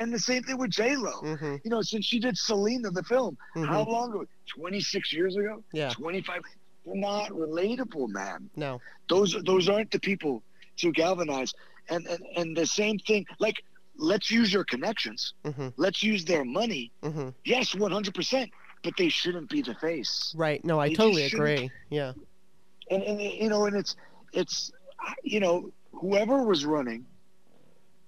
and 0.00 0.12
the 0.12 0.18
same 0.18 0.42
thing 0.42 0.58
with 0.58 0.70
J 0.70 0.96
Lo. 0.96 1.12
hmm 1.20 1.56
You 1.64 1.70
know, 1.70 1.82
since 1.82 2.06
she 2.06 2.18
did 2.20 2.36
Selena 2.36 2.90
the 2.90 3.02
film, 3.02 3.36
hmm 3.54 3.64
how 3.64 3.82
long 3.84 4.10
ago? 4.10 4.24
26 4.56 5.12
years 5.12 5.36
ago? 5.36 5.62
Yeah. 5.72 5.90
25. 5.90 6.42
They're 6.84 6.94
not 6.94 7.30
relatable, 7.30 8.08
man. 8.08 8.50
No. 8.56 8.80
Those 9.08 9.36
those 9.44 9.68
aren't 9.68 9.90
the 9.90 10.00
people 10.00 10.42
to 10.78 10.92
galvanize. 10.92 11.52
And 11.88 12.06
and, 12.06 12.22
and 12.36 12.56
the 12.56 12.66
same 12.66 12.98
thing, 12.98 13.26
like 13.38 13.56
let's 13.96 14.30
use 14.30 14.52
your 14.52 14.64
connections. 14.64 15.34
hmm 15.44 15.68
Let's 15.76 16.02
use 16.02 16.24
their 16.24 16.44
money. 16.44 16.90
hmm 17.02 17.28
Yes, 17.44 17.74
100%, 17.74 18.50
but 18.82 18.92
they 18.98 19.08
shouldn't 19.08 19.48
be 19.48 19.62
the 19.62 19.74
face. 19.76 20.34
Right. 20.36 20.64
No, 20.64 20.80
I 20.80 20.88
just 20.88 21.00
totally 21.00 21.24
agree. 21.24 21.70
Yeah. 21.90 22.12
and, 22.90 23.02
and 23.02 23.20
you 23.20 23.48
know, 23.48 23.66
and 23.66 23.76
it's 23.76 23.96
it's 24.32 24.72
you 25.22 25.40
know, 25.40 25.70
whoever 25.92 26.42
was 26.42 26.64
running, 26.64 27.06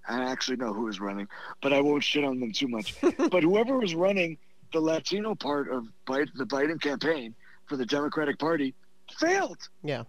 I 0.09 0.25
actually 0.31 0.57
know 0.57 0.73
who 0.73 0.85
was 0.85 1.01
running, 1.01 1.29
but 1.63 1.73
I 1.73 1.81
won't 1.81 2.05
shit 2.05 2.25
on 2.25 2.41
them 2.41 2.53
too 2.53 2.69
much. 2.69 2.95
but 3.31 3.43
whoever 3.43 3.79
was 3.79 3.95
running 3.95 4.39
the 4.73 4.81
Latino 4.81 5.35
part 5.35 5.71
of 5.71 5.87
Biden, 6.07 6.31
the 6.35 6.45
Biden 6.45 6.81
campaign 6.81 7.35
for 7.67 7.77
the 7.77 7.87
Democratic 7.87 8.39
Party 8.39 8.75
failed. 9.19 9.59
Yeah. 9.83 10.05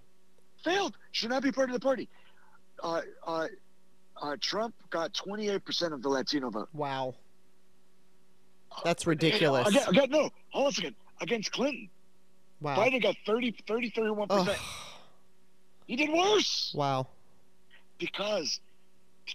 Failed. 0.64 0.98
Should 1.12 1.30
not 1.30 1.44
be 1.44 1.52
part 1.52 1.70
of 1.70 1.74
the 1.74 1.80
party. 1.80 2.10
Uh, 2.82 3.02
uh, 3.26 3.48
uh, 4.22 4.36
Trump 4.42 4.74
got 4.90 5.14
28% 5.14 5.94
of 5.94 6.02
the 6.02 6.10
Latino 6.10 6.50
vote. 6.50 6.70
Wow. 6.74 7.16
That's 8.84 9.08
ridiculous. 9.08 9.68
Again, 9.68 9.88
again, 9.90 10.10
no, 10.10 10.30
hold 10.50 10.66
on 10.66 10.70
a 10.70 10.72
second. 10.74 10.96
Against 11.20 11.52
Clinton, 11.52 11.90
Wow. 12.62 12.78
Biden 12.78 13.02
got 13.02 13.16
30, 13.26 13.56
30 13.68 13.92
31%. 13.92 14.28
Ugh. 14.30 14.56
He 15.88 15.96
did 15.96 16.10
worse. 16.12 16.74
Wow. 16.76 17.08
because 17.98 18.60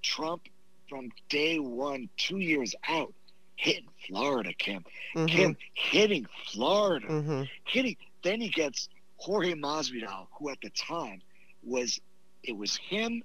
Trump 0.02 0.42
from 0.88 1.10
day 1.28 1.58
one, 1.58 2.08
two 2.16 2.38
years 2.38 2.74
out, 2.88 3.12
hitting 3.56 3.88
Florida, 4.06 4.52
Kim. 4.56 4.84
hmm 5.14 5.26
Kim 5.26 5.56
hitting 5.74 6.26
Florida, 6.52 7.06
hmm 7.06 7.42
hitting. 7.64 7.96
Then 8.22 8.40
he 8.40 8.48
gets 8.48 8.88
Jorge 9.16 9.54
Masvidal, 9.54 10.26
who 10.38 10.50
at 10.50 10.58
the 10.62 10.70
time 10.70 11.20
was, 11.62 12.00
it 12.42 12.56
was 12.56 12.76
him 12.76 13.22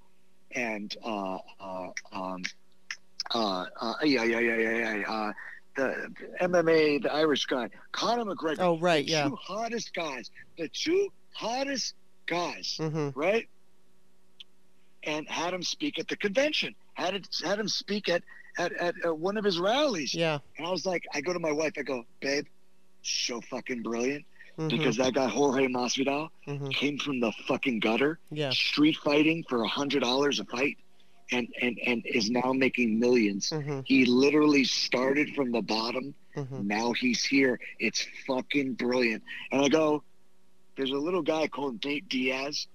and 0.52 0.94
uh, 1.04 1.38
uh, 1.60 1.88
um, 2.12 2.42
uh, 3.34 3.66
uh, 3.80 3.94
yeah, 4.02 4.24
yeah, 4.24 4.38
yeah, 4.40 4.56
yeah, 4.56 4.96
yeah, 4.96 5.12
uh, 5.12 5.32
the 5.76 6.08
MMA, 6.40 7.02
the 7.02 7.12
Irish 7.12 7.46
guy, 7.46 7.68
Conor 7.92 8.24
McGregor. 8.24 8.60
Oh, 8.60 8.78
right. 8.78 9.04
the 9.06 9.12
Yeah. 9.12 9.28
two 9.28 9.36
hottest 9.36 9.94
guys, 9.94 10.30
the 10.56 10.68
two 10.68 11.08
hottest 11.32 11.94
guys 12.26 12.76
hmm 12.78 13.08
right? 13.14 13.48
And 15.04 15.26
had 15.28 15.54
him 15.54 15.62
speak 15.62 15.98
at 15.98 16.08
the 16.08 16.16
convention. 16.16 16.74
Had 16.94 17.14
it, 17.14 17.28
had 17.44 17.58
him 17.58 17.68
speak 17.68 18.08
at 18.08 18.22
at, 18.58 18.72
at 18.72 18.94
uh, 19.06 19.14
one 19.14 19.36
of 19.36 19.44
his 19.44 19.58
rallies. 19.58 20.12
Yeah. 20.12 20.38
And 20.58 20.66
I 20.66 20.70
was 20.70 20.84
like, 20.84 21.04
I 21.14 21.20
go 21.20 21.32
to 21.32 21.38
my 21.38 21.52
wife, 21.52 21.72
I 21.78 21.82
go, 21.82 22.04
babe, 22.20 22.46
so 23.02 23.40
fucking 23.40 23.82
brilliant 23.82 24.24
hmm 24.58 24.68
because 24.68 24.96
that 24.96 25.14
guy 25.14 25.28
Jorge 25.28 25.66
Masvidal 25.68 26.28
hmm 26.46 26.68
came 26.70 26.98
from 26.98 27.20
the 27.20 27.32
fucking 27.46 27.78
gutter, 27.80 28.18
Yeah. 28.30 28.50
street 28.50 28.96
fighting 29.04 29.44
for 29.48 29.62
a 29.62 29.68
hundred 29.68 30.00
dollars 30.00 30.40
a 30.40 30.44
fight, 30.44 30.76
and 31.32 31.46
and 31.62 31.78
and 31.86 32.02
is 32.04 32.30
now 32.30 32.52
making 32.52 33.00
1000000s 33.00 33.62
hmm 33.64 33.80
He 33.84 34.04
literally 34.04 34.64
started 34.64 35.28
from 35.34 35.52
the 35.52 35.62
bottom 35.62 36.14
hmm 36.34 36.66
now 36.76 36.92
he's 36.92 37.24
here. 37.24 37.58
It's 37.78 38.06
fucking 38.26 38.74
brilliant. 38.74 39.22
And 39.52 39.64
I 39.64 39.68
go, 39.68 40.02
there's 40.76 40.90
a 40.90 41.02
little 41.06 41.22
guy 41.22 41.48
called 41.48 41.84
Nate 41.84 42.08
Diaz, 42.08 42.66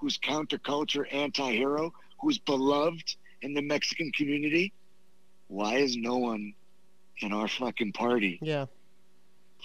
who's 0.00 0.18
counterculture 0.18 1.04
anti-hero, 1.12 1.92
who's 2.20 2.38
beloved 2.38 3.16
in 3.42 3.54
the 3.54 3.62
Mexican 3.62 4.10
community. 4.12 4.72
Why 5.48 5.76
is 5.76 5.96
no 5.96 6.16
one 6.18 6.54
in 7.22 7.32
our 7.32 7.48
fucking 7.48 7.92
party 7.92 8.38
Yeah. 8.42 8.66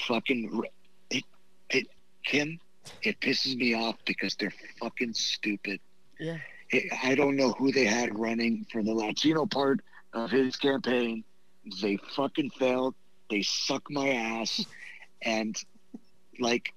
fucking 0.08 0.50
re- 0.58 0.68
it, 0.68 0.72
it 0.72 0.83
Kim? 2.24 2.60
It 3.02 3.20
pisses 3.20 3.56
me 3.56 3.74
off 3.74 3.96
because 4.06 4.36
they're 4.36 4.54
fucking 4.80 5.14
stupid. 5.14 5.80
Yeah. 6.20 6.38
It, 6.70 6.92
I 7.04 7.16
don't 7.16 7.36
know 7.36 7.52
who 7.52 7.72
they 7.72 7.86
had 7.86 8.18
running 8.18 8.66
for 8.72 8.82
the 8.84 8.94
Latino 8.94 9.46
part 9.46 9.82
of 10.14 10.32
his 10.32 10.56
campaign. 10.56 11.24
They 11.82 11.98
fucking 12.16 12.52
failed. 12.52 12.96
They 13.30 13.42
suck 13.42 13.84
my 13.90 14.10
ass, 14.10 14.66
and 15.22 15.56
like, 16.40 16.74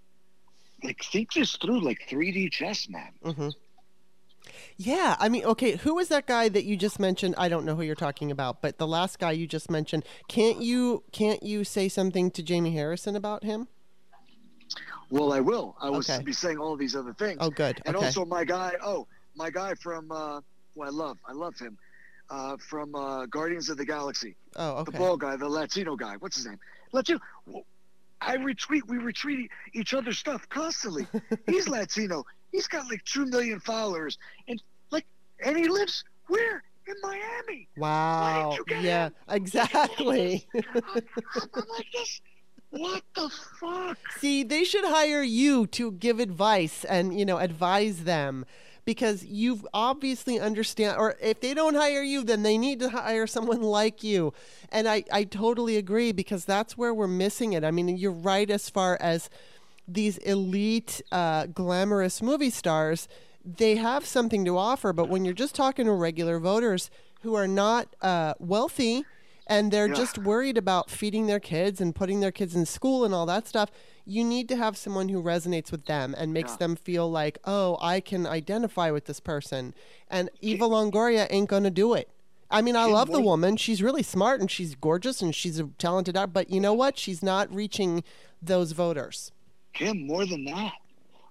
like 0.83 1.03
think 1.05 1.33
this 1.33 1.57
through, 1.57 1.81
like 1.81 1.99
3D 2.09 2.51
chess, 2.53 2.89
man. 2.89 3.13
hmm 3.23 3.49
Yeah, 4.77 5.17
I 5.19 5.29
mean, 5.29 5.45
okay, 5.45 5.77
who 5.77 5.95
was 5.97 6.09
that 6.09 6.27
guy 6.27 6.49
that 6.49 6.65
you 6.65 6.77
just 6.77 7.01
mentioned? 7.01 7.35
I 7.37 7.49
don't 7.49 7.65
know 7.65 7.75
who 7.75 7.83
you're 7.83 7.95
talking 7.95 8.31
about, 8.31 8.63
but 8.63 8.79
the 8.79 8.87
last 8.87 9.19
guy 9.19 9.33
you 9.33 9.47
just 9.47 9.71
mentioned, 9.71 10.05
can't 10.29 10.63
you 10.63 11.03
can't 11.13 11.43
you 11.43 11.65
say 11.65 11.89
something 11.89 12.31
to 12.33 12.43
Jamie 12.43 12.73
Harrison 12.73 13.17
about 13.17 13.43
him? 13.43 13.69
Well, 15.11 15.33
I 15.33 15.41
will. 15.41 15.77
I 15.81 15.91
was 15.91 16.09
Okay. 16.11 16.23
be 16.23 16.33
saying 16.33 16.59
all 16.59 16.77
these 16.77 16.97
other 16.97 17.13
things, 17.15 17.39
Oh, 17.41 17.51
good. 17.51 17.81
and 17.87 17.97
okay. 17.97 18.07
also 18.07 18.25
my 18.25 18.45
guy. 18.45 18.73
Oh, 18.83 19.07
my 19.35 19.51
guy 19.51 19.75
from 19.75 20.11
uh, 20.11 20.41
who 20.75 20.83
I 20.83 20.89
love. 20.89 21.19
I 21.27 21.33
love 21.33 21.59
him. 21.59 21.79
Uh, 22.29 22.57
from 22.57 22.93
uh, 22.97 23.25
Guardians 23.27 23.69
of 23.71 23.77
the 23.77 23.85
Galaxy. 23.85 24.35
oh, 24.57 24.83
the 24.83 24.91
ball 24.91 25.17
guy, 25.17 25.37
the 25.37 25.49
Latino 25.49 25.95
guy. 25.95 26.17
What's 26.19 26.35
his 26.37 26.47
name? 26.47 26.59
Latino. 26.93 27.21
I 28.21 28.37
retweet. 28.37 28.81
We 28.89 28.97
retweet 28.97 29.47
each 29.75 29.95
other's 29.95 30.19
stuff 30.19 30.49
constantly. 30.49 31.07
He's 31.47 31.69
Latino. 31.69 32.25
He's 32.51 32.67
got 32.67 32.89
like 32.91 33.05
two 33.05 33.27
million 33.27 33.61
followers, 33.61 34.19
and 34.49 34.61
like, 34.91 35.07
and 35.45 35.57
he 35.57 35.69
lives 35.69 36.03
where 36.27 36.65
in 36.89 36.95
Miami. 37.03 37.69
Wow. 37.77 38.57
Yeah, 38.81 39.07
him? 39.07 39.13
exactly. 39.29 40.49
I'm, 40.55 41.03
I'm 41.55 41.65
like 41.69 41.87
this. 41.93 42.21
What 42.79 43.03
the 43.15 43.29
fuck? 43.29 43.99
See, 44.19 44.43
they 44.43 44.65
should 44.65 44.85
hire 44.85 45.23
you 45.23 45.67
to 45.69 45.93
give 45.93 46.21
advice 46.21 46.85
and, 46.85 47.19
you 47.19 47.25
know, 47.25 47.39
advise 47.39 48.05
them 48.05 48.45
because 48.85 49.25
you've 49.25 49.67
obviously 49.75 50.39
understand 50.39 50.97
or 50.97 51.17
if 51.21 51.41
they 51.41 51.53
don't 51.53 51.75
hire 51.75 52.03
you 52.03 52.23
then 52.23 52.45
they 52.45 52.57
need 52.57 52.79
to 52.79 52.89
hire 52.89 53.27
someone 53.27 53.61
like 53.61 54.03
you. 54.03 54.33
And 54.71 54.89
I 54.89 55.05
I 55.13 55.25
totally 55.25 55.77
agree 55.77 56.13
because 56.13 56.45
that's 56.45 56.79
where 56.79 56.95
we're 56.95 57.09
missing 57.09 57.53
it. 57.53 57.65
I 57.65 57.71
mean, 57.73 57.89
you're 57.89 58.13
right 58.13 58.49
as 58.49 58.71
far 58.71 58.97
as 59.01 59.29
these 59.89 60.19
elite 60.19 61.01
uh, 61.13 61.47
glamorous 61.47 62.23
movie 62.23 62.51
stars, 62.51 63.09
they 63.45 63.77
have 63.77 64.05
something 64.05 64.45
to 64.45 64.59
offer, 64.59 64.93
but 64.93 65.09
when 65.09 65.25
you're 65.25 65.35
just 65.35 65.55
talking 65.55 65.87
to 65.87 65.93
regular 65.93 66.39
voters 66.41 66.91
who 67.23 67.35
are 67.35 67.47
not 67.47 67.95
uh, 68.03 68.35
wealthy 68.39 69.05
and 69.47 69.71
they're 69.73 69.89
Yeah. 69.89 69.95
just 69.95 70.19
worried 70.19 70.59
about 70.59 70.91
feeding 70.91 71.27
their 71.27 71.41
kids 71.41 71.81
and 71.81 71.95
putting 71.95 72.21
their 72.21 72.33
kids 72.33 72.55
in 72.57 72.67
school 72.67 73.05
and 73.05 73.15
all 73.15 73.27
that 73.27 73.47
stuff, 73.47 73.71
you 74.05 74.25
need 74.25 74.49
to 74.49 74.57
have 74.57 74.77
someone 74.77 75.09
who 75.09 75.23
resonates 75.23 75.71
with 75.71 75.87
them 75.87 76.15
and 76.17 76.33
makes 76.33 76.53
Yeah. 76.53 76.57
them 76.59 76.77
feel 76.77 77.11
like, 77.11 77.39
oh, 77.45 77.77
I 77.81 78.01
can 78.01 78.27
identify 78.27 78.91
with 78.91 79.05
this 79.07 79.21
person. 79.21 79.75
And 80.09 80.31
Eva 80.41 80.65
Longoria 80.65 81.27
ain't 81.31 81.49
gonna 81.49 81.71
do 81.71 81.95
it. 81.95 82.09
I 82.49 82.63
mean, 82.63 82.77
I 82.77 82.85
love 82.85 83.11
the 83.11 83.21
woman. 83.21 83.57
She's 83.57 83.83
really 83.83 84.05
smart 84.05 84.41
and 84.41 84.49
she's 84.51 84.77
gorgeous 84.77 85.21
and 85.21 85.35
she's 85.35 85.59
a 85.59 85.65
talented 85.79 86.17
actor. 86.17 86.29
But 86.29 86.51
you 86.51 86.61
know 86.61 86.75
what? 86.75 86.97
She's 86.99 87.23
not 87.23 87.53
reaching 87.53 88.05
those 88.41 88.71
voters. 88.73 89.33
Kim, 89.73 90.07
more 90.07 90.25
than 90.27 90.45
that, 90.45 90.73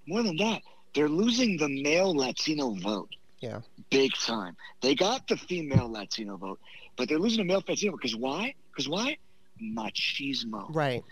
more 0.08 0.24
than 0.24 0.36
that, 0.38 0.62
they're 0.94 1.08
losing 1.10 1.58
the 1.58 1.70
male 1.70 2.14
Latino 2.16 2.72
vote. 2.72 3.10
Yeah. 3.42 3.62
big 3.92 4.12
time. 4.14 4.58
They 4.82 4.96
got 4.96 5.28
the 5.28 5.38
female 5.38 5.90
Latino 5.92 6.36
vote, 6.36 6.60
but 6.98 7.08
they're 7.10 7.20
losing 7.20 7.40
the 7.40 7.46
male 7.46 7.64
Latino 7.68 7.94
because 7.94 8.16
why? 8.16 8.54
Because 8.72 8.88
why? 8.90 9.18
Machismo. 9.62 10.74
Right. 10.74 11.04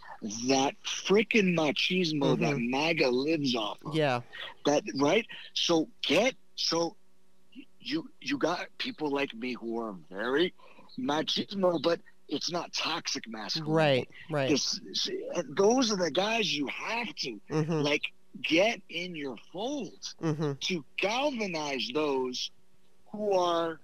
That 0.47 0.75
freaking 0.83 1.55
machismo 1.57 2.37
that 2.39 2.55
Mhm. 2.55 2.69
MAGA 2.69 3.09
lives 3.09 3.55
off 3.55 3.77
of. 3.85 3.95
Yeah. 3.95 4.21
That 4.65 4.83
right? 4.99 5.25
So 5.53 5.89
get 6.01 6.35
so 6.55 6.95
you 7.79 8.09
you 8.21 8.37
got 8.37 8.67
people 8.77 9.09
like 9.11 9.33
me 9.33 9.53
who 9.53 9.79
are 9.81 9.93
very 10.09 10.53
machismo, 10.99 11.81
but 11.81 11.99
it's 12.27 12.51
not 12.51 12.73
toxic 12.73 13.23
masculinity. 13.27 14.07
Right. 14.29 14.49
Right. 14.49 14.59
And 15.35 15.55
those 15.55 15.91
are 15.91 15.97
the 15.97 16.11
guys 16.11 16.53
you 16.55 16.67
have 16.67 17.13
to 17.15 17.39
Mm-hmm. 17.51 17.81
like 17.81 18.01
get 18.43 18.81
in 18.89 19.15
your 19.15 19.37
fold 19.51 20.01
Mm-hmm. 20.21 20.53
to 20.61 20.85
galvanize 20.97 21.89
those 21.93 22.49
who 23.11 23.33
are, 23.37 23.79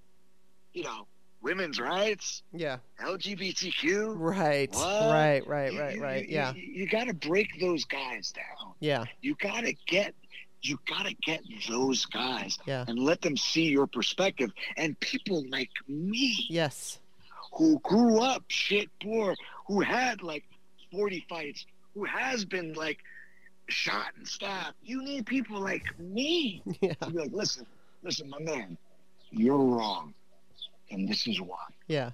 you 0.74 0.84
know, 0.84 1.08
women's 1.42 1.80
rights, 1.80 2.44
Yeah. 2.54 2.78
LGBTQ. 3.02 4.14
Right. 4.18 4.72
What? 4.74 5.12
Right. 5.12 5.46
Right. 5.48 5.74
Right. 5.78 5.96
you- 5.96 6.02
Right. 6.04 6.30
Yeah. 6.30 6.54
You, 6.54 6.62
you 6.62 6.88
got 6.88 7.08
to 7.08 7.14
break 7.14 7.60
those 7.60 7.86
guys 7.86 8.32
down. 8.32 8.74
Yeah. 8.80 9.06
You 9.22 9.36
got 9.36 9.62
to 9.62 9.74
get. 9.88 10.14
You 10.62 10.78
got 10.90 11.06
to 11.06 11.14
get 11.26 11.40
those 11.70 12.06
guys 12.06 12.58
Yeah. 12.66 12.84
and 12.86 13.00
let 13.00 13.22
them 13.22 13.38
see 13.38 13.64
your 13.70 13.88
perspective. 13.88 14.52
And 14.76 15.00
people 15.00 15.46
like 15.50 15.70
me 15.88 16.48
Yes. 16.50 17.00
who 17.54 17.80
grew 17.80 18.20
up 18.22 18.44
shit 18.50 18.90
poor, 19.02 19.36
who 19.68 19.80
had 19.80 20.22
like 20.22 20.44
40 20.92 21.26
fights, 21.30 21.66
who 21.94 22.04
has 22.04 22.44
been 22.44 22.74
like 22.74 22.98
shot 23.70 24.08
and 24.18 24.28
stabbed. 24.28 24.76
You 24.84 25.02
need 25.02 25.26
people 25.26 25.62
like 25.62 25.98
me 25.98 26.62
Yeah. 26.82 26.94
to 26.96 27.10
be 27.10 27.20
like, 27.20 27.32
listen, 27.32 27.66
listen, 28.04 28.30
my 28.30 28.40
man, 28.40 28.78
you're 29.32 29.58
wrong, 29.64 30.14
and 30.92 31.08
this 31.08 31.28
is 31.28 31.40
why. 31.42 31.58
Yeah. 31.88 32.12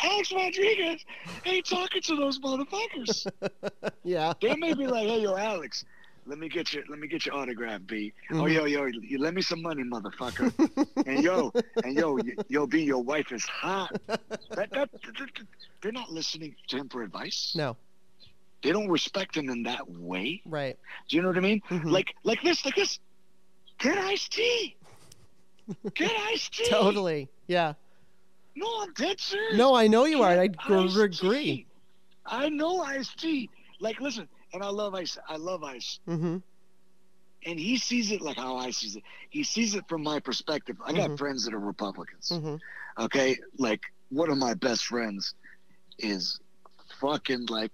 Alex 0.00 0.32
Rodriguez 0.32 1.04
ain't 1.44 1.66
talking 1.66 2.02
to 2.02 2.16
those 2.16 2.38
motherfuckers. 2.38 3.26
Yeah. 4.04 4.32
they 4.40 4.54
may 4.56 4.72
be 4.74 4.86
like, 4.86 5.06
hey, 5.06 5.20
yo, 5.22 5.36
Alex, 5.36 5.84
let 6.26 6.38
me 6.38 6.48
get 6.48 6.72
your 6.72 6.84
let 6.88 6.98
me 6.98 7.08
get 7.08 7.26
your 7.26 7.34
autograph, 7.34 7.80
B. 7.86 8.12
Oh, 8.30 8.34
Mhm. 8.36 8.54
yo, 8.54 8.64
yo, 8.66 8.86
you 8.86 9.18
lend 9.18 9.34
me 9.36 9.42
some 9.42 9.60
money, 9.60 9.82
motherfucker. 9.82 10.52
and 11.06 11.22
yo, 11.22 11.52
and 11.84 11.94
yo, 11.96 12.18
yo, 12.48 12.66
B, 12.66 12.82
your 12.82 13.02
wife 13.02 13.32
is 13.32 13.44
hot. 13.44 13.90
That, 14.06 14.70
that, 14.70 14.90
they're 15.82 15.92
not 15.92 16.10
listening 16.10 16.54
to 16.68 16.76
him 16.76 16.88
for 16.88 17.02
advice. 17.02 17.54
No. 17.56 17.76
They 18.62 18.72
don't 18.72 18.88
respect 18.88 19.36
him 19.36 19.48
in 19.50 19.62
that 19.64 19.88
way. 19.90 20.42
Right. 20.46 20.78
Do 21.08 21.16
you 21.16 21.22
know 21.22 21.28
what 21.28 21.36
I 21.38 21.40
mean? 21.40 21.60
Mhm. 21.68 21.90
Like, 21.90 22.14
like 22.24 22.42
this, 22.42 22.64
like 22.64 22.76
this. 22.76 22.98
Get 23.78 23.96
Ice-T. 23.96 24.76
Get 25.94 26.10
Ice-T. 26.32 26.66
Totally. 26.70 27.28
Yeah. 27.46 27.74
No, 28.56 28.82
I'm 28.82 28.92
dead 28.94 29.20
serious. 29.20 29.56
No, 29.56 29.74
I 29.74 29.86
know 29.86 30.04
you 30.04 30.22
are. 30.22 30.38
I 30.38 30.48
Get 30.48 30.56
gr- 30.58 31.04
agree. 31.04 31.10
tea. 31.44 31.66
I 32.26 32.48
know 32.48 32.80
Ice-T. 32.82 33.48
Like, 33.80 34.00
listen, 34.00 34.28
and 34.52 34.62
I 34.62 34.68
love 34.68 34.94
ice. 34.94 35.16
I 35.28 35.36
love 35.36 35.62
ice. 35.62 36.00
Mm-hmm. 36.08 36.38
And 37.46 37.60
he 37.60 37.76
sees 37.78 38.10
it 38.10 38.20
like 38.20 38.36
how 38.36 38.56
Ice 38.56 38.78
sees 38.78 38.96
it. 38.96 39.04
He 39.30 39.44
sees 39.44 39.76
it 39.76 39.84
from 39.88 40.02
my 40.02 40.18
perspective. 40.18 40.76
I 40.84 40.92
got 40.92 41.10
Mhm. 41.10 41.18
friends 41.18 41.44
that 41.44 41.54
are 41.54 41.60
Republicans. 41.60 42.30
Mm-hmm. 42.34 42.56
Okay, 43.04 43.38
like 43.58 43.80
one 44.10 44.28
of 44.28 44.38
my 44.38 44.54
best 44.54 44.86
friends 44.86 45.34
is 45.98 46.40
fucking 47.00 47.46
like 47.46 47.70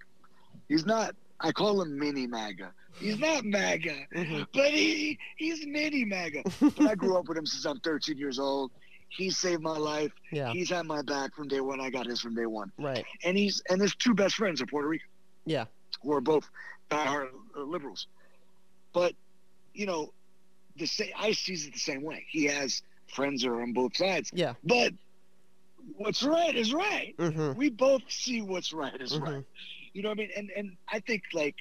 he's 0.69 0.85
not. 0.85 1.17
I 1.41 1.51
call 1.53 1.81
him 1.81 1.99
mini 1.99 2.27
MAGA. 2.27 2.73
He's 3.01 3.19
not 3.19 3.45
MAGA, 3.45 4.07
Mhm. 4.15 4.47
but 4.53 4.71
he 4.71 5.19
he's 5.37 5.67
mini 5.67 6.05
MAGA. 6.05 6.43
but 6.61 6.81
I 6.81 6.95
grew 6.95 7.17
up 7.19 7.29
with 7.29 7.37
him 7.37 7.47
since 7.47 7.65
I'm 7.65 7.81
13 7.81 8.17
years 8.17 8.39
old. 8.39 8.71
He 9.09 9.31
saved 9.31 9.63
my 9.63 9.77
life. 9.77 10.13
Yeah. 10.33 10.53
He's 10.53 10.71
had 10.71 10.87
my 10.87 11.03
back 11.03 11.35
from 11.35 11.49
day 11.49 11.61
one. 11.61 11.81
I 11.81 11.91
got 11.91 12.07
his 12.07 12.21
from 12.21 12.35
day 12.35 12.47
one. 12.47 12.73
Right. 12.79 13.05
And 13.25 13.37
he's 13.37 13.63
and 13.69 13.81
his 13.81 13.95
two 13.95 14.15
best 14.15 14.37
friends 14.37 14.61
are 14.63 14.67
Puerto 14.67 14.89
Rican. 14.89 15.09
Yeah. 15.45 15.67
Who 16.03 16.13
are 16.13 16.21
both 16.21 16.49
diehard 16.91 17.29
uh, 17.57 17.63
liberals. 17.63 18.07
But 18.93 19.15
you 19.73 19.87
know, 19.87 20.13
the 20.77 20.87
same. 20.87 21.11
Ice 21.19 21.39
sees 21.39 21.67
it 21.67 21.73
the 21.73 21.79
same 21.81 22.03
way. 22.03 22.25
He 22.31 22.45
has 22.45 22.83
friends 23.09 23.43
that 23.43 23.49
are 23.51 23.61
on 23.63 23.73
both 23.73 23.97
sides. 23.97 24.31
Yeah. 24.35 24.55
But 24.65 24.93
what's 25.97 26.23
right 26.23 26.55
is 26.55 26.73
right. 26.73 27.15
Mm-hmm. 27.19 27.59
We 27.59 27.71
both 27.71 28.03
see 28.09 28.41
what's 28.43 28.73
right 28.73 29.01
is 29.01 29.13
Mhm. 29.13 29.23
right. 29.23 29.45
You 29.93 30.03
know 30.03 30.09
what 30.09 30.19
I 30.19 30.23
mean? 30.23 30.31
And 30.37 30.51
and 30.57 30.77
I 30.89 31.01
think 31.01 31.23
like 31.33 31.55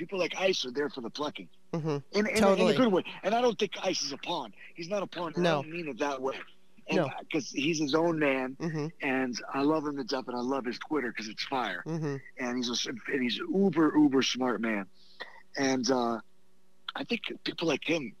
people 0.00 0.18
like 0.18 0.34
Ice 0.38 0.64
are 0.64 0.70
there 0.70 0.88
for 0.88 1.02
the 1.02 1.10
plucking. 1.10 1.48
Mm-hmm. 1.74 1.88
In, 1.88 2.02
in, 2.12 2.26
in 2.26 2.34
Totally. 2.42 2.74
a 2.74 2.76
good 2.78 2.90
way. 2.90 3.04
And 3.22 3.34
I 3.34 3.42
don't 3.42 3.58
think 3.58 3.72
Ice 3.82 4.02
is 4.02 4.12
a 4.12 4.16
pawn. 4.16 4.52
He's 4.74 4.88
not 4.88 5.02
a 5.02 5.06
pawn. 5.06 5.34
and 5.36 5.46
I 5.46 5.50
don't 5.52 5.70
mean 5.70 5.88
it 5.88 5.98
that 5.98 6.20
way. 6.22 6.36
And 6.88 6.96
No. 6.96 7.10
Because 7.20 7.50
he's 7.50 7.78
his 7.78 7.94
own 7.94 8.18
man, 8.18 8.56
Mm-hmm. 8.58 8.86
and 9.02 9.38
I 9.52 9.60
love 9.62 9.86
him 9.86 9.96
to 9.98 10.04
death, 10.04 10.24
and 10.26 10.36
I 10.36 10.40
love 10.40 10.64
his 10.64 10.78
Twitter 10.78 11.08
because 11.12 11.28
it's 11.28 11.44
fire. 11.44 11.82
Mm-hmm. 11.86 12.16
And 12.38 12.56
he's 12.56 12.70
a 12.70 12.90
and 13.12 13.22
he's 13.22 13.38
an 13.38 13.46
uber 13.54 13.92
uber 13.94 14.22
smart 14.22 14.60
man. 14.62 14.86
And 15.58 15.88
uh, 15.90 16.18
I 16.96 17.04
think 17.04 17.20
people 17.44 17.68
like 17.68 17.84
him, 17.84 18.14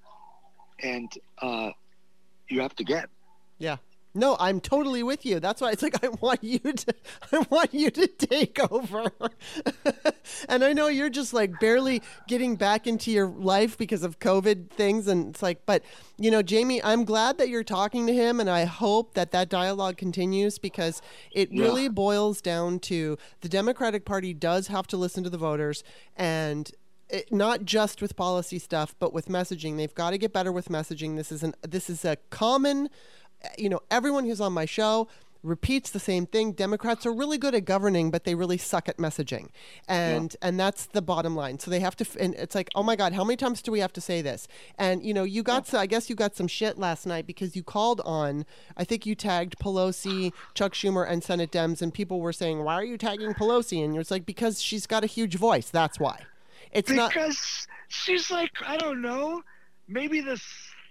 and 0.82 1.10
uh, 1.40 1.70
you 2.48 2.60
have 2.60 2.76
to 2.76 2.84
get. 2.84 3.08
No, 4.12 4.36
I'm 4.40 4.60
totally 4.60 5.02
with 5.02 5.24
you. 5.24 5.38
That's 5.38 5.60
why 5.60 5.70
it's 5.70 5.82
like 5.82 6.02
I 6.04 6.08
want 6.20 6.42
you 6.42 6.58
to 6.58 6.94
I 7.32 7.46
want 7.50 7.72
you 7.72 7.90
to 7.90 8.06
take 8.06 8.58
over. 8.72 9.10
and 10.48 10.64
I 10.64 10.72
know 10.72 10.88
you're 10.88 11.10
just 11.10 11.32
like 11.32 11.58
barely 11.60 12.02
getting 12.26 12.56
back 12.56 12.86
into 12.86 13.10
your 13.10 13.28
life 13.28 13.78
because 13.78 14.02
of 14.02 14.18
COVID 14.18 14.70
things 14.70 15.06
and 15.06 15.30
it's 15.30 15.42
like 15.42 15.64
but 15.66 15.82
you 16.18 16.30
know, 16.30 16.42
Jamie, 16.42 16.82
I'm 16.82 17.04
glad 17.04 17.38
that 17.38 17.48
you're 17.48 17.64
talking 17.64 18.06
to 18.06 18.12
him 18.12 18.40
and 18.40 18.50
I 18.50 18.64
hope 18.64 19.14
that 19.14 19.30
that 19.32 19.48
dialogue 19.48 19.96
continues 19.96 20.58
because 20.58 21.00
it 21.32 21.50
Yeah. 21.52 21.62
really 21.64 21.88
boils 21.88 22.40
down 22.40 22.78
to 22.80 23.16
the 23.40 23.48
Democratic 23.48 24.04
Party 24.04 24.34
does 24.34 24.66
have 24.66 24.86
to 24.88 24.96
listen 24.96 25.24
to 25.24 25.30
the 25.30 25.38
voters 25.38 25.82
and 26.16 26.70
it, 27.08 27.32
not 27.32 27.64
just 27.64 28.00
with 28.00 28.14
policy 28.14 28.60
stuff, 28.60 28.94
but 29.00 29.12
with 29.12 29.26
messaging. 29.26 29.76
They've 29.76 29.92
got 29.94 30.10
to 30.10 30.18
get 30.18 30.32
better 30.32 30.52
with 30.52 30.68
messaging. 30.68 31.16
This 31.16 31.32
is 31.32 31.42
an 31.42 31.54
this 31.68 31.90
is 31.90 32.04
a 32.04 32.16
common, 32.30 32.88
you 33.58 33.68
know, 33.68 33.80
everyone 33.90 34.24
who's 34.24 34.40
on 34.40 34.52
my 34.52 34.64
show 34.64 35.08
repeats 35.42 35.88
the 35.90 35.98
same 35.98 36.26
thing. 36.26 36.52
Democrats 36.52 37.06
are 37.06 37.12
really 37.14 37.38
good 37.38 37.54
at 37.54 37.64
governing, 37.64 38.10
but 38.10 38.24
they 38.24 38.34
really 38.34 38.58
suck 38.58 38.90
at 38.90 38.98
messaging, 38.98 39.48
and 39.88 40.36
and 40.42 40.60
that's 40.60 40.84
the 40.86 41.00
bottom 41.00 41.34
line. 41.34 41.58
So 41.58 41.70
they 41.70 41.80
have 41.80 41.96
to. 41.96 42.04
f- 42.04 42.16
And 42.20 42.34
it's 42.34 42.54
like, 42.54 42.68
oh 42.74 42.82
my 42.82 42.94
God, 42.94 43.14
how 43.14 43.24
many 43.24 43.38
times 43.38 43.62
do 43.62 43.72
we 43.72 43.80
have 43.80 43.92
to 43.94 44.00
say 44.02 44.20
this? 44.20 44.46
And 44.78 45.02
you 45.02 45.14
know, 45.14 45.24
you 45.24 45.42
got. 45.42 45.66
so 45.66 45.78
I 45.78 45.86
guess 45.86 46.10
you 46.10 46.16
got 46.16 46.36
some 46.36 46.46
shit 46.46 46.78
last 46.78 47.06
night 47.06 47.26
because 47.26 47.56
you 47.56 47.62
called 47.62 48.02
on. 48.04 48.44
I 48.76 48.84
think 48.84 49.06
you 49.06 49.14
tagged 49.14 49.58
Pelosi, 49.58 50.32
Chuck 50.54 50.74
Schumer, 50.74 51.08
and 51.08 51.24
Senate 51.24 51.50
Dems, 51.50 51.80
and 51.80 51.92
people 51.94 52.20
were 52.20 52.34
saying, 52.34 52.62
why 52.62 52.74
are 52.74 52.84
you 52.84 52.98
tagging 52.98 53.32
Pelosi? 53.32 53.82
And 53.82 53.94
you're 53.94 54.04
like, 54.10 54.26
because 54.26 54.60
she's 54.62 54.86
got 54.86 55.04
a 55.04 55.06
huge 55.06 55.36
voice. 55.36 55.70
That's 55.70 55.98
why. 55.98 56.20
It's 56.72 56.90
not. 56.90 57.12
because 57.14 57.66
she's 57.88 58.30
like 58.30 58.50
I 58.66 58.76
don't 58.76 59.00
know, 59.00 59.42
maybe 59.88 60.20
the 60.20 60.38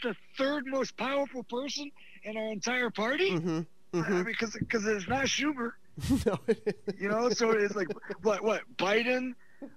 the 0.02 0.16
third 0.38 0.66
most 0.66 0.98
powerful 0.98 1.44
person 1.44 1.92
in 2.24 2.38
our 2.38 2.48
entire 2.52 2.90
party. 2.90 3.32
Mhm, 3.32 3.66
I 3.94 3.98
mhm. 3.98 4.10
mean, 4.10 4.24
because 4.24 4.54
because 4.54 4.86
it's 4.86 5.08
not 5.08 5.26
Schumer, 5.26 5.72
no, 6.26 6.40
you 7.00 7.10
know. 7.10 7.30
so 7.30 7.52
it's 7.52 7.76
like 7.76 7.88
what 8.24 8.44
what 8.44 8.62
Biden, 8.78 9.34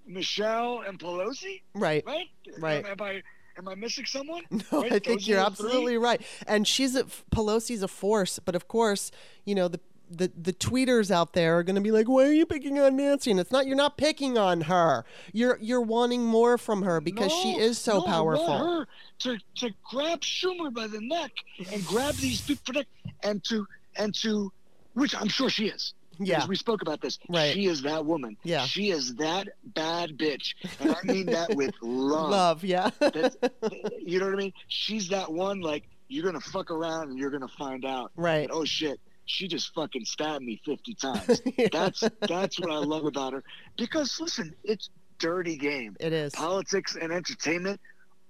Michelle, 0.06 0.82
and 0.86 0.98
Pelosi, 0.98 1.62
right. 1.74 2.04
right? 2.06 2.26
Right. 2.58 2.84
Am, 2.84 2.92
am 2.92 3.00
I 3.02 3.22
am 3.58 3.68
I 3.68 3.74
missing 3.74 4.04
someone? 4.06 4.42
No, 4.72 4.82
Right? 4.82 4.92
I 4.92 4.98
think 4.98 5.20
Those 5.20 5.28
you're 5.28 5.38
the 5.38 5.50
three? 5.56 5.66
absolutely 5.66 5.98
right. 5.98 6.20
And 6.46 6.66
she's 6.66 6.94
a 6.94 7.04
Pelosi's 7.34 7.82
a 7.82 7.88
force, 7.88 8.38
but 8.38 8.54
of 8.54 8.68
course, 8.68 9.10
you 9.44 9.54
know 9.54 9.68
the 9.68 9.80
the 10.16 10.30
the 10.40 10.52
tweeters 10.52 11.10
out 11.10 11.32
there 11.32 11.58
are 11.58 11.62
going 11.62 11.76
to 11.76 11.82
be 11.82 11.90
like, 11.90 12.08
"Why 12.08 12.24
are 12.24 12.32
you 12.32 12.46
picking 12.46 12.78
on 12.78 12.96
Nancy?" 12.96 13.30
And 13.30 13.40
it's 13.40 13.50
not 13.50 13.66
you're 13.66 13.76
not 13.76 13.96
picking 13.96 14.38
on 14.38 14.62
her. 14.62 15.04
You're 15.32 15.58
you're 15.60 15.80
wanting 15.80 16.24
more 16.24 16.58
from 16.58 16.82
her 16.82 17.00
because 17.00 17.32
she 17.32 17.52
is 17.52 17.78
so 17.78 17.98
no, 17.98 18.02
powerful. 18.04 18.86
to 19.20 19.38
to 19.56 19.70
grab 19.90 20.20
Schumer 20.20 20.72
by 20.72 20.86
the 20.86 21.00
neck 21.00 21.32
and 21.72 21.84
grab 21.86 22.14
these 22.16 22.40
people 22.40 22.82
and 23.22 23.42
to 23.44 23.66
and 23.96 24.14
to 24.16 24.52
which 24.94 25.14
I'm 25.14 25.28
sure 25.28 25.48
she 25.50 25.66
is. 25.66 25.94
Yeah. 26.18 26.46
We 26.46 26.56
spoke 26.56 26.82
about 26.82 27.00
this. 27.00 27.18
Right. 27.28 27.54
She 27.54 27.66
is 27.66 27.82
that 27.82 28.04
woman. 28.04 28.36
Yeah. 28.44 28.64
She 28.64 28.90
is 28.90 29.14
that 29.16 29.48
bad 29.64 30.18
bitch. 30.18 30.54
And 30.78 30.94
I 30.94 31.02
mean 31.04 31.26
that 31.26 31.54
with 31.54 31.74
love. 31.82 32.30
Love, 32.30 32.64
yeah. 32.64 32.90
That's, 32.98 33.36
you 33.98 34.20
know 34.20 34.26
what 34.26 34.34
I 34.34 34.38
mean? 34.38 34.52
She's 34.68 35.08
that 35.08 35.32
one 35.32 35.60
like 35.60 35.84
you're 36.08 36.24
gonna 36.24 36.40
fuck 36.40 36.70
around 36.70 37.10
and 37.10 37.18
you're 37.18 37.30
gonna 37.30 37.48
find 37.48 37.84
out. 37.84 38.12
right. 38.16 38.48
that, 38.48 38.54
oh 38.54 38.64
shit, 38.64 39.00
she 39.26 39.48
just 39.48 39.72
fucking 39.74 40.04
stabbed 40.04 40.44
me 40.44 40.60
fifty 40.64 40.94
times. 40.94 41.40
Yeah, 41.58 41.68
That's 41.72 42.02
that's 42.28 42.58
what 42.60 42.70
I 42.70 42.78
love 42.78 43.04
about 43.04 43.32
her. 43.32 43.44
Because 43.76 44.18
listen, 44.20 44.54
it's 44.64 44.90
dirty 45.18 45.56
game 45.56 45.96
it 46.00 46.12
is. 46.12 46.32
politics 46.34 46.96
and 47.00 47.12
entertainment 47.12 47.80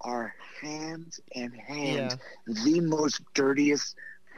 are 0.01 0.35
hand 0.61 1.13
in 1.31 1.51
hand 1.51 2.17
Yeah. 2.47 2.53
the 2.63 2.79
most 2.81 3.21
dirtiest 3.33 3.95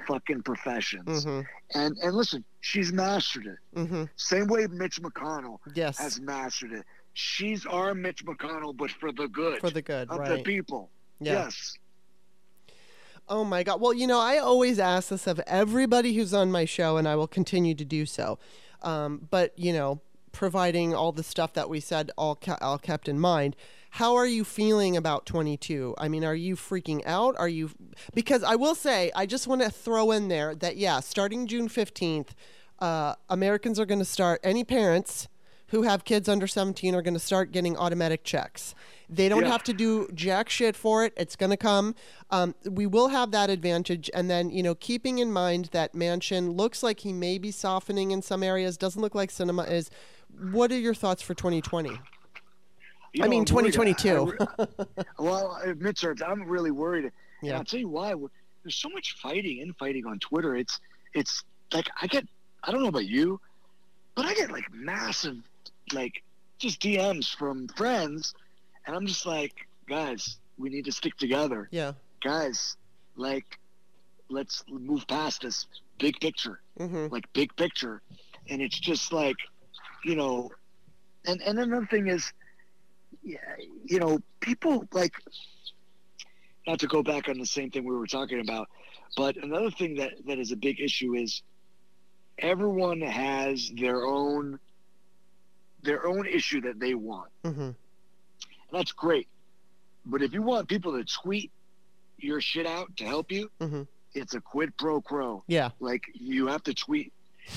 fucking 0.07 0.43
professions. 0.43 1.25
Mhm. 1.25 1.45
And 1.73 1.97
and 1.97 2.15
listen, 2.15 2.45
she's 2.61 2.93
mastered 2.93 3.47
it. 3.47 3.57
Mhm. 3.75 4.09
Same 4.15 4.47
way 4.47 4.67
Mitch 4.67 5.01
McConnell 5.01 5.57
Yes. 5.73 5.97
has 5.97 6.19
mastered 6.21 6.71
it. 6.73 6.85
She's 7.13 7.65
our 7.65 7.93
Mitch 7.95 8.23
McConnell, 8.25 8.75
but 8.75 8.91
for 8.91 9.11
the 9.11 9.27
good 9.27 9.59
For 9.59 9.69
the 9.69 9.81
good, 9.81 10.09
of 10.09 10.27
the 10.27 10.43
people. 10.43 10.89
Yeah. 11.19 11.45
Yes. 11.45 11.77
Oh 13.27 13.43
my 13.43 13.63
God. 13.63 13.81
Well, 13.81 13.93
you 13.93 14.05
know, 14.05 14.19
I 14.19 14.37
always 14.37 14.77
ask 14.77 15.09
this 15.09 15.25
of 15.25 15.39
everybody 15.47 16.13
who's 16.13 16.33
on 16.33 16.51
my 16.51 16.65
show, 16.65 16.97
and 16.97 17.07
I 17.07 17.15
will 17.15 17.27
continue 17.27 17.73
to 17.73 17.85
do 17.85 18.05
so. 18.05 18.37
Um, 18.83 19.27
but, 19.31 19.57
you 19.57 19.73
know, 19.73 20.01
providing 20.31 20.93
all 20.93 21.11
the 21.11 21.23
stuff 21.23 21.53
that 21.53 21.69
we 21.69 21.79
said 21.79 22.11
all, 22.17 22.37
all 22.61 22.77
kept 22.77 23.07
in 23.07 23.19
mind, 23.19 23.55
how 23.91 24.15
are 24.15 24.27
you 24.27 24.43
feeling 24.43 24.95
about 24.95 25.25
22? 25.25 25.95
I 25.97 26.07
mean, 26.07 26.23
are 26.23 26.35
you 26.35 26.55
freaking 26.55 27.01
out? 27.05 27.35
Are 27.39 27.47
you. 27.47 27.71
Because 28.13 28.43
I 28.43 28.55
will 28.55 28.75
say, 28.75 29.11
I 29.15 29.25
just 29.25 29.47
want 29.47 29.61
to 29.61 29.71
throw 29.71 30.11
in 30.11 30.27
there 30.27 30.53
that, 30.55 30.77
yeah, 30.77 30.99
starting 30.99 31.47
June 31.47 31.67
15th, 31.67 32.29
uh, 32.79 33.15
Americans 33.29 33.79
are 33.79 33.85
going 33.85 33.99
to 33.99 34.05
start, 34.05 34.39
any 34.43 34.63
parents 34.63 35.27
who 35.69 35.81
have 35.83 36.05
kids 36.05 36.29
under 36.29 36.47
17 36.47 36.93
are 36.95 37.01
going 37.01 37.13
to 37.15 37.19
start 37.19 37.51
getting 37.51 37.75
automatic 37.77 38.23
checks. 38.23 38.75
They 39.09 39.27
don't 39.29 39.43
Yeah. 39.43 39.49
have 39.51 39.63
to 39.63 39.73
do 39.73 40.07
jack 40.13 40.49
shit 40.49 40.75
for 40.75 41.03
it. 41.05 41.13
It's 41.17 41.35
going 41.35 41.49
to 41.49 41.57
come. 41.57 41.95
Um, 42.31 42.55
we 42.69 42.85
will 42.85 43.07
have 43.09 43.31
that 43.31 43.49
advantage. 43.49 44.09
And 44.13 44.29
then, 44.29 44.49
you 44.49 44.61
know, 44.63 44.75
keeping 44.75 45.19
in 45.19 45.31
mind 45.31 45.65
that 45.71 45.93
Manchin 45.93 46.55
looks 46.55 46.83
like 46.83 46.99
he 47.01 47.13
may 47.13 47.37
be 47.37 47.51
softening 47.51 48.11
in 48.11 48.21
some 48.21 48.43
areas, 48.43 48.77
doesn't 48.77 49.01
look 49.01 49.15
like 49.15 49.29
Sinema 49.31 49.69
is. 49.69 49.89
What 50.51 50.71
are 50.71 50.77
your 50.77 50.93
thoughts 50.93 51.21
for 51.21 51.33
2020? 51.33 51.89
You 51.89 53.23
I 53.23 53.27
know, 53.27 53.29
mean, 53.29 53.45
I'm 53.47 53.55
worried. 53.55 53.73
2022. 53.73 54.37
I- 54.39 54.63
I- 54.63 55.03
well, 55.23 55.51
uh, 55.63 55.67
midterms, 55.73 56.21
I'm 56.27 56.43
really 56.43 56.71
worried. 56.71 57.05
And 57.05 57.13
Yeah. 57.41 57.57
I'll 57.57 57.63
tell 57.63 57.79
you 57.79 57.87
why. 57.89 58.13
There's 58.63 58.75
so 58.75 58.89
much 58.89 59.15
fighting, 59.21 59.59
infighting 59.59 60.05
on 60.05 60.19
Twitter. 60.19 60.55
It's 60.55 60.79
it's 61.13 61.43
like 61.73 61.87
I 62.01 62.07
get 62.07 62.27
I 62.63 62.71
don't 62.71 62.81
know 62.81 62.89
about 62.89 63.05
you, 63.05 63.39
but 64.15 64.25
I 64.25 64.33
get 64.33 64.51
like 64.51 64.65
massive 64.73 65.37
like 65.93 66.23
just 66.57 66.81
DMs 66.81 67.33
from 67.35 67.67
friends, 67.69 68.33
and 68.85 68.95
I'm 68.95 69.05
just 69.05 69.25
like, 69.25 69.53
guys, 69.87 70.37
we 70.57 70.69
need 70.69 70.85
to 70.85 70.91
stick 70.91 71.17
together. 71.17 71.67
Yeah. 71.71 71.93
Guys, 72.23 72.77
like, 73.15 73.59
let's 74.29 74.63
move 74.69 75.07
past 75.07 75.41
this 75.41 75.65
big 75.99 76.19
picture, 76.19 76.61
Mm-hmm. 76.79 77.07
like 77.13 77.31
big 77.33 77.55
picture, 77.55 78.01
and 78.49 78.61
it's 78.61 78.79
just 78.79 79.13
like, 79.13 79.35
you 80.03 80.15
know, 80.15 80.49
and 81.25 81.41
and 81.41 81.57
another 81.59 81.85
thing 81.85 82.07
is, 82.07 82.31
yeah, 83.23 83.37
you 83.85 83.99
know, 83.99 84.19
people 84.41 84.85
like, 84.91 85.13
not 86.67 86.79
to 86.79 86.87
go 86.87 87.03
back 87.03 87.29
on 87.29 87.37
the 87.37 87.45
same 87.45 87.69
thing 87.71 87.83
we 87.85 87.95
were 87.95 88.07
talking 88.07 88.39
about, 88.41 88.67
but 89.15 89.37
another 89.37 89.71
thing 89.71 89.95
that 89.95 90.11
that 90.25 90.39
is 90.39 90.51
a 90.51 90.55
big 90.57 90.79
issue 90.81 91.15
is 91.15 91.41
everyone 92.39 93.01
has 93.01 93.71
their 93.77 94.05
own 94.05 94.59
their 95.85 96.05
own 96.07 96.25
issue 96.27 96.61
that 96.61 96.79
they 96.79 96.93
want. 96.95 97.29
Mm-hmm. 97.43 97.69
That's 98.71 98.91
great. 98.91 99.27
But 100.05 100.21
if 100.21 100.33
you 100.33 100.41
want 100.41 100.67
people 100.67 100.91
to 100.97 101.03
tweet 101.05 101.51
your 102.17 102.41
shit 102.41 102.65
out 102.67 102.95
to 102.97 103.05
help 103.05 103.31
you, 103.31 103.49
Mm-hmm. 103.61 103.83
it's 104.13 104.33
a 104.33 104.41
quid 104.41 104.75
pro 104.77 105.01
quo. 105.01 105.43
Yeah. 105.47 105.69
Like 105.79 106.03
you 106.13 106.47
have 106.47 106.63
to 106.63 106.73
tweet. 106.73 107.11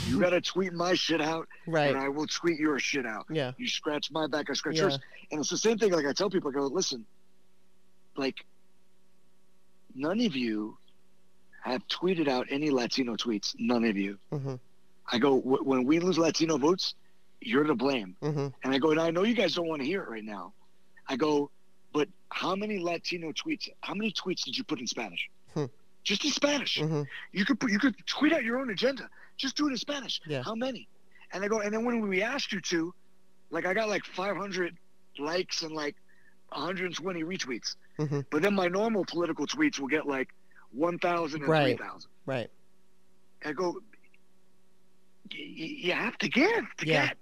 You 0.06 0.20
got 0.24 0.30
to 0.30 0.40
tweet 0.40 0.72
my 0.74 0.94
shit 0.94 1.20
out, 1.20 1.48
Right. 1.66 1.88
and 1.90 1.98
I 1.98 2.08
will 2.08 2.26
tweet 2.26 2.58
your 2.58 2.78
shit 2.78 3.06
out. 3.06 3.26
Yeah. 3.30 3.52
You 3.56 3.66
scratch 3.68 4.10
my 4.10 4.26
back, 4.26 4.50
I 4.50 4.52
scratch 4.54 4.76
Yeah. 4.76 4.82
yours. 4.82 4.98
And 5.30 5.40
it's 5.40 5.50
the 5.50 5.58
same 5.58 5.78
thing. 5.78 5.92
Like 5.92 6.06
I 6.06 6.12
tell 6.12 6.28
people, 6.30 6.50
I 6.50 6.54
go, 6.54 6.66
listen, 6.66 7.04
like 8.16 8.44
none 9.94 10.20
of 10.20 10.36
you 10.36 10.76
have 11.62 11.86
tweeted 11.88 12.28
out 12.28 12.46
any 12.50 12.70
Latino 12.70 13.16
tweets. 13.16 13.54
None 13.58 13.84
of 13.84 13.96
you. 13.96 14.18
Mm-hmm. 14.32 14.54
I 15.10 15.18
go, 15.18 15.40
"Wh- 15.40 15.66
when 15.66 15.84
we 15.84 15.98
lose 16.00 16.18
Latino 16.18 16.56
votes, 16.58 16.94
you're 17.40 17.64
to 17.64 17.74
blame. 17.74 18.16
Mm-hmm. 18.22 18.48
And 18.64 18.74
I 18.74 18.78
go, 18.78 18.90
and 18.90 19.00
I 19.00 19.10
know 19.10 19.22
you 19.24 19.34
guys 19.34 19.54
don't 19.54 19.68
want 19.68 19.80
to 19.80 19.86
hear 19.86 20.02
it 20.02 20.08
right 20.08 20.24
now. 20.24 20.52
I 21.08 21.16
go, 21.16 21.50
but 21.92 22.08
how 22.30 22.54
many 22.54 22.78
Latino 22.78 23.32
tweets? 23.32 23.68
How 23.80 23.94
many 23.94 24.12
tweets 24.12 24.42
did 24.44 24.56
you 24.56 24.64
put 24.64 24.80
in 24.80 24.86
Spanish? 24.86 25.28
Hmm. 25.54 25.64
Just 26.04 26.24
in 26.24 26.30
Spanish. 26.30 26.78
Mm-hmm. 26.78 27.02
You 27.32 27.44
could 27.44 27.60
put, 27.60 27.70
you 27.70 27.78
could 27.78 27.94
tweet 28.06 28.32
out 28.32 28.44
your 28.44 28.58
own 28.58 28.70
agenda. 28.70 29.08
Just 29.36 29.56
do 29.56 29.68
it 29.68 29.70
in 29.70 29.76
Spanish. 29.76 30.20
Yeah. 30.26 30.42
How 30.42 30.54
many? 30.54 30.88
And 31.32 31.44
I 31.44 31.48
go, 31.48 31.60
and 31.60 31.72
then 31.72 31.84
when 31.84 32.00
we 32.08 32.22
asked 32.22 32.52
you 32.52 32.60
to, 32.60 32.94
like 33.50 33.66
I 33.66 33.74
got 33.74 33.88
like 33.88 34.04
500 34.04 34.76
likes 35.18 35.62
and 35.62 35.72
like 35.72 35.96
120 36.50 37.24
retweets. 37.24 37.76
Mhm. 37.98 38.24
But 38.30 38.42
then 38.42 38.54
my 38.54 38.68
normal 38.68 39.04
political 39.04 39.46
tweets 39.46 39.78
will 39.78 39.88
get 39.88 40.06
like 40.06 40.28
1,000 40.72 41.40
and 41.42 41.48
Right. 41.50 41.76
3,000. 41.78 42.10
Right. 42.26 42.50
I 43.44 43.52
go, 43.52 43.80
you 45.30 45.92
have 45.92 46.16
to 46.18 46.28
give 46.28 46.64
to 46.78 46.86
Yeah. 46.86 47.08
get. 47.08 47.16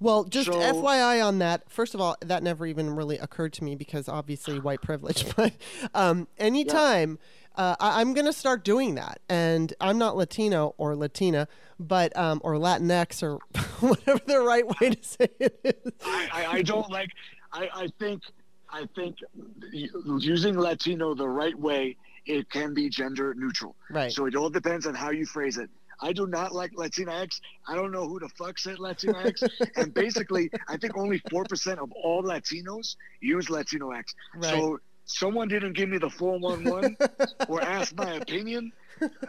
Well, 0.00 0.24
just 0.24 0.46
So- 0.46 0.58
FYI 0.60 1.24
on 1.24 1.38
that. 1.38 1.70
First 1.70 1.94
of 1.94 2.00
all, 2.00 2.16
that 2.20 2.42
never 2.42 2.66
even 2.66 2.90
really 2.90 3.18
occurred 3.18 3.52
to 3.54 3.64
me 3.64 3.74
because 3.74 4.08
obviously 4.08 4.58
white 4.58 4.82
privilege. 4.82 5.24
But 5.36 5.52
um, 5.94 6.28
anytime 6.38 7.18
uh, 7.56 7.76
I, 7.80 8.00
I'm 8.00 8.14
going 8.14 8.26
to 8.26 8.32
start 8.32 8.64
doing 8.64 8.94
that, 8.96 9.20
and 9.28 9.72
I'm 9.80 9.98
not 9.98 10.16
Latino 10.16 10.74
or 10.78 10.94
Latina, 10.94 11.48
but 11.78 12.16
um, 12.16 12.40
or 12.44 12.54
Latinx 12.54 13.22
or 13.22 13.38
whatever 13.80 14.20
the 14.26 14.40
right 14.40 14.66
way 14.66 14.90
to 14.90 15.02
say 15.02 15.28
it 15.40 15.60
is. 15.64 15.92
I, 16.04 16.28
I, 16.32 16.46
I 16.52 16.62
don't 16.62 16.90
like. 16.90 17.10
I, 17.52 17.68
I 17.74 17.88
think 17.98 18.22
I 18.70 18.86
think 18.96 19.18
using 19.72 20.58
Latino 20.58 21.14
the 21.14 21.28
right 21.28 21.58
way 21.58 21.96
it 22.26 22.50
can 22.50 22.74
be 22.74 22.88
gender 22.88 23.34
neutral. 23.34 23.76
Right. 23.90 24.12
So 24.12 24.26
it 24.26 24.34
all 24.34 24.50
depends 24.50 24.86
on 24.86 24.94
how 24.94 25.10
you 25.10 25.26
phrase 25.26 25.58
it. 25.58 25.70
I 26.00 26.12
do 26.12 26.26
not 26.26 26.54
like 26.54 26.72
Latinx. 26.74 27.40
I 27.68 27.74
don't 27.74 27.92
know 27.92 28.06
who 28.08 28.20
the 28.20 28.28
fuck 28.30 28.58
said 28.58 28.78
Latinx. 28.78 29.48
and 29.76 29.92
basically, 29.92 30.50
I 30.68 30.76
think 30.76 30.96
only 30.96 31.20
four 31.30 31.44
percent 31.44 31.80
of 31.80 31.90
all 31.92 32.22
Latinos 32.22 32.96
use 33.20 33.50
Latino 33.50 33.90
X. 33.90 34.14
Right. 34.34 34.44
So 34.50 34.78
someone 35.04 35.48
didn't 35.48 35.74
give 35.74 35.88
me 35.88 35.98
the 35.98 36.10
four 36.10 36.38
one 36.38 36.64
one 36.64 36.96
or 37.48 37.62
ask 37.62 37.94
my 37.96 38.14
opinion. 38.14 38.72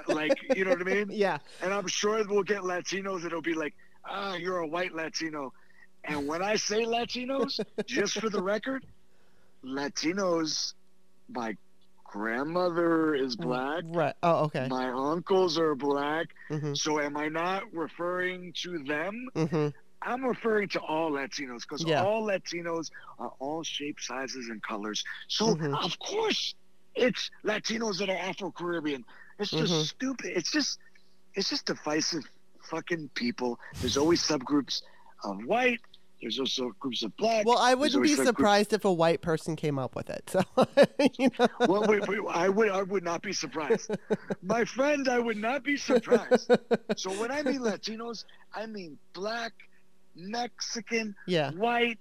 Like 0.07 0.38
you 0.55 0.66
know 0.66 0.72
what 0.72 0.82
I 0.82 0.84
mean? 0.84 1.09
Yeah. 1.11 1.38
And 1.61 1.74
I'm 1.74 1.88
sure 1.88 2.24
we'll 2.28 2.43
get 2.43 2.61
Latinos 2.61 3.24
that'll 3.24 3.41
be 3.41 3.53
like, 3.53 3.74
ah, 4.05 4.36
you're 4.36 4.59
a 4.59 4.68
white 4.68 4.93
Latino. 4.93 5.53
And 6.07 6.28
when 6.28 6.43
I 6.43 6.55
say 6.55 6.86
Latinos, 6.86 7.59
just 7.88 8.20
for 8.20 8.30
the 8.30 8.41
record, 8.41 8.86
Latinos, 9.63 10.74
my 11.30 11.57
grandmother 12.20 13.13
is 13.13 13.36
black. 13.36 13.84
Right. 13.88 14.16
Oh, 14.24 14.45
okay. 14.45 14.68
My 14.70 14.89
uncles 14.89 15.57
are 15.57 15.76
black. 15.76 16.28
Mhm. 16.49 16.78
So 16.78 17.01
am 17.01 17.18
I 17.18 17.28
not 17.28 17.63
referring 17.74 18.53
to 18.63 18.80
them? 18.80 19.28
Mhm. 19.36 19.74
I'm 20.01 20.24
referring 20.24 20.70
to 20.70 20.80
all 20.80 21.11
Latinos 21.11 21.61
because 21.61 21.84
Yeah. 21.84 22.03
all 22.05 22.24
Latinos 22.26 22.89
are 23.20 23.34
all 23.39 23.63
shapes, 23.63 24.07
sizes, 24.07 24.47
and 24.49 24.63
colors. 24.63 25.03
So 25.28 25.55
Mhm. 25.55 25.78
of 25.84 25.99
course, 25.99 26.55
it's 26.95 27.30
Latinos 27.43 27.97
that 27.99 28.09
are 28.09 28.18
Afro 28.18 28.49
Caribbean. 28.51 29.03
It's 29.38 29.51
just 29.51 29.74
Mhm. 29.74 29.84
stupid. 29.86 30.38
It's 30.38 30.51
just, 30.51 30.80
it's 31.34 31.49
just 31.49 31.66
divisive 31.66 32.24
fucking 32.70 33.09
people. 33.09 33.59
There's 33.82 33.97
always 33.97 34.22
subgroups 34.26 34.82
of 35.26 35.43
white. 35.45 35.82
There's 36.26 36.39
also 36.39 36.71
groups 36.80 37.03
of 37.03 37.15
black. 37.17 37.45
Well, 37.45 37.59
I 37.59 37.76
wouldn't 37.76 38.01
be 38.01 38.15
surprised 38.15 38.73
if 38.73 38.84
a 38.84 38.91
white 38.91 39.21
person 39.21 39.55
came 39.55 39.78
up 39.78 39.95
with 39.95 40.09
it. 40.09 40.28
So, 40.28 40.41
you 41.19 41.30
know. 41.38 41.47
Well, 41.67 41.84
I 42.32 42.49
would, 42.49 42.71
I 42.71 42.82
would 42.82 43.03
not 43.03 43.21
be 43.21 43.32
surprised. 43.32 43.95
My 44.41 44.65
friend, 44.65 45.07
I 45.07 45.19
would 45.19 45.38
not 45.38 45.63
be 45.63 45.78
surprised. 45.78 46.49
So 46.97 47.11
when 47.11 47.30
I 47.30 47.43
mean 47.43 47.59
Latinos, 47.59 48.26
I 48.55 48.65
mean 48.65 48.97
black, 49.13 49.53
Mexican, 50.15 51.13
Yeah. 51.28 51.51
white, 51.51 51.99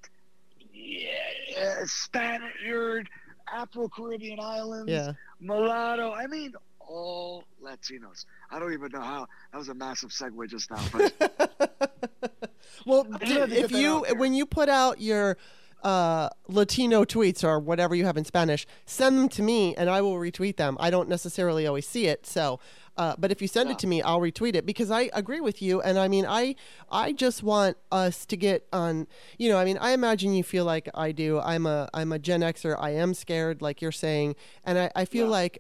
yeah, 0.73 1.85
Spaniard, 1.85 3.11
Afro 3.53 3.91
Caribbean 3.91 4.41
islands, 4.41 4.91
Yeah. 4.91 5.13
mulatto. 5.39 6.13
I 6.13 6.29
mean, 6.29 6.55
all 6.89 7.45
Latinos. 7.63 8.25
I 8.51 8.59
don't 8.59 8.73
even 8.73 8.91
know 8.93 9.01
how. 9.01 9.27
That 9.53 9.59
was 9.59 9.69
a 9.69 9.75
massive 9.75 10.11
segue 10.11 10.49
just 10.49 10.71
now. 10.71 10.83
But 10.93 12.01
Well, 12.87 13.07
I 13.15 13.19
just 13.25 13.33
had 13.41 13.51
to 13.51 13.59
if 13.59 13.71
you 13.73 14.05
when 14.17 14.35
you 14.35 14.47
put 14.47 14.69
out 14.69 15.01
your 15.01 15.37
uh, 15.83 16.29
Latino 16.49 17.05
tweets 17.05 17.45
or 17.45 17.59
whatever 17.61 17.95
you 17.95 18.05
have 18.07 18.17
in 18.17 18.25
Spanish, 18.25 18.67
send 18.87 19.19
them 19.19 19.29
to 19.31 19.43
me 19.43 19.75
and 19.77 19.89
I 19.91 20.01
will 20.01 20.15
retweet 20.17 20.57
them. 20.57 20.77
I 20.81 20.89
don't 20.91 21.09
necessarily 21.09 21.67
always 21.67 21.87
see 21.87 22.07
it, 22.07 22.27
so. 22.27 22.59
Uh, 22.97 23.15
but 23.19 23.33
if 23.33 23.43
you 23.43 23.49
send 23.49 23.69
Yeah. 23.69 23.73
it 23.73 23.79
to 23.81 23.87
me, 23.89 24.03
I'll 24.03 24.21
retweet 24.21 24.55
it 24.55 24.65
because 24.65 24.89
I 24.91 25.11
agree 25.13 25.41
with 25.41 25.61
you. 25.61 25.81
And 25.83 25.99
I 25.99 26.07
mean, 26.07 26.25
I 26.27 26.55
I 26.89 27.13
just 27.13 27.43
want 27.43 27.77
us 27.91 28.25
to 28.27 28.37
get 28.37 28.67
on. 28.73 29.09
You 29.37 29.49
know, 29.51 29.59
I 29.59 29.65
mean, 29.65 29.79
I 29.79 29.91
imagine 29.91 30.33
you 30.33 30.45
feel 30.45 30.65
like 30.65 30.89
I 30.95 31.11
do. 31.11 31.41
I'm 31.41 31.67
a 31.67 31.89
I'm 31.93 32.13
a 32.13 32.21
Gen 32.21 32.41
Xer. 32.43 32.77
I 32.79 32.91
am 32.91 33.13
scared, 33.13 33.61
like 33.61 33.83
you're 33.83 33.91
saying, 33.93 34.37
and 34.65 34.79
I, 34.79 34.91
I 34.95 35.05
feel 35.07 35.27
Yeah. 35.27 35.33
like 35.33 35.59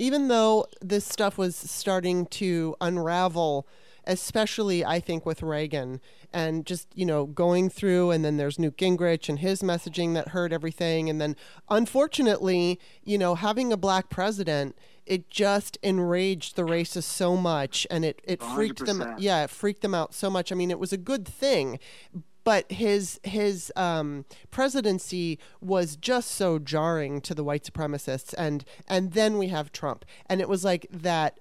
even 0.00 0.28
though 0.28 0.66
this 0.80 1.04
stuff 1.04 1.36
was 1.38 1.54
starting 1.54 2.26
to 2.26 2.74
unravel 2.80 3.66
especially 4.06 4.84
I 4.84 4.98
think 4.98 5.26
with 5.26 5.42
Reagan 5.42 6.00
and 6.32 6.64
just, 6.64 6.88
you 6.94 7.04
know, 7.04 7.26
going 7.26 7.68
through 7.68 8.10
and 8.10 8.24
then 8.24 8.36
there's 8.36 8.58
Newt 8.58 8.76
Gingrich 8.76 9.28
and 9.28 9.38
his 9.38 9.62
messaging 9.62 10.14
that 10.14 10.28
hurt 10.28 10.52
everything 10.52 11.10
and 11.10 11.20
then 11.20 11.36
unfortunately, 11.68 12.80
you 13.04 13.18
know, 13.18 13.34
having 13.34 13.72
a 13.72 13.76
black 13.76 14.08
president, 14.08 14.76
it 15.06 15.28
just 15.28 15.76
enraged 15.82 16.56
the 16.56 16.62
racists 16.62 17.04
so 17.04 17.36
much 17.36 17.86
and 17.90 18.04
it 18.04 18.20
it 18.24 18.42
freaked 18.42 18.86
them 18.86 19.00
100%. 19.00 19.16
yeah, 19.18 19.44
it 19.44 19.50
freaked 19.50 19.82
them 19.82 19.94
out 19.94 20.14
so 20.14 20.30
much. 20.30 20.50
I 20.50 20.54
mean, 20.54 20.70
it 20.70 20.78
was 20.78 20.92
a 20.92 20.98
good 20.98 21.26
thing, 21.26 21.78
but 22.44 22.70
his 22.72 23.20
his 23.22 23.72
um, 23.76 24.24
presidency 24.50 25.38
was 25.60 25.96
just 25.96 26.30
so 26.30 26.58
jarring 26.58 27.20
to 27.20 27.34
the 27.34 27.44
white 27.44 27.64
supremacists 27.64 28.34
and 28.38 28.64
and 28.88 29.12
then 29.12 29.38
we 29.38 29.48
have 29.48 29.72
Trump 29.72 30.04
and 30.26 30.40
it 30.40 30.48
was 30.48 30.64
like 30.64 30.86
that 30.90 31.38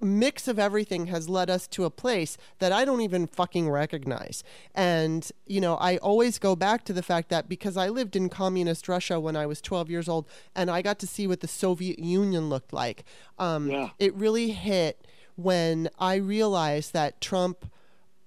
mix 0.00 0.46
of 0.46 0.60
everything 0.60 1.06
has 1.06 1.28
led 1.28 1.50
us 1.50 1.66
to 1.66 1.84
a 1.84 1.90
place 1.90 2.36
that 2.60 2.70
I 2.70 2.84
don't 2.84 3.00
even 3.00 3.26
fucking 3.26 3.68
recognize. 3.68 4.44
And, 4.72 5.28
you 5.44 5.60
know, 5.60 5.74
I 5.74 5.96
always 5.96 6.38
go 6.38 6.54
back 6.54 6.84
to 6.84 6.92
the 6.92 7.02
fact 7.02 7.30
that 7.30 7.48
because 7.48 7.76
I 7.76 7.88
lived 7.88 8.14
in 8.14 8.28
communist 8.28 8.88
Russia 8.88 9.18
when 9.18 9.34
I 9.34 9.44
was 9.46 9.60
12 9.60 9.90
years 9.90 10.08
old 10.08 10.26
and 10.54 10.70
I 10.70 10.82
got 10.82 11.00
to 11.00 11.06
see 11.08 11.26
what 11.26 11.40
the 11.40 11.48
Soviet 11.48 11.98
Union 11.98 12.48
looked 12.48 12.72
like, 12.72 13.04
um, 13.40 13.68
Yeah. 13.68 13.90
it 13.98 14.14
really 14.14 14.50
hit 14.50 15.04
when 15.34 15.88
I 15.98 16.14
realized 16.14 16.92
that 16.92 17.20
Trump 17.20 17.68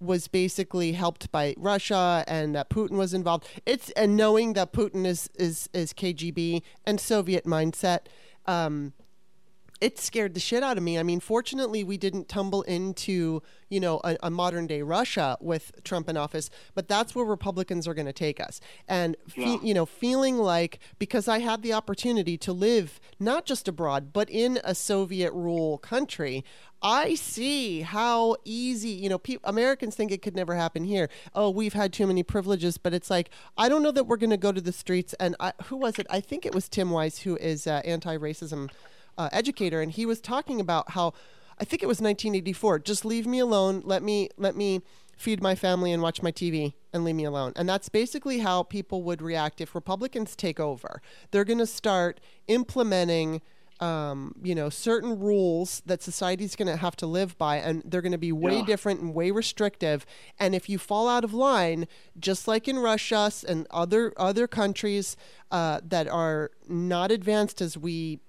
was 0.02 0.28
basically 0.28 0.94
helped 0.94 1.32
by 1.32 1.54
Russia 1.58 2.24
and 2.28 2.56
that 2.56 2.70
Putin 2.70 2.98
was 2.98 3.14
involved. 3.14 3.48
It's 3.66 3.92
and 3.92 4.18
knowing 4.18 4.54
that 4.54 4.74
Putin 4.74 5.06
is 5.06 5.30
is 5.36 5.70
is 5.74 5.94
KGB 5.94 6.64
and 6.86 7.00
Soviet 7.00 7.46
mindset. 7.46 8.00
Um, 8.48 8.94
it 9.82 10.00
scared 10.00 10.36
the 10.36 10.40
shit 10.40 10.62
out 10.64 10.78
of 10.78 10.84
me. 10.84 10.98
I 11.00 11.04
mean, 11.04 11.20
fortunately, 11.20 11.84
we 11.84 11.98
didn't 11.98 12.30
tumble 12.30 12.62
into, 12.64 13.42
you 13.68 13.80
know, 13.80 14.00
a, 14.04 14.16
a 14.24 14.30
modern 14.30 14.68
day 14.68 14.84
Russia 14.84 15.38
with 15.42 15.72
Trump 15.84 16.08
in 16.08 16.16
office, 16.16 16.50
but 16.76 16.88
that's 16.88 17.16
where 17.16 17.26
Republicans 17.26 17.88
are 17.88 17.96
going 17.96 18.06
to 18.06 18.14
take 18.14 18.40
us. 18.40 18.62
And, 18.88 19.18
fe- 19.28 19.42
Yeah. 19.54 19.58
you 19.64 19.74
know, 19.74 19.88
feeling 19.88 20.38
like 20.38 20.80
because 21.00 21.28
I 21.28 21.40
had 21.40 21.64
the 21.64 21.74
opportunity 21.74 22.38
to 22.38 22.54
live 22.54 23.00
not 23.20 23.46
just 23.46 23.68
abroad, 23.68 24.14
but 24.14 24.30
in 24.30 24.60
a 24.64 24.76
Soviet 24.76 25.34
rule 25.34 25.80
country, 25.80 26.46
I 26.84 27.14
see 27.16 27.82
how 27.82 28.38
easy, 28.46 28.90
you 28.90 29.10
know, 29.10 29.18
pe- 29.20 29.38
Americans 29.44 29.96
think 29.96 30.12
it 30.12 30.22
could 30.22 30.36
never 30.36 30.56
happen 30.56 30.84
here. 30.84 31.10
Oh, 31.34 31.50
we've 31.50 31.74
had 31.74 31.92
too 31.94 32.06
many 32.08 32.24
privileges, 32.24 32.78
but 32.78 32.94
it's 32.94 33.10
like, 33.10 33.30
I 33.58 33.68
don't 33.70 33.84
know 33.84 33.92
that 33.92 34.06
we're 34.06 34.18
going 34.18 34.32
to 34.32 34.38
go 34.38 34.52
to 34.52 34.62
the 34.62 34.72
streets. 34.72 35.14
And 35.20 35.36
I, 35.40 35.54
who 35.66 35.78
was 35.78 35.98
it? 36.00 36.08
I 36.10 36.20
think 36.22 36.46
it 36.46 36.54
was 36.56 36.68
Tim 36.70 36.90
Wise, 36.92 37.20
who 37.20 37.36
is 37.38 37.66
uh, 37.68 37.82
anti 37.86 38.18
racism 38.18 38.70
uh, 39.22 39.30
educator. 39.32 39.82
And 39.82 39.92
he 39.92 40.06
was 40.06 40.20
talking 40.22 40.60
about 40.60 40.92
how, 40.92 41.14
I 41.60 41.66
think 41.66 41.84
it 41.84 41.88
was 41.88 42.00
1984, 42.02 42.80
just 42.80 43.06
leave 43.06 43.28
me 43.28 43.40
alone. 43.40 43.82
Let 43.86 44.02
me, 44.04 44.30
let 44.38 44.56
me 44.56 44.82
feed 45.18 45.42
my 45.42 45.56
family 45.56 45.92
and 45.94 46.02
watch 46.02 46.22
my 46.24 46.32
TV 46.32 46.74
and 46.94 47.04
leave 47.06 47.16
me 47.16 47.26
alone. 47.26 47.54
And 47.56 47.70
that's 47.70 47.90
basically 47.90 48.40
how 48.40 48.64
people 48.64 49.04
would 49.04 49.22
react 49.22 49.62
if 49.62 49.76
Republicans 49.76 50.36
take 50.36 50.60
over. 50.60 51.02
They're 51.32 51.46
going 51.46 51.60
to 51.60 51.68
start 51.68 52.20
implementing 52.48 53.42
um, 53.82 54.36
you 54.44 54.54
know, 54.54 54.70
certain 54.70 55.20
rules 55.20 55.82
that 55.88 56.04
society's 56.04 56.56
going 56.56 56.68
to 56.68 56.78
have 56.78 56.96
to 56.98 57.08
live 57.08 57.36
by, 57.40 57.58
and 57.58 57.82
they're 57.84 58.04
going 58.04 58.12
to 58.12 58.18
be 58.20 58.32
way 58.32 58.58
Yeah. 58.58 58.66
different 58.66 59.02
and 59.02 59.12
way 59.16 59.32
restrictive. 59.32 60.06
And 60.40 60.54
if 60.54 60.70
you 60.70 60.78
fall 60.78 61.10
out 61.10 61.24
of 61.24 61.34
line, 61.34 61.88
just 62.20 62.48
like 62.48 62.68
in 62.68 62.78
Russia 62.78 63.32
and 63.50 63.66
other 63.72 64.14
other 64.18 64.48
countries 64.48 65.18
uh, 65.50 65.82
that 65.84 66.08
are 66.08 66.52
not 66.68 67.10
advanced 67.12 67.60
as 67.60 67.76
we 67.76 68.20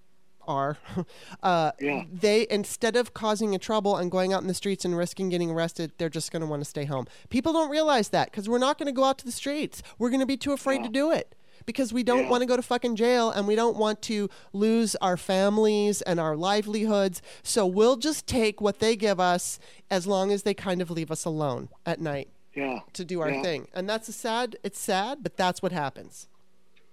are, 0.47 0.79
uh, 1.43 1.73
Yeah. 1.81 2.05
they 2.13 2.47
instead 2.51 2.97
of 2.97 3.15
causing 3.15 3.55
a 3.55 3.59
trouble 3.59 3.97
and 3.97 4.11
going 4.11 4.33
out 4.33 4.43
in 4.43 4.49
the 4.49 4.55
streets 4.55 4.85
and 4.85 4.97
risking 4.97 5.29
getting 5.29 5.51
arrested, 5.51 5.93
they're 5.99 6.09
just 6.09 6.31
going 6.33 6.41
to 6.43 6.47
want 6.47 6.61
to 6.63 6.69
stay 6.69 6.85
home. 6.85 7.07
People 7.31 7.53
don't 7.53 7.71
realize 7.71 8.11
that 8.11 8.31
because 8.31 8.49
we're 8.49 8.59
not 8.59 8.79
going 8.79 8.87
to 8.87 8.93
go 8.93 9.05
out 9.05 9.19
to 9.19 9.25
the 9.25 9.33
streets. 9.33 9.83
We're 9.99 10.11
going 10.11 10.21
to 10.21 10.27
be 10.27 10.37
too 10.37 10.53
afraid 10.53 10.83
to 10.83 10.89
do 10.89 11.11
it 11.11 11.35
because 11.65 11.93
we 11.93 12.03
don't 12.03 12.25
Yeah. 12.25 12.31
want 12.31 12.41
to 12.43 12.47
go 12.47 12.57
to 12.57 12.63
fucking 12.63 12.97
jail 12.97 13.31
and 13.31 13.47
we 13.47 13.55
don't 13.55 13.77
want 13.77 14.03
to 14.03 14.29
lose 14.53 14.97
our 14.97 15.17
families 15.17 16.03
and 16.03 16.19
our 16.19 16.37
livelihoods. 16.37 17.23
So 17.43 17.67
we'll 17.67 17.97
just 17.97 18.27
take 18.27 18.61
what 18.61 18.81
they 18.81 18.97
give 18.97 19.21
us 19.21 19.59
as 19.91 20.07
long 20.07 20.33
as 20.33 20.43
they 20.43 20.55
kind 20.55 20.83
of 20.83 20.91
leave 20.91 21.11
us 21.11 21.25
alone 21.25 21.69
at 21.87 22.01
night 22.01 22.29
Yeah. 22.55 22.81
to 22.95 23.05
do 23.05 23.21
our 23.21 23.31
Yeah. 23.31 23.43
thing. 23.43 23.69
And 23.75 23.89
that's 23.89 24.09
a 24.09 24.13
sad, 24.13 24.57
it's 24.65 24.79
sad, 24.81 25.23
but 25.23 25.37
that's 25.37 25.63
what 25.63 25.71
happens. 25.73 26.27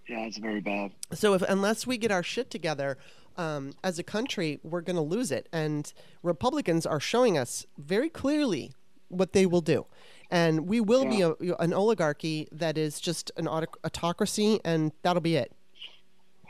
Yeah, 0.07 0.21
it's 0.25 0.37
very 0.37 0.59
bad. 0.59 0.91
So 1.13 1.33
if 1.35 1.41
unless 1.43 1.85
we 1.85 1.97
get 1.97 2.11
our 2.11 2.23
shit 2.23 2.49
together 2.49 2.97
um, 3.39 3.71
as 3.85 3.97
a 3.97 4.03
country, 4.03 4.59
we're 4.63 4.81
going 4.81 4.97
to 4.97 5.01
lose 5.01 5.31
it. 5.31 5.47
And 5.53 5.91
Republicans 6.23 6.85
are 6.85 6.99
showing 6.99 7.37
us 7.37 7.65
very 7.77 8.09
clearly 8.09 8.73
what 9.07 9.31
they 9.31 9.45
will 9.45 9.61
do. 9.61 9.85
And 10.29 10.67
we 10.67 10.81
will 10.81 11.05
be 11.05 11.21
a, 11.21 11.33
an 11.55 11.73
oligarchy 11.73 12.47
that 12.51 12.77
is 12.77 12.99
just 12.99 13.31
an 13.37 13.47
autocracy, 13.47 14.59
and 14.63 14.91
that'll 15.01 15.21
be 15.21 15.37
it. 15.37 15.51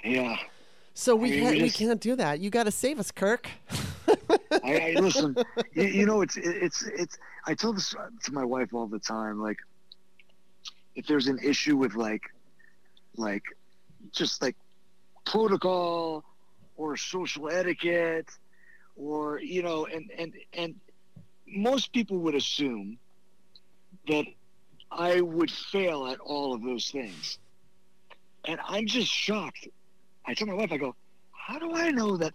Yeah. 0.03 0.35
So 0.93 1.15
we 1.15 1.27
I 1.27 1.31
mean, 1.31 1.43
can't, 1.43 1.55
we 1.55 1.63
we 1.63 1.69
can't 1.69 2.01
do 2.01 2.15
that. 2.17 2.39
You 2.41 2.49
got 2.49 2.63
to 2.63 2.71
save 2.71 2.99
us, 2.99 3.11
Kirk. 3.11 3.47
I, 4.63 4.95
I 4.97 4.99
listen. 4.99 5.33
you, 5.73 5.83
you 5.83 6.05
know, 6.05 6.21
it's 6.21 6.35
it's 6.35 6.83
it's. 6.87 7.17
I 7.45 7.53
tell 7.53 7.71
this 7.71 7.95
to 8.23 8.33
my 8.33 8.43
wife 8.43 8.73
all 8.73 8.87
the 8.87 8.99
time. 8.99 9.41
Like, 9.41 9.59
if 10.95 11.07
there's 11.07 11.27
an 11.27 11.39
issue 11.41 11.77
with 11.77 11.95
like, 11.95 12.23
like, 13.15 13.43
just 14.11 14.41
like 14.41 14.57
protocol 15.25 16.25
or 16.79 16.95
social 16.95 17.49
etiquette, 17.49 18.29
or 18.95 19.39
you 19.41 19.61
know, 19.61 19.85
and 19.85 20.09
and 20.17 20.33
and 20.53 20.75
most 21.45 21.91
people 21.91 22.17
would 22.19 22.35
assume 22.35 22.97
that 24.07 24.25
I 24.89 25.19
would 25.19 25.51
fail 25.51 26.07
at 26.07 26.19
all 26.21 26.53
of 26.53 26.63
those 26.63 26.89
things, 26.89 27.37
and 28.47 28.59
I'm 28.65 28.87
just 28.87 29.11
shocked. 29.11 29.67
I 30.25 30.33
tell 30.33 30.47
my 30.47 30.53
wife, 30.53 30.71
I 30.71 30.77
go, 30.77 30.95
how 31.31 31.59
do 31.59 31.75
I 31.75 31.91
know 31.91 32.15
that? 32.17 32.33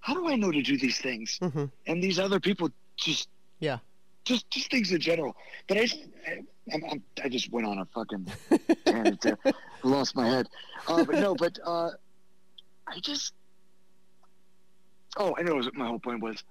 How 0.00 0.14
do 0.14 0.26
I 0.28 0.36
know 0.36 0.50
to 0.50 0.62
do 0.62 0.78
these 0.78 0.98
things? 0.98 1.38
hmm 1.40 1.66
and 1.86 2.00
these 2.02 2.18
other 2.20 2.38
people 2.40 2.68
just 2.96 3.28
Yeah. 3.60 3.78
just 4.24 4.48
just 4.50 4.70
things 4.70 4.90
in 4.92 5.00
general. 5.00 5.34
But 5.68 5.78
I, 5.78 5.86
I, 6.28 6.32
I'm, 6.72 7.02
I'm, 7.24 7.30
just 7.30 7.50
went 7.52 7.66
on 7.66 7.78
a 7.78 7.86
fucking 7.94 8.24
tangent. 8.86 9.38
Lost 9.82 10.14
my 10.16 10.28
head. 10.28 10.46
Uh, 10.86 11.04
but 11.04 11.16
no, 11.18 11.34
but 11.34 11.58
uh, 11.66 11.90
I 12.88 13.00
just. 13.00 13.32
Oh, 15.16 15.34
I 15.38 15.42
know 15.42 15.56
what 15.56 15.74
my 15.74 15.86
whole 15.86 15.98
point 15.98 16.22
was. 16.22 16.42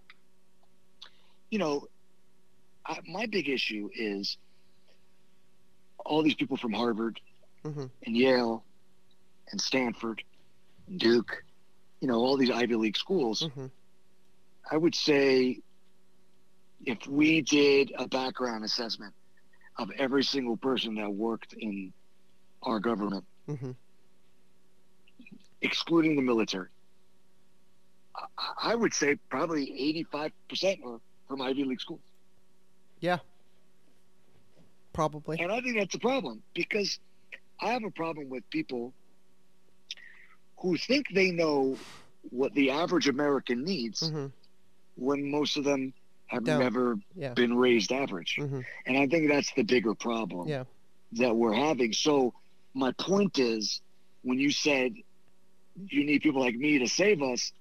You 1.49 1.59
know, 1.59 1.87
I, 2.85 2.99
my 3.07 3.25
big 3.25 3.49
issue 3.49 3.89
is 3.93 4.37
all 6.05 6.23
these 6.23 6.35
people 6.35 6.57
from 6.57 6.73
Harvard 6.73 7.19
hmm 7.63 7.85
and 8.05 8.15
Yale 8.17 8.65
and 9.51 9.61
Stanford 9.61 10.23
and 10.87 10.99
Duke, 10.99 11.43
you 11.99 12.07
know, 12.07 12.15
all 12.15 12.37
these 12.37 12.49
Ivy 12.51 12.75
League 12.75 12.97
schools. 12.97 13.47
hmm 13.53 13.67
I 14.71 14.77
would 14.77 14.95
say 14.95 15.59
if 16.85 17.05
we 17.07 17.41
did 17.41 17.91
a 17.97 18.07
background 18.07 18.63
assessment 18.63 19.13
of 19.77 19.91
every 19.97 20.23
single 20.23 20.57
person 20.57 20.95
that 20.95 21.09
worked 21.11 21.53
in 21.53 21.93
our 22.63 22.79
government, 22.79 23.25
hmm 23.47 23.71
excluding 25.61 26.15
the 26.15 26.21
military, 26.21 26.69
I- 28.61 28.75
would 28.75 28.93
say 28.93 29.15
probably 29.29 29.71
85% 30.09 30.83
are 30.85 30.99
from 31.27 31.41
Ivy 31.41 31.63
League 31.63 31.81
schools. 31.81 32.01
Yeah. 32.99 33.19
Probably. 34.93 35.39
And 35.39 35.51
I 35.51 35.61
think 35.61 35.77
that's 35.77 35.95
a 35.95 35.99
problem 35.99 36.43
because 36.53 36.99
I 37.61 37.67
have 37.69 37.83
a 37.83 37.91
problem 37.91 38.29
with 38.29 38.47
people 38.49 38.93
who 40.59 40.77
think 40.77 41.05
they 41.13 41.31
know 41.31 41.77
what 42.29 42.53
the 42.53 42.71
average 42.71 43.07
American 43.07 43.63
needs 43.63 44.09
hmm 44.09 44.27
when 44.95 45.31
most 45.31 45.55
of 45.57 45.63
them 45.63 45.93
have 46.27 46.43
Don't. 46.43 46.59
never 46.59 46.97
Yeah. 47.15 47.33
been 47.33 47.55
raised 47.55 47.91
average. 47.91 48.35
hmm 48.37 48.59
And 48.85 48.97
I 48.97 49.07
think 49.07 49.29
that's 49.29 49.51
the 49.53 49.63
bigger 49.63 49.95
problem 49.95 50.47
Yeah. 50.47 50.65
that 51.13 51.35
we're 51.35 51.53
having. 51.53 51.93
So 51.93 52.33
my 52.73 52.91
point 52.93 53.39
is 53.39 53.81
when 54.23 54.37
you 54.37 54.51
said 54.51 54.93
you 55.87 56.03
need 56.03 56.21
people 56.21 56.41
like 56.41 56.55
me 56.55 56.77
to 56.79 56.87
save 56.87 57.21
us, 57.23 57.53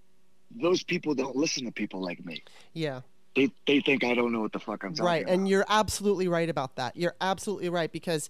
those 0.50 0.82
people 0.82 1.14
don't 1.14 1.36
listen 1.36 1.64
to 1.66 1.72
people 1.72 2.00
like 2.02 2.24
me. 2.24 2.42
Yeah. 2.72 3.00
They 3.36 3.50
they 3.66 3.80
think 3.80 4.02
I 4.04 4.14
don't 4.14 4.32
know 4.32 4.40
what 4.40 4.52
the 4.52 4.58
fuck 4.58 4.82
I'm 4.84 4.90
talking 4.94 5.04
Right. 5.04 5.22
about. 5.22 5.30
Right. 5.30 5.38
And 5.38 5.48
you're 5.48 5.64
absolutely 5.68 6.28
right 6.28 6.48
about 6.48 6.76
that. 6.76 6.96
You're 6.96 7.14
absolutely 7.20 7.68
right 7.68 7.90
because 7.92 8.28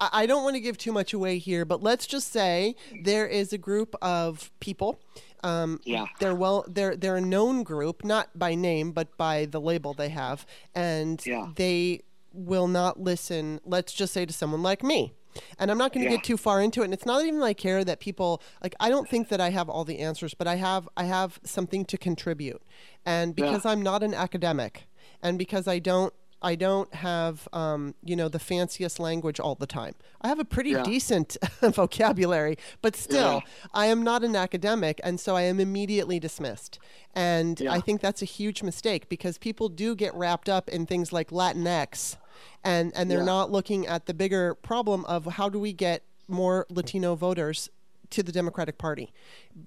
I, 0.00 0.08
I 0.12 0.26
don't 0.26 0.42
want 0.44 0.54
to 0.56 0.60
give 0.60 0.78
too 0.78 0.92
much 0.92 1.12
away 1.12 1.38
here, 1.38 1.64
but 1.64 1.82
let's 1.82 2.06
just 2.06 2.32
say 2.32 2.74
there 3.02 3.26
is 3.26 3.52
a 3.52 3.58
group 3.58 3.94
of 4.00 4.50
people. 4.60 5.00
Um, 5.44 5.80
Yeah. 5.84 6.06
They're 6.18 6.34
well. 6.34 6.64
They're 6.66 6.96
they're 6.96 7.16
a 7.16 7.20
known 7.20 7.62
group, 7.62 8.04
not 8.04 8.36
by 8.38 8.54
name, 8.54 8.92
but 8.92 9.16
by 9.18 9.44
the 9.44 9.60
label 9.60 9.92
they 9.92 10.08
have, 10.08 10.46
and 10.74 11.24
Yeah. 11.26 11.48
they 11.54 12.00
will 12.32 12.68
not 12.68 12.98
listen. 13.00 13.60
Let's 13.64 13.92
just 13.92 14.12
say 14.14 14.24
to 14.26 14.32
someone 14.32 14.62
like 14.62 14.82
me. 14.82 15.12
And 15.58 15.70
I'm 15.70 15.78
not 15.78 15.92
going 15.92 16.04
to 16.04 16.10
Yeah. 16.10 16.16
get 16.16 16.24
too 16.24 16.36
far 16.36 16.60
into 16.60 16.82
it. 16.82 16.86
And 16.86 16.94
it's 16.94 17.06
not 17.06 17.24
even 17.24 17.40
like 17.40 17.56
care 17.58 17.84
that 17.84 18.00
people 18.00 18.42
like. 18.62 18.74
I 18.80 18.88
don't 18.88 19.08
think 19.08 19.28
that 19.28 19.40
I 19.40 19.50
have 19.50 19.68
all 19.68 19.84
the 19.84 19.98
answers, 20.00 20.34
but 20.34 20.46
I 20.46 20.56
have 20.56 20.88
I 20.96 21.04
have 21.04 21.38
something 21.44 21.84
to 21.86 21.98
contribute. 21.98 22.62
And 23.06 23.34
because 23.34 23.64
I'm 23.66 23.82
not 23.82 24.02
an 24.02 24.14
academic, 24.14 24.88
and 25.22 25.38
because 25.38 25.66
I 25.68 25.78
don't 25.78 26.12
I 26.40 26.54
don't 26.54 26.92
have 26.94 27.48
um, 27.52 27.94
you 28.04 28.14
know 28.14 28.28
the 28.28 28.38
fanciest 28.38 29.00
language 29.00 29.40
all 29.40 29.56
the 29.56 29.66
time. 29.66 29.94
I 30.20 30.28
have 30.28 30.38
a 30.38 30.44
pretty 30.44 30.70
Yeah. 30.70 30.82
decent 30.84 31.36
vocabulary, 31.60 32.56
but 32.82 32.94
still, 32.96 33.34
Yeah. 33.44 33.50
I 33.74 33.86
am 33.86 34.02
not 34.04 34.22
an 34.22 34.36
academic, 34.36 35.00
and 35.02 35.18
so 35.18 35.34
I 35.36 35.42
am 35.42 35.58
immediately 35.60 36.20
dismissed. 36.20 36.78
And 37.14 37.58
Yeah. 37.60 37.72
I 37.72 37.80
think 37.80 38.00
that's 38.00 38.22
a 38.22 38.24
huge 38.26 38.62
mistake 38.62 39.08
because 39.08 39.36
people 39.38 39.68
do 39.68 39.96
get 39.96 40.14
wrapped 40.14 40.48
up 40.48 40.68
in 40.68 40.86
things 40.86 41.12
like 41.12 41.30
Latinx, 41.30 42.16
and 42.64 42.92
and 42.94 43.10
they're 43.10 43.18
Yeah. 43.18 43.24
not 43.24 43.50
looking 43.50 43.86
at 43.86 44.06
the 44.06 44.14
bigger 44.14 44.54
problem 44.54 45.04
of 45.06 45.24
how 45.26 45.48
do 45.48 45.58
we 45.58 45.72
get 45.72 46.02
more 46.28 46.66
Latino 46.68 47.14
voters 47.14 47.68
to 48.10 48.22
the 48.22 48.32
Democratic 48.32 48.78
Party. 48.78 49.12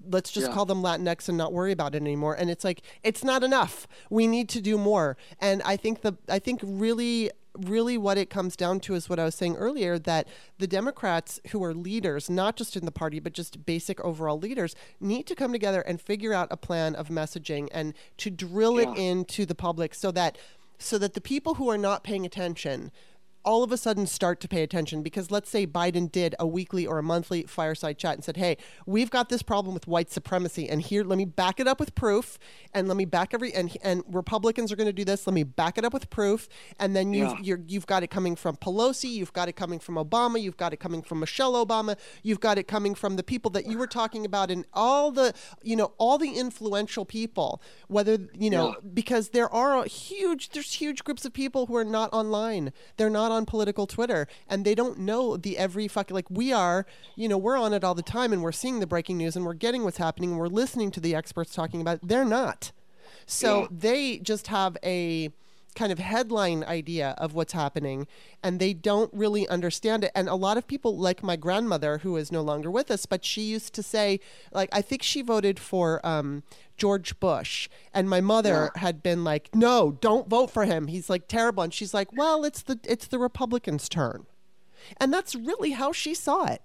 Let's 0.10 0.32
just 0.32 0.48
Yeah. 0.48 0.54
call 0.54 0.66
them 0.66 0.82
Latinx 0.82 1.30
and 1.30 1.38
not 1.38 1.54
worry 1.54 1.72
about 1.72 1.94
it 1.94 2.02
anymore. 2.02 2.34
And 2.34 2.50
it's 2.50 2.64
like 2.64 2.82
it's 3.04 3.24
not 3.24 3.44
enough. 3.44 3.88
We 4.10 4.26
need 4.28 4.50
to 4.50 4.62
do 4.62 4.78
more. 4.78 5.16
And 5.40 5.62
I 5.64 5.78
think 5.78 6.02
the 6.02 6.18
I 6.28 6.40
think 6.40 6.62
really 6.64 7.32
really 7.60 7.98
what 7.98 8.18
it 8.18 8.30
comes 8.30 8.56
down 8.56 8.80
to 8.80 8.96
is 8.96 9.10
what 9.10 9.20
I 9.20 9.26
was 9.26 9.36
saying 9.36 9.58
earlier 9.58 10.00
that 10.00 10.26
the 10.58 10.68
Democrats 10.68 11.38
who 11.50 11.62
are 11.66 11.74
leaders, 11.74 12.30
not 12.30 12.56
just 12.56 12.78
in 12.78 12.86
the 12.86 12.94
party 12.94 13.20
but 13.20 13.34
just 13.34 13.66
basic 13.66 14.00
overall 14.06 14.40
leaders, 14.40 14.74
need 15.02 15.28
to 15.28 15.36
come 15.36 15.52
together 15.52 15.82
and 15.82 16.00
figure 16.00 16.34
out 16.34 16.48
a 16.50 16.56
plan 16.56 16.96
of 16.96 17.10
messaging 17.10 17.68
and 17.74 17.94
to 18.18 18.30
drill 18.30 18.78
it 18.80 18.88
into 18.98 19.46
the 19.46 19.54
public 19.54 19.94
so 19.94 20.12
that 20.12 20.38
so 20.82 20.98
that 20.98 21.14
the 21.14 21.22
people 21.22 21.56
who 21.56 21.70
are 21.70 21.78
not 21.78 22.04
paying 22.04 22.26
attention 22.26 22.92
all 23.44 23.64
of 23.64 23.72
a 23.72 23.78
sudden 23.78 24.06
start 24.06 24.40
to 24.42 24.48
pay 24.48 24.64
attention 24.64 25.02
because 25.04 25.32
let's 25.32 25.50
say 25.50 25.66
Biden 25.66 26.12
did 26.12 26.36
a 26.40 26.46
weekly 26.48 26.86
or 26.86 27.00
a 27.00 27.04
monthly 27.04 27.44
fireside 27.44 27.98
chat 27.98 28.16
and 28.16 28.24
said, 28.24 28.38
"Hey, 28.38 28.58
we've 28.86 29.10
got 29.10 29.30
this 29.30 29.42
problem 29.42 29.74
with 29.74 29.88
white 29.88 30.12
supremacy, 30.12 30.70
and 30.70 30.82
here, 30.82 31.04
let 31.04 31.18
me 31.18 31.26
back 31.26 31.60
it 31.60 31.68
up 31.68 31.80
with 31.80 31.96
proof, 31.96 32.38
and 32.74 32.88
let 32.88 32.98
me 32.98 33.06
back 33.06 33.34
every 33.34 33.54
and 33.54 33.76
and 33.84 34.04
Republicans 34.08 34.72
are 34.72 34.76
going 34.76 34.88
to 34.88 34.94
do 34.94 35.06
this. 35.06 35.26
Let 35.26 35.34
me 35.34 35.44
back 35.44 35.78
it 35.78 35.86
up 35.86 35.94
with 35.94 36.10
proof, 36.10 36.48
and 36.80 36.96
then 36.96 37.14
you've 37.14 37.32
Yeah. 37.32 37.38
you're, 37.42 37.62
you've 37.68 37.88
got 37.88 38.04
it 38.04 38.10
coming 38.10 38.36
from 38.36 38.56
Pelosi, 38.58 39.10
you've 39.10 39.34
got 39.34 39.50
it 39.50 39.54
coming 39.56 39.80
from 39.80 39.96
Obama, 39.96 40.42
you've 40.42 40.58
got 40.58 40.74
it 40.74 40.78
coming 40.80 41.02
from 41.02 41.20
Michelle 41.20 41.54
Obama, 41.66 41.98
you've 42.24 42.40
got 42.40 42.58
it 42.58 42.68
coming 42.68 42.96
from 42.96 43.16
the 43.16 43.24
people 43.24 43.50
that 43.52 43.66
you 43.66 43.78
were 43.78 43.88
talking 43.88 44.26
about, 44.26 44.52
and 44.52 44.66
all 44.74 45.12
the 45.12 45.34
you 45.64 45.76
know 45.76 45.94
all 45.98 46.18
the 46.18 46.32
influential 46.34 47.06
people, 47.06 47.62
whether 47.88 48.18
you 48.38 48.50
know 48.50 48.68
Yeah. 48.70 48.90
because 48.94 49.30
there 49.30 49.50
are 49.54 49.84
a 49.84 49.88
huge 49.88 50.50
there's 50.50 50.74
huge 50.74 51.04
groups 51.04 51.26
of 51.26 51.34
people 51.34 51.66
who 51.66 51.76
are 51.76 51.86
not 51.86 52.12
online, 52.14 52.72
they're 52.98 53.10
not 53.10 53.31
on 53.32 53.46
political 53.46 53.88
Twitter, 53.88 54.28
and 54.48 54.64
they 54.66 54.76
don't 54.76 55.00
know 55.00 55.38
the 55.38 55.58
every 55.58 55.88
fucking 55.88 56.14
like 56.14 56.30
we 56.30 56.54
are, 56.54 56.86
you 57.16 57.28
know, 57.28 57.38
we're 57.38 57.58
on 57.58 57.74
it 57.74 57.84
all 57.84 57.96
the 57.96 58.04
time, 58.04 58.32
and 58.34 58.44
we're 58.44 58.52
seeing 58.52 58.80
the 58.80 58.88
breaking 58.88 59.18
news, 59.18 59.36
and 59.36 59.46
we're 59.46 59.54
getting 59.56 59.84
what's 59.84 59.98
happening, 59.98 60.32
and 60.32 60.40
we're 60.40 60.48
listening 60.48 60.92
to 60.92 61.00
the 61.00 61.16
experts 61.16 61.54
talking 61.56 61.82
about. 61.82 61.96
It. 61.96 62.08
They're 62.08 62.26
not. 62.26 62.72
So 63.26 63.62
Yeah. 63.62 63.68
they 63.72 64.18
just 64.20 64.48
have 64.48 64.78
a 64.84 65.32
kind 65.76 65.92
of 65.92 66.00
headline 66.00 66.64
idea 66.64 67.16
of 67.18 67.34
what's 67.34 67.54
happening 67.54 68.08
and 68.44 68.60
they 68.60 68.74
don't 68.74 69.12
really 69.14 69.48
understand 69.48 70.04
it. 70.04 70.12
And 70.14 70.28
a 70.28 70.36
lot 70.36 70.58
of 70.58 70.68
people 70.68 70.98
like 70.98 71.24
my 71.24 71.36
grandmother 71.36 72.00
who 72.00 72.18
is 72.18 72.32
no 72.32 72.42
longer 72.42 72.70
with 72.70 72.92
us 72.92 73.06
but 73.06 73.24
she 73.24 73.42
used 73.42 73.74
to 73.74 73.84
say 73.84 74.20
like 74.52 74.70
i 74.72 74.82
think 74.82 75.02
she 75.04 75.22
voted 75.22 75.60
for 75.60 76.06
um, 76.06 76.44
george 76.78 77.20
bush. 77.20 77.70
And 77.94 78.10
my 78.10 78.22
mother 78.22 78.72
had 78.76 79.04
been 79.04 79.24
like 79.24 79.50
no 79.54 79.98
don't 80.02 80.28
vote 80.28 80.52
for 80.52 80.66
him. 80.66 80.88
He's 80.88 81.10
like 81.10 81.28
terrible. 81.28 81.64
And 81.64 81.74
she's 81.74 81.94
like 81.94 82.12
well 82.14 82.44
it's 82.44 82.62
the 82.64 82.80
it's 82.84 83.08
the 83.08 83.20
republicans 83.20 83.88
turn. 83.88 84.26
And 84.98 85.14
that's 85.14 85.36
really 85.36 85.72
how 85.72 85.92
she 85.92 86.14
saw 86.14 86.46
it. 86.46 86.62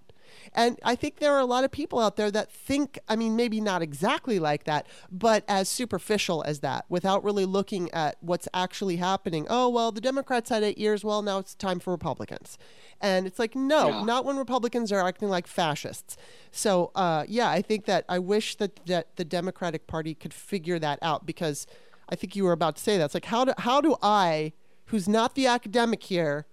And 0.53 0.79
I 0.85 0.95
think 0.95 1.19
there 1.19 1.33
are 1.33 1.41
a 1.41 1.45
lot 1.45 1.65
of 1.65 1.71
people 1.71 1.99
out 1.99 2.17
there 2.17 2.31
that 2.31 2.51
think, 2.51 2.99
I 3.09 3.17
mean, 3.17 3.37
maybe 3.37 3.61
not 3.61 3.83
exactly 3.83 4.39
like 4.39 4.65
that, 4.65 4.87
but 5.11 5.45
as 5.49 5.69
superficial 5.69 6.43
as 6.47 6.61
that, 6.61 6.85
without 6.89 7.23
really 7.25 7.45
looking 7.45 7.91
at 7.93 8.17
what's 8.21 8.49
actually 8.55 8.97
happening. 8.97 9.47
Oh, 9.51 9.69
well, 9.69 9.93
the 9.93 10.01
Democrats 10.01 10.51
had 10.51 10.63
eight 10.63 10.79
years. 10.79 11.05
Well, 11.05 11.23
now 11.23 11.39
it's 11.39 11.55
time 11.55 11.81
for 11.81 11.91
Republicans. 11.93 12.59
And 13.01 13.27
it's 13.27 13.39
like, 13.39 13.55
no, 13.55 13.89
Yeah. 13.89 14.05
not 14.05 14.25
when 14.25 14.37
Republicans 14.37 14.91
are 14.93 15.07
acting 15.07 15.29
like 15.29 15.47
fascists. 15.47 16.17
So, 16.51 16.91
uh, 16.95 17.25
yeah, 17.29 17.51
I 17.51 17.61
think 17.63 17.85
that 17.85 18.05
I 18.09 18.19
wish 18.19 18.57
that, 18.57 18.85
that 18.87 19.17
the 19.17 19.25
Democratic 19.25 19.87
Party 19.87 20.15
could 20.15 20.33
figure 20.33 20.79
that 20.79 20.99
out 21.03 21.27
because 21.27 21.67
I 22.09 22.15
think 22.15 22.37
you 22.37 22.45
were 22.45 22.53
about 22.53 22.77
to 22.77 22.83
say 22.83 22.97
that. 22.99 23.05
It's 23.07 23.15
like, 23.15 23.27
how 23.27 23.45
do, 23.45 23.53
how 23.59 23.81
do 23.81 23.97
I, 24.03 24.53
who's 24.87 25.09
not 25.09 25.35
the 25.35 25.47
academic 25.47 26.05
here, 26.05 26.47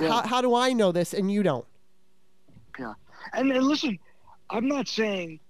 how, 0.00 0.26
how 0.26 0.40
do 0.40 0.54
I 0.54 0.72
know 0.72 0.92
this 0.92 1.12
and 1.14 1.30
you 1.32 1.42
don't? 1.42 1.66
Yeah. 2.78 2.94
And, 3.32 3.50
and 3.52 3.64
listen, 3.66 3.98
I'm 4.50 4.68
not 4.68 4.88
saying 4.88 5.40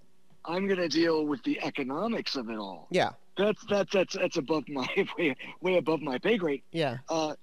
I'm 0.45 0.67
going 0.67 0.79
to 0.81 0.89
deal 0.89 1.27
with 1.27 1.43
the 1.45 1.61
economics 1.63 2.37
of 2.37 2.49
it 2.51 2.57
all. 2.57 2.89
Yeah, 2.91 3.11
That's 3.37 3.63
that's 3.69 3.93
that's 3.93 4.15
that's 4.17 4.37
above 4.37 4.65
my 4.69 4.89
way 5.19 5.37
way 5.61 5.77
above 5.77 6.01
my 6.01 6.19
pay 6.19 6.39
grade. 6.39 6.63
yeah. 6.73 6.99
Uh, 7.09 7.35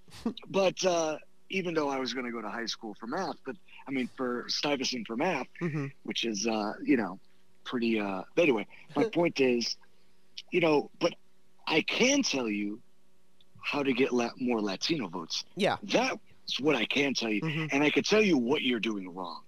but 0.50 0.84
uh, 0.86 1.18
even 1.50 1.74
though 1.74 1.90
I 1.90 2.00
was 2.00 2.14
going 2.14 2.26
to 2.26 2.32
go 2.32 2.42
to 2.42 2.50
high 2.50 2.66
school 2.66 2.96
for 3.00 3.08
math, 3.08 3.36
but 3.46 3.56
I 3.88 3.92
mean 3.92 4.10
for 4.18 4.46
Stuyvesant 4.48 5.08
for 5.08 5.16
math, 5.16 5.48
hmm 5.60 5.88
which 6.04 6.26
is 6.26 6.48
uh, 6.48 6.74
you 6.84 6.98
know 6.98 7.20
pretty. 7.64 8.00
Uh, 8.00 8.24
but 8.36 8.44
anyway, 8.44 8.66
my 8.96 9.06
point 9.06 9.40
is, 9.40 9.78
you 10.52 10.60
know, 10.62 10.90
but 11.00 11.14
I 11.68 11.82
can 11.82 12.22
tell 12.24 12.50
you 12.50 12.80
how 13.64 13.82
to 13.82 13.94
get 13.94 14.14
la- 14.14 14.30
more 14.38 14.62
Latino 14.62 15.08
votes. 15.08 15.44
Yeah. 15.56 15.78
That's 15.82 16.60
what 16.60 16.76
I 16.76 16.86
can 16.86 17.16
tell 17.16 17.32
you, 17.32 17.42
Mhm. 17.42 17.70
and 17.72 17.84
I 17.84 17.90
can 17.90 18.04
tell 18.04 18.22
you 18.22 18.38
what 18.38 18.62
you're 18.62 18.80
doing 18.80 19.10
wrong. 19.12 19.42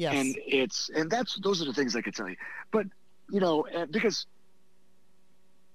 Yes. 0.00 0.14
and 0.14 0.36
it's 0.46 0.90
and 0.94 1.10
that's 1.10 1.38
those 1.42 1.60
are 1.60 1.66
the 1.66 1.74
things 1.74 1.94
I 1.94 2.00
could 2.00 2.14
tell 2.14 2.26
you. 2.26 2.36
But 2.72 2.86
you 3.30 3.38
know, 3.38 3.66
uh, 3.76 3.84
because 3.84 4.24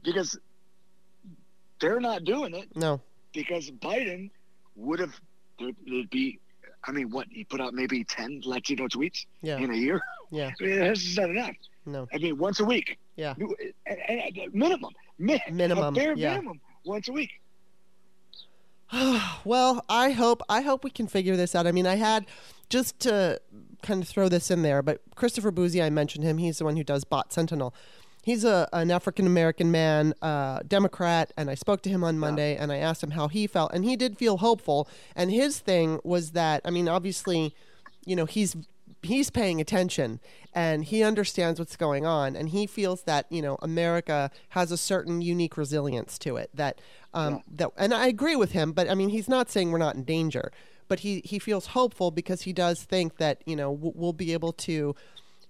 because 0.03 0.35
they're 1.79 1.99
not 1.99 2.23
doing 2.23 2.55
it 2.55 2.75
no. 2.75 3.01
because 3.35 3.69
Biden 3.69 4.31
would 4.75 4.99
have 4.99 5.13
there'd, 5.59 6.09
be. 6.09 6.39
I 6.87 6.91
mean, 6.91 7.11
what 7.11 7.27
he 7.29 7.43
put 7.43 7.61
out 7.61 7.75
maybe 7.75 8.03
ten 8.03 8.41
Latino 8.43 8.87
tweets 8.87 9.27
Yeah. 9.43 9.57
in 9.57 9.69
a 9.69 9.75
year. 9.75 10.01
Yeah. 10.31 10.49
I 10.59 10.63
mean, 10.63 10.79
that's 10.79 11.03
just 11.03 11.19
not 11.19 11.29
enough. 11.29 11.55
No. 11.85 12.07
I 12.11 12.17
mean, 12.17 12.39
once 12.39 12.59
a 12.59 12.65
week. 12.65 12.97
Yeah. 13.17 13.35
Minimum. 14.51 14.91
Minimum, 15.19 15.93
bare 15.93 16.15
yeah. 16.15 16.31
minimum. 16.31 16.59
Once 16.83 17.09
a 17.09 17.11
week. 17.11 17.29
well, 19.45 19.85
I 19.87 20.11
hope 20.11 20.41
I 20.49 20.61
hope 20.61 20.83
we 20.83 20.89
can 20.89 21.05
figure 21.05 21.35
this 21.35 21.53
out. 21.53 21.67
I 21.67 21.71
mean, 21.71 21.85
I 21.85 21.95
had 21.95 22.25
just 22.69 22.99
to 23.01 23.39
kind 23.85 24.01
of 24.01 24.09
throw 24.09 24.27
this 24.27 24.51
in 24.51 24.61
there, 24.61 24.81
but 24.81 25.01
Christopher 25.15 25.51
Bouzy, 25.51 25.81
I 25.81 25.89
mentioned 25.89 26.23
him. 26.23 26.37
He's 26.37 26.57
the 26.57 26.65
one 26.65 26.75
who 26.75 26.83
does 26.83 27.03
Bot 27.03 27.31
Sentinel. 27.31 27.73
He's 28.23 28.43
a 28.43 28.67
an 28.73 28.89
African 28.89 29.27
American 29.27 29.71
man, 29.71 30.15
uh, 30.21 30.61
Democrat, 30.67 31.31
and 31.37 31.49
I 31.49 31.53
spoke 31.53 31.83
to 31.83 31.89
him 31.89 32.03
on 32.03 32.17
Monday, 32.17 32.57
and 32.57 32.71
I 32.71 32.77
asked 32.77 33.03
him 33.03 33.11
how 33.11 33.27
he 33.27 33.45
felt, 33.45 33.71
and 33.71 33.85
he 33.85 33.95
did 33.95 34.17
feel 34.17 34.37
hopeful. 34.37 34.89
And 35.15 35.31
his 35.31 35.59
thing 35.59 35.99
was 36.03 36.31
that, 36.31 36.61
I 36.65 36.71
mean, 36.71 36.89
obviously, 36.89 37.53
you 38.03 38.15
know, 38.15 38.25
he's 38.25 38.55
he's 39.05 39.29
paying 39.29 39.61
attention 39.61 40.19
and 40.53 40.85
he 40.85 41.03
understands 41.03 41.59
what's 41.59 41.75
going 41.75 42.05
on 42.05 42.35
and 42.35 42.49
he 42.49 42.65
feels 42.65 43.03
that 43.03 43.25
you 43.29 43.41
know 43.41 43.57
america 43.61 44.31
has 44.49 44.71
a 44.71 44.77
certain 44.77 45.21
unique 45.21 45.57
resilience 45.57 46.17
to 46.17 46.37
it 46.37 46.49
that 46.53 46.79
um 47.13 47.41
that 47.47 47.69
and 47.77 47.93
i 47.93 48.07
agree 48.07 48.35
with 48.35 48.51
him 48.51 48.71
but 48.71 48.89
i 48.89 48.95
mean 48.95 49.09
he's 49.09 49.29
not 49.29 49.49
saying 49.49 49.71
we're 49.71 49.77
not 49.77 49.95
in 49.95 50.03
danger 50.03 50.51
but 50.87 50.99
he 51.01 51.21
he 51.25 51.39
feels 51.39 51.67
hopeful 51.67 52.11
because 52.11 52.43
he 52.43 52.53
does 52.53 52.83
think 52.83 53.17
that 53.17 53.41
you 53.45 53.55
know 53.55 53.73
w- 53.73 53.93
we'll 53.95 54.13
be 54.13 54.33
able 54.33 54.53
to 54.53 54.95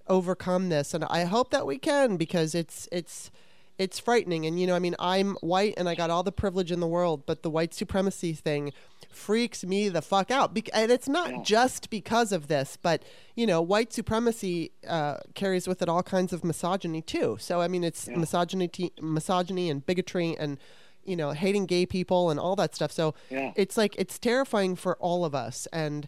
overcome 0.07 0.69
this. 0.69 0.93
And 0.93 1.03
i 1.05 1.23
hope 1.23 1.49
that 1.51 1.65
we 1.65 1.77
can 1.77 2.17
because 2.17 2.53
it's 2.55 2.88
it's 2.91 3.31
it's 3.77 3.99
frightening. 3.99 4.45
And 4.45 4.59
you 4.59 4.67
know 4.67 4.75
i 4.75 4.79
mean 4.79 4.95
i'm 4.99 5.36
white 5.41 5.73
and 5.77 5.89
i 5.89 5.95
got 5.95 6.09
all 6.09 6.23
the 6.23 6.31
privilege 6.31 6.71
in 6.71 6.79
the 6.79 6.88
world 6.88 7.25
but 7.25 7.43
the 7.43 7.49
white 7.49 7.73
supremacy 7.73 8.33
thing 8.33 8.71
freaks 9.09 9.63
me 9.63 9.89
the 9.89 10.01
fuck 10.01 10.29
out. 10.29 10.53
Bec- 10.53 10.69
and 10.73 10.91
it's 10.91 11.07
not 11.07 11.43
just 11.43 11.89
because 11.89 12.31
of 12.31 12.47
this 12.47 12.77
but 12.81 13.03
you 13.36 13.47
know 13.47 13.61
white 13.61 13.91
supremacy 13.93 14.71
uh, 14.88 15.17
carries 15.33 15.67
with 15.67 15.81
it 15.81 15.89
all 15.89 16.03
kinds 16.03 16.31
of 16.33 16.43
misogyny 16.43 17.01
too. 17.01 17.38
So 17.39 17.61
i 17.61 17.67
mean 17.67 17.83
it's 17.83 18.07
misogyny 18.07 18.69
misogyny 19.01 19.69
and 19.69 19.86
bigotry 19.86 20.36
and 20.38 20.57
you 21.05 21.15
know 21.15 21.31
hating 21.31 21.65
gay 21.65 21.85
people 21.85 22.29
and 22.29 22.39
all 22.39 22.55
that 22.55 22.75
stuff 22.75 22.91
so 22.91 23.13
Yeah. 23.29 23.51
it's 23.55 23.77
like 23.77 23.95
it's 23.97 24.19
terrifying 24.19 24.75
for 24.75 24.97
all 24.97 25.23
of 25.23 25.33
us 25.35 25.67
and 25.71 26.07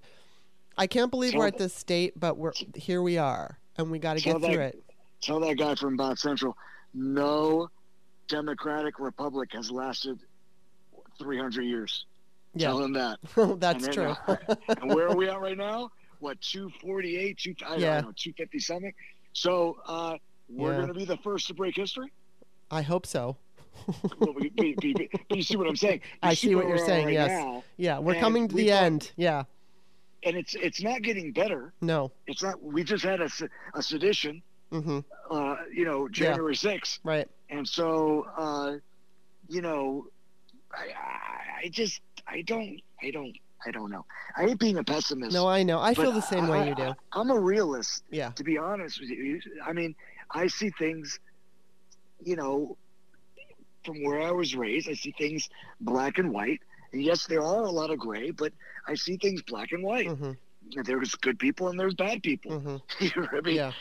i 0.78 0.88
can't 0.88 1.12
believe 1.12 1.34
we're 1.36 1.48
at 1.48 1.58
this 1.58 1.74
state 1.74 2.14
but 2.20 2.38
we're 2.38 2.54
here 2.76 3.02
we 3.02 3.18
are 3.18 3.60
and 3.78 3.92
we 3.92 4.00
got 4.00 4.16
to 4.16 4.22
Tell 4.22 4.34
get 4.34 4.42
that, 4.42 4.54
through 4.54 4.62
it 4.64 4.84
Tell 5.22 5.40
that 5.40 5.56
guy 5.58 5.74
from 5.74 5.98
Bot 5.98 6.20
Central, 6.20 6.56
no 6.94 7.68
Democratic 8.30 9.00
Republic 9.00 9.50
has 9.54 9.72
lasted 9.72 10.20
300 11.20 11.64
years. 11.64 12.06
yeah 12.54 12.68
Tell 12.68 12.84
him 12.84 12.94
that. 12.94 13.18
that's 13.60 13.86
And 13.88 13.94
true 13.96 14.16
uh, 14.28 14.36
and 14.82 14.94
where 14.94 15.10
are 15.10 15.16
we 15.16 15.28
at 15.28 15.40
right 15.42 15.58
now? 15.58 15.90
What 16.20 16.40
248, 16.42 17.38
two, 17.40 17.56
I 17.66 17.78
Yeah. 17.78 17.96
don't 18.02 18.06
know, 18.10 18.14
250 18.16 18.60
something. 18.60 18.94
So 19.34 19.76
uh, 19.88 20.18
we're 20.48 20.72
Yeah. 20.72 20.76
going 20.78 20.88
to 20.90 20.94
be 20.94 21.06
the 21.06 21.18
first 21.18 21.48
to 21.48 21.56
break 21.56 21.76
history. 21.76 22.12
i 22.70 22.82
hope 22.84 23.06
so 23.08 23.38
Well, 24.20 24.34
but 24.34 25.38
you 25.38 25.42
see 25.44 25.58
what 25.58 25.68
I'm 25.68 25.76
saying? 25.76 26.02
You 26.04 26.20
I 26.30 26.34
see 26.34 26.56
what 26.56 26.68
you're 26.68 26.78
saying. 26.78 27.06
right 27.06 27.14
yes. 27.14 27.30
now, 27.30 27.64
yeah, 27.78 28.00
we're 28.00 28.20
coming 28.20 28.48
to 28.48 28.56
the 28.56 28.70
thought- 28.70 28.84
end. 28.84 29.12
Yeah. 29.16 29.44
and 30.24 30.36
it's 30.36 30.56
it's 30.56 30.82
not 30.82 31.02
getting 31.02 31.32
better. 31.32 31.74
No. 31.82 32.12
It's 32.26 32.44
not. 32.44 32.62
We 32.62 32.84
just 32.84 33.04
had 33.04 33.22
a, 33.22 33.30
a 33.76 33.82
sedition. 33.82 34.42
Mm-hmm. 34.72 35.00
Uh, 35.32 35.56
you 35.74 35.86
know, 35.86 36.10
January 36.10 36.56
6th. 36.56 37.00
Right. 37.04 37.28
And 37.50 37.68
so, 37.68 38.26
uh, 38.38 38.74
you 39.48 39.62
know, 39.62 40.08
I, 40.74 40.88
I, 40.88 41.66
I 41.66 41.70
just, 41.70 42.02
I 42.28 42.42
don't, 42.42 42.82
I 43.02 43.12
don't, 43.12 43.34
I 43.66 43.72
don't 43.72 43.90
know. 43.90 44.06
I 44.36 44.44
hate 44.44 44.60
being 44.60 44.78
a 44.78 44.84
pessimist. 44.84 45.34
No, 45.34 45.48
I 45.48 45.64
know. 45.64 45.80
I 45.80 45.94
feel 45.94 46.12
the 46.12 46.22
same 46.22 46.48
way 46.48 46.68
you 46.68 46.76
do. 46.76 46.94
I, 47.14 47.20
am 47.22 47.32
a 47.32 47.40
realist, 47.40 48.04
Yeah. 48.12 48.30
to 48.32 48.44
be 48.44 48.58
honest 48.58 49.00
with 49.00 49.10
you. 49.10 49.40
I 49.66 49.72
mean, 49.74 49.96
I 50.32 50.48
see 50.48 50.70
things, 50.78 51.20
you 52.24 52.36
know, 52.36 52.78
from 53.88 54.04
where 54.04 54.22
I 54.22 54.32
was 54.32 54.56
raised. 54.56 54.88
I 54.90 54.94
see 54.94 55.14
things 55.18 55.50
black 55.82 56.20
and 56.20 56.32
white. 56.32 56.60
And 56.92 57.02
yes, 57.02 57.26
there 57.26 57.42
are 57.42 57.64
a 57.64 57.72
lot 57.72 57.90
of 57.90 57.98
gray, 57.98 58.30
but 58.32 58.54
I 58.88 58.94
see 58.96 59.18
things 59.18 59.42
black 59.42 59.72
and 59.72 59.84
white. 59.84 60.08
Mhm. 60.10 60.38
There's 60.84 61.16
good 61.16 61.40
people 61.40 61.70
and 61.70 61.80
there's 61.80 61.94
bad 61.96 62.22
people. 62.22 62.52
Mhm. 62.60 62.82
You 63.00 63.22
know 63.22 63.28
what 63.32 63.38
I 63.38 63.42
mean? 63.42 63.56
Yeah. 63.56 63.72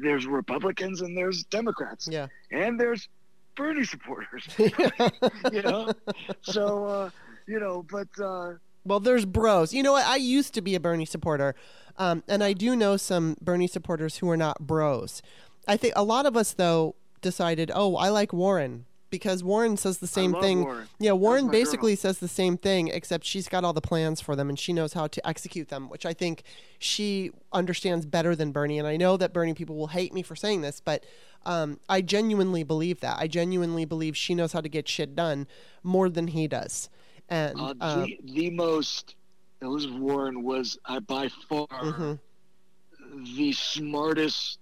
There's 0.00 0.24
Republicans 0.26 1.02
and 1.02 1.16
there's 1.18 1.42
Democrats. 1.44 2.08
Yeah. 2.10 2.28
And 2.52 2.78
there's 2.80 3.08
Bernie 3.56 3.84
supporters. 3.84 4.46
you 5.52 5.62
know? 5.62 5.92
So, 6.42 6.84
uh, 6.86 7.10
you 7.46 7.58
know, 7.58 7.84
but 7.90 8.08
uh, 8.22 8.54
Well, 8.84 9.00
there's 9.00 9.24
bros. 9.24 9.74
You 9.74 9.82
know 9.82 9.92
what? 9.92 10.06
I 10.06 10.16
used 10.16 10.54
to 10.54 10.62
be 10.62 10.74
a 10.76 10.80
Bernie 10.80 11.04
supporter, 11.04 11.54
um, 11.98 12.22
and 12.28 12.42
I 12.42 12.52
do 12.52 12.74
know 12.76 12.96
some 12.96 13.36
Bernie 13.40 13.66
supporters 13.66 14.18
who 14.18 14.30
are 14.30 14.36
not 14.36 14.60
bros. 14.60 15.22
I 15.68 15.76
think 15.76 15.92
a 15.96 16.02
lot 16.04 16.24
of 16.26 16.36
us, 16.36 16.54
though, 16.54 16.94
decided, 17.20 17.70
oh, 17.74 17.96
I 17.96 18.08
like 18.08 18.32
Warren. 18.32 18.86
Because 19.12 19.44
Warren 19.44 19.76
says 19.76 19.98
the 19.98 20.06
same 20.06 20.32
thing. 20.32 20.62
Warren. 20.62 20.88
Yeah, 20.98 21.12
Warren 21.12 21.46
my 21.46 21.52
girl. 21.52 21.60
basically 21.60 21.96
says 21.96 22.18
the 22.18 22.26
same 22.26 22.56
thing, 22.56 22.88
except 22.88 23.24
she's 23.26 23.46
got 23.46 23.62
all 23.62 23.74
the 23.74 23.82
plans 23.82 24.22
for 24.22 24.34
them 24.34 24.48
and 24.48 24.58
she 24.58 24.72
knows 24.72 24.94
how 24.94 25.06
to 25.06 25.28
execute 25.28 25.68
them, 25.68 25.90
which 25.90 26.06
I 26.06 26.14
think 26.14 26.42
she 26.78 27.30
understands 27.52 28.06
better 28.06 28.34
than 28.34 28.52
Bernie. 28.52 28.78
And 28.78 28.88
I 28.88 28.96
know 28.96 29.18
that 29.18 29.34
Bernie 29.34 29.52
people 29.52 29.76
will 29.76 29.88
hate 29.88 30.14
me 30.14 30.22
for 30.22 30.34
saying 30.34 30.62
this, 30.62 30.80
but 30.80 31.04
um, 31.44 31.78
I 31.90 32.00
genuinely 32.00 32.64
believe 32.64 33.00
that. 33.00 33.18
I 33.18 33.28
genuinely 33.28 33.84
believe 33.84 34.16
she 34.16 34.34
knows 34.34 34.54
how 34.54 34.62
to 34.62 34.68
get 34.68 34.88
shit 34.88 35.14
done 35.14 35.46
more 35.82 36.08
than 36.08 36.28
he 36.28 36.48
does. 36.48 36.88
And 37.28 37.60
Uh, 37.60 37.74
um, 37.82 38.04
the, 38.04 38.18
the 38.24 38.50
most 38.50 39.14
Elizabeth 39.60 39.98
Warren 39.98 40.42
was 40.42 40.78
uh, 40.86 41.00
by 41.00 41.28
far 41.50 41.66
mhm. 41.68 42.18
the 43.36 43.52
smartest 43.52 44.58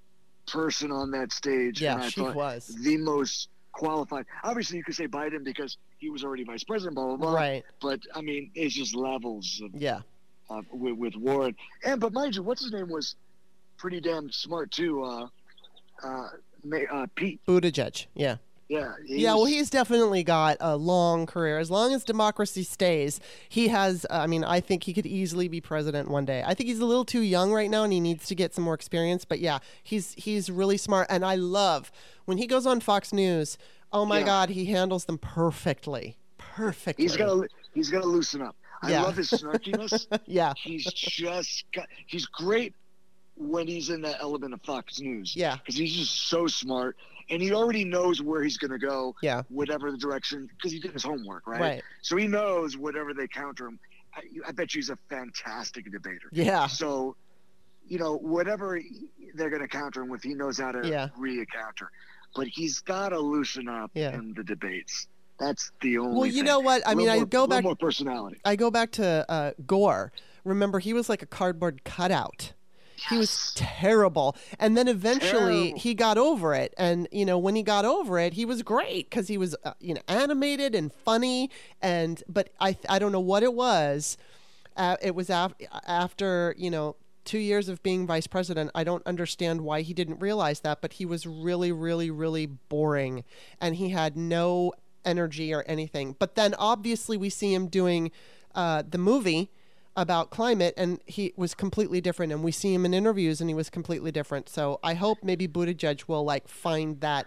person 0.49 0.91
on 0.91 1.13
that 1.13 1.33
stage. 1.33 1.81
Yeah, 1.81 1.95
and 1.95 2.03
I 2.03 2.09
she 2.09 2.21
thought 2.21 2.35
was. 2.35 2.67
the 2.83 2.97
most 2.97 3.49
qualified. 3.85 4.27
Obviously, 4.45 4.77
you 4.77 4.85
could 4.85 4.95
say 4.95 5.09
Biden 5.09 5.43
because 5.43 5.79
he 5.99 6.11
was 6.11 6.23
already 6.23 6.45
vice 6.45 6.63
president, 6.65 6.95
blah 6.97 7.07
blah 7.07 7.17
blah. 7.17 7.35
right. 7.35 7.65
But 7.81 8.01
I 8.15 8.21
mean, 8.21 8.51
it's 8.55 8.75
just 8.75 8.95
levels 8.95 9.61
of, 9.65 9.81
Yeah. 9.81 10.01
uh, 10.51 10.61
with, 10.71 10.97
with 10.99 11.17
Warren. 11.17 11.57
And 11.83 11.99
but 12.01 12.13
mind 12.13 12.37
you, 12.37 12.43
what's 12.43 12.63
his 12.63 12.73
name 12.73 12.89
was 12.91 13.17
pretty 13.79 14.01
damn 14.01 14.31
smart 14.31 14.71
too. 14.71 15.03
Uh, 15.03 15.27
uh, 16.05 16.29
uh, 16.93 17.07
Pete. 17.15 17.41
Buttigieg. 17.49 18.07
Yeah. 18.15 18.37
Yeah. 18.71 18.93
Yeah, 19.05 19.35
well, 19.35 19.47
he's 19.47 19.69
definitely 19.69 20.23
got 20.23 20.57
a 20.61 20.77
long 20.77 21.27
career. 21.27 21.59
As 21.59 21.73
long 21.73 21.93
as 21.93 22.05
democracy 22.05 22.63
stays, 22.63 23.19
he 23.49 23.67
has. 23.67 24.07
Uh, 24.09 24.19
I 24.19 24.27
mean, 24.29 24.45
I 24.45 24.61
think 24.61 24.85
he 24.85 24.93
could 24.93 25.07
easily 25.07 25.49
be 25.49 25.61
president 25.61 26.09
one 26.09 26.25
day. 26.25 26.45
I 26.47 26.55
think 26.55 26.69
he's 26.69 26.79
a 26.79 26.85
little 26.87 27.05
too 27.05 27.23
young 27.23 27.53
right 27.53 27.69
now, 27.69 27.83
and 27.83 27.93
he 27.93 27.99
needs 27.99 28.27
to 28.27 28.37
get 28.37 28.55
some 28.55 28.63
more 28.63 28.75
experience. 28.75 29.25
But 29.25 29.41
yeah, 29.41 29.59
he's 29.83 30.13
he's 30.13 30.49
really 30.49 30.77
smart, 30.77 31.09
and 31.11 31.25
I 31.25 31.35
love 31.35 31.91
when 32.27 32.39
he 32.39 32.47
goes 32.47 32.65
on 32.65 32.79
Fox 32.81 33.13
News. 33.13 33.59
Oh 33.93 34.07
my 34.07 34.21
Yeah. 34.21 34.27
God, 34.27 34.51
he 34.51 34.67
handles 34.67 35.07
them 35.07 35.19
perfectly, 35.19 36.17
perfectly. 36.39 37.03
He's 37.05 37.17
gonna 37.17 37.49
he's 37.75 37.91
got 37.91 38.03
to 38.03 38.07
loosen 38.09 38.41
up. 38.41 38.55
I 38.83 38.93
Yeah. 38.93 39.03
love 39.03 39.17
his 39.17 39.31
snarkiness. 39.33 40.07
yeah, 40.27 40.53
he's 40.57 40.85
just 40.85 41.65
got, 41.73 41.87
he's 42.07 42.27
great 42.27 42.73
when 43.37 43.67
he's 43.67 43.91
in 43.91 44.03
that 44.03 44.19
element 44.21 44.55
of 44.55 44.63
Fox 44.63 45.01
News. 45.01 45.35
Yeah. 45.35 45.57
because 45.57 45.75
he's 45.75 45.97
just 45.97 46.29
so 46.29 46.47
smart, 46.47 46.97
and 47.31 47.41
he 47.41 47.53
already 47.53 47.85
knows 47.85 48.21
where 48.23 48.43
he's 48.43 48.57
going 48.59 48.73
to 48.73 48.79
go. 48.79 49.15
Yeah. 49.23 49.43
whatever 49.49 49.91
the 49.91 49.97
direction, 49.99 50.49
because 50.57 50.73
he 50.73 50.79
did 50.81 50.93
his 50.93 51.05
homework, 51.05 51.47
right? 51.47 51.61
Right. 51.61 51.83
So 52.03 52.17
he 52.17 52.27
knows 52.27 52.77
whatever 52.77 53.15
they 53.15 53.27
counter 53.29 53.67
him. 53.69 53.79
I, 54.15 54.23
I 54.49 54.53
bet 54.53 54.75
you 54.75 54.79
he's 54.81 54.91
a 54.91 54.99
fantastic 55.09 55.91
debater. 55.91 56.29
yeah, 56.33 56.67
So, 56.67 57.15
you 57.87 57.99
know, 57.99 58.17
whatever 58.17 58.81
they're 59.35 59.51
going 59.51 59.63
to 59.63 59.69
counter 59.69 60.03
him 60.03 60.09
with, 60.09 60.23
he 60.23 60.35
knows 60.35 60.59
how 60.59 60.73
to 60.73 60.87
Yeah. 60.89 61.09
re-counter. 61.17 61.91
But 62.35 62.47
he's 62.49 62.81
got 62.81 63.11
to 63.11 63.19
loosen 63.19 63.69
up 63.69 63.91
Yeah. 63.95 64.13
in 64.15 64.35
the 64.35 64.43
debates. 64.45 65.07
That's 65.39 65.73
the 65.81 65.99
only. 65.99 66.17
Well, 66.17 66.27
you 66.27 66.33
thing. 66.35 66.45
know 66.45 66.61
what? 66.61 66.83
I 66.87 66.95
mean, 66.95 67.07
little 67.07 67.23
I 67.23 67.25
go 67.25 67.47
back. 67.47 67.63
more 67.65 67.75
personality. 67.77 68.41
I 68.45 68.57
go 68.57 68.71
back 68.71 68.91
to 68.93 69.25
uh, 69.29 69.53
Gore. 69.67 70.13
Remember, 70.45 70.79
he 70.81 70.93
was 70.93 71.09
like 71.09 71.23
a 71.23 71.27
cardboard 71.27 71.83
cutout. 71.85 72.53
He 73.09 73.19
was 73.19 73.53
terrible. 73.55 74.37
And 74.59 74.77
then 74.77 74.89
eventually 74.89 75.69
Terrible. 75.69 75.79
he 75.79 75.95
got 75.95 76.19
over 76.19 76.55
it. 76.55 76.75
And, 76.77 77.09
you 77.11 77.25
know, 77.25 77.39
when 77.39 77.55
he 77.57 77.63
got 77.63 77.85
over 77.85 78.19
it, 78.19 78.35
he 78.35 78.45
was 78.45 78.63
great 78.63 79.09
because 79.09 79.29
he 79.29 79.39
was, 79.39 79.57
uh, 79.65 79.73
you 79.81 79.95
know, 79.95 80.03
animated 80.09 80.75
and 80.75 80.93
funny. 80.93 81.51
And, 81.81 82.23
but 82.29 82.51
I, 82.61 82.77
I 82.89 82.99
don't 82.99 83.13
know 83.13 83.21
what 83.21 83.43
it 83.43 83.55
was. 83.55 84.17
Uh, 84.77 84.97
it 85.03 85.15
was 85.15 85.31
af- 85.31 85.55
after, 85.87 86.55
you 86.59 86.71
know, 86.71 86.97
two 87.25 87.39
years 87.39 87.69
of 87.69 87.83
being 87.83 88.07
vice 88.07 88.27
president. 88.27 88.71
I 88.75 88.85
don't 88.85 89.07
understand 89.07 89.63
why 89.63 89.83
he 89.83 89.95
didn't 89.95 90.21
realize 90.21 90.61
that, 90.61 90.81
but 90.81 90.95
he 90.95 91.07
was 91.07 91.27
really, 91.27 91.73
really, 91.73 92.11
really 92.11 92.47
boring. 92.47 93.25
And 93.61 93.77
he 93.77 93.91
had 93.91 94.17
no 94.17 94.73
energy 95.05 95.53
or 95.53 95.65
anything. 95.67 96.17
But 96.19 96.35
then 96.35 96.55
obviously 96.55 97.17
we 97.17 97.31
see 97.31 97.55
him 97.55 97.69
doing 97.69 98.11
uh, 98.55 98.83
the 98.89 98.99
movie 98.99 99.51
about 99.97 100.31
climate 100.31 100.73
and 100.77 101.01
he 101.07 101.33
was 101.37 101.55
completely 101.55 102.01
different 102.01 102.33
and 102.33 102.45
we 102.45 102.53
see 102.53 102.73
him 102.73 102.87
in 102.87 102.95
interviews 102.95 103.41
and 103.41 103.51
he 103.51 103.55
was 103.55 103.69
completely 103.69 104.13
different 104.13 104.49
so 104.49 104.79
i 104.85 104.95
hope 104.95 105.19
maybe 105.23 105.49
Buttigieg 105.49 106.05
will 106.07 106.25
like 106.25 106.47
find 106.47 107.01
that 107.01 107.27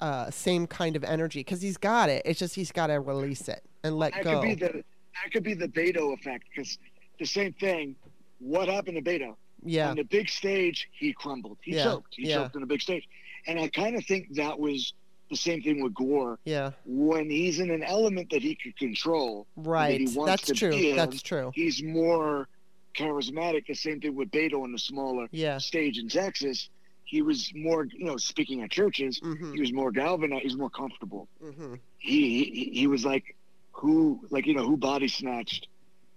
uh, 0.00 0.30
same 0.30 0.66
kind 0.66 0.96
of 0.96 1.04
energy 1.04 1.40
because 1.40 1.60
he's 1.60 1.76
got 1.76 2.08
it 2.08 2.22
it's 2.24 2.38
just 2.38 2.54
he's 2.54 2.72
got 2.72 2.86
to 2.86 2.94
release 2.94 3.46
it 3.46 3.62
and 3.84 3.98
let 3.98 4.14
that 4.14 4.24
go 4.24 4.40
could 4.40 4.48
be 4.48 4.54
the 4.54 4.84
that 5.24 5.32
could 5.32 5.42
be 5.42 5.54
the 5.54 5.68
Beto 5.68 6.14
effect 6.14 6.44
because 6.54 6.78
the 7.18 7.26
same 7.26 7.52
thing. 7.54 7.96
What 8.38 8.68
happened 8.68 8.96
to 8.96 9.02
Beto 9.02 9.34
yeah 9.64 9.90
on 9.90 9.96
the 9.96 10.04
big 10.04 10.28
stage? 10.28 10.88
He 10.92 11.12
crumbled. 11.12 11.58
He 11.62 11.74
Yeah, 11.74 11.84
choked. 11.84 12.14
He 12.16 12.28
yeah. 12.28 12.36
choked 12.36 12.54
on 12.54 12.60
the 12.60 12.66
big 12.66 12.80
stage, 12.80 13.08
and 13.46 13.58
I 13.58 13.68
kind 13.68 13.96
of 13.96 14.04
think 14.06 14.34
that 14.36 14.58
was 14.58 14.94
the 15.30 15.36
same 15.36 15.62
thing 15.62 15.82
with 15.82 15.94
Gore. 15.94 16.38
yeah 16.44 16.72
When 16.86 17.28
he's 17.30 17.58
in 17.58 17.70
an 17.70 17.82
element 17.82 18.30
that 18.30 18.42
he 18.42 18.54
could 18.54 18.76
control, 18.76 19.46
that 19.56 19.68
right 19.68 20.08
wants 20.14 20.46
that's 20.46 20.58
true 20.58 20.70
in, 20.72 20.96
that's 20.96 21.22
true 21.22 21.52
He's 21.54 21.82
more 21.82 22.48
charismatic. 22.96 23.66
The 23.66 23.74
same 23.74 24.00
thing 24.00 24.14
with 24.14 24.30
Beto 24.30 24.62
on 24.62 24.72
the 24.72 24.78
smaller 24.78 25.28
yeah 25.30 25.58
stage 25.58 25.98
in 25.98 26.08
Texas. 26.08 26.68
He 27.04 27.22
was 27.22 27.50
more, 27.54 27.84
you 27.84 28.04
know, 28.04 28.18
speaking 28.18 28.62
at 28.62 28.70
churches. 28.70 29.18
mm-hmm, 29.20 29.54
He 29.54 29.60
was 29.60 29.72
more 29.72 29.90
galvanized. 29.90 30.42
He's 30.42 30.56
more 30.56 30.68
comfortable. 30.68 31.26
mm-hmm. 31.42 31.74
He, 31.98 32.44
he 32.44 32.70
he 32.80 32.86
was 32.86 33.04
like, 33.04 33.34
who 33.72 34.20
like 34.30 34.46
you 34.46 34.54
know 34.54 34.66
who 34.66 34.76
body 34.76 35.08
snatched 35.08 35.68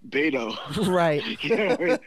Beto. 0.08 0.54
right 0.92 1.22
You 1.42 1.56
know, 1.56 1.76
I 1.78 1.84
mean, 1.84 1.98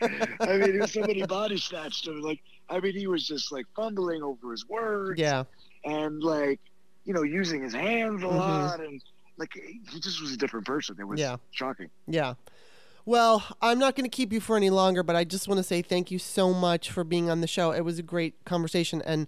I 0.41 0.57
mean, 0.57 0.81
if 0.81 0.91
somebody 0.91 1.25
body 1.25 1.57
snatched 1.57 2.07
him, 2.07 2.21
like, 2.21 2.41
I 2.69 2.79
mean, 2.79 2.93
he 2.95 3.07
was 3.07 3.25
just 3.27 3.51
like 3.51 3.65
fumbling 3.75 4.21
over 4.21 4.51
his 4.51 4.67
words, 4.67 5.19
yeah 5.19 5.43
and 5.85 6.21
like, 6.23 6.59
you 7.05 7.13
know, 7.13 7.21
using 7.23 7.61
his 7.61 7.73
hands 7.73 8.21
a 8.23 8.25
Mhm. 8.25 8.63
lot, 8.67 8.79
and 8.79 9.01
like, 9.37 9.51
he 9.53 9.99
just 9.99 10.21
was 10.21 10.31
a 10.31 10.37
different 10.37 10.65
person. 10.65 10.95
It 10.99 11.03
was 11.07 11.19
Yeah. 11.19 11.37
shocking. 11.51 11.89
Yeah. 12.07 12.35
Well, 13.05 13.43
I'm 13.61 13.77
not 13.77 13.95
going 13.95 14.09
to 14.09 14.15
keep 14.15 14.33
you 14.33 14.39
for 14.39 14.57
any 14.57 14.69
longer, 14.71 15.03
but 15.03 15.15
I 15.15 15.23
just 15.25 15.47
want 15.47 15.59
to 15.59 15.63
say 15.63 15.81
thank 15.81 16.09
you 16.09 16.17
so 16.17 16.53
much 16.53 16.89
for 16.89 17.03
being 17.03 17.29
on 17.29 17.41
the 17.41 17.47
show. 17.47 17.71
It 17.71 17.81
was 17.81 17.99
a 17.99 18.03
great 18.03 18.43
conversation. 18.45 19.01
And, 19.03 19.27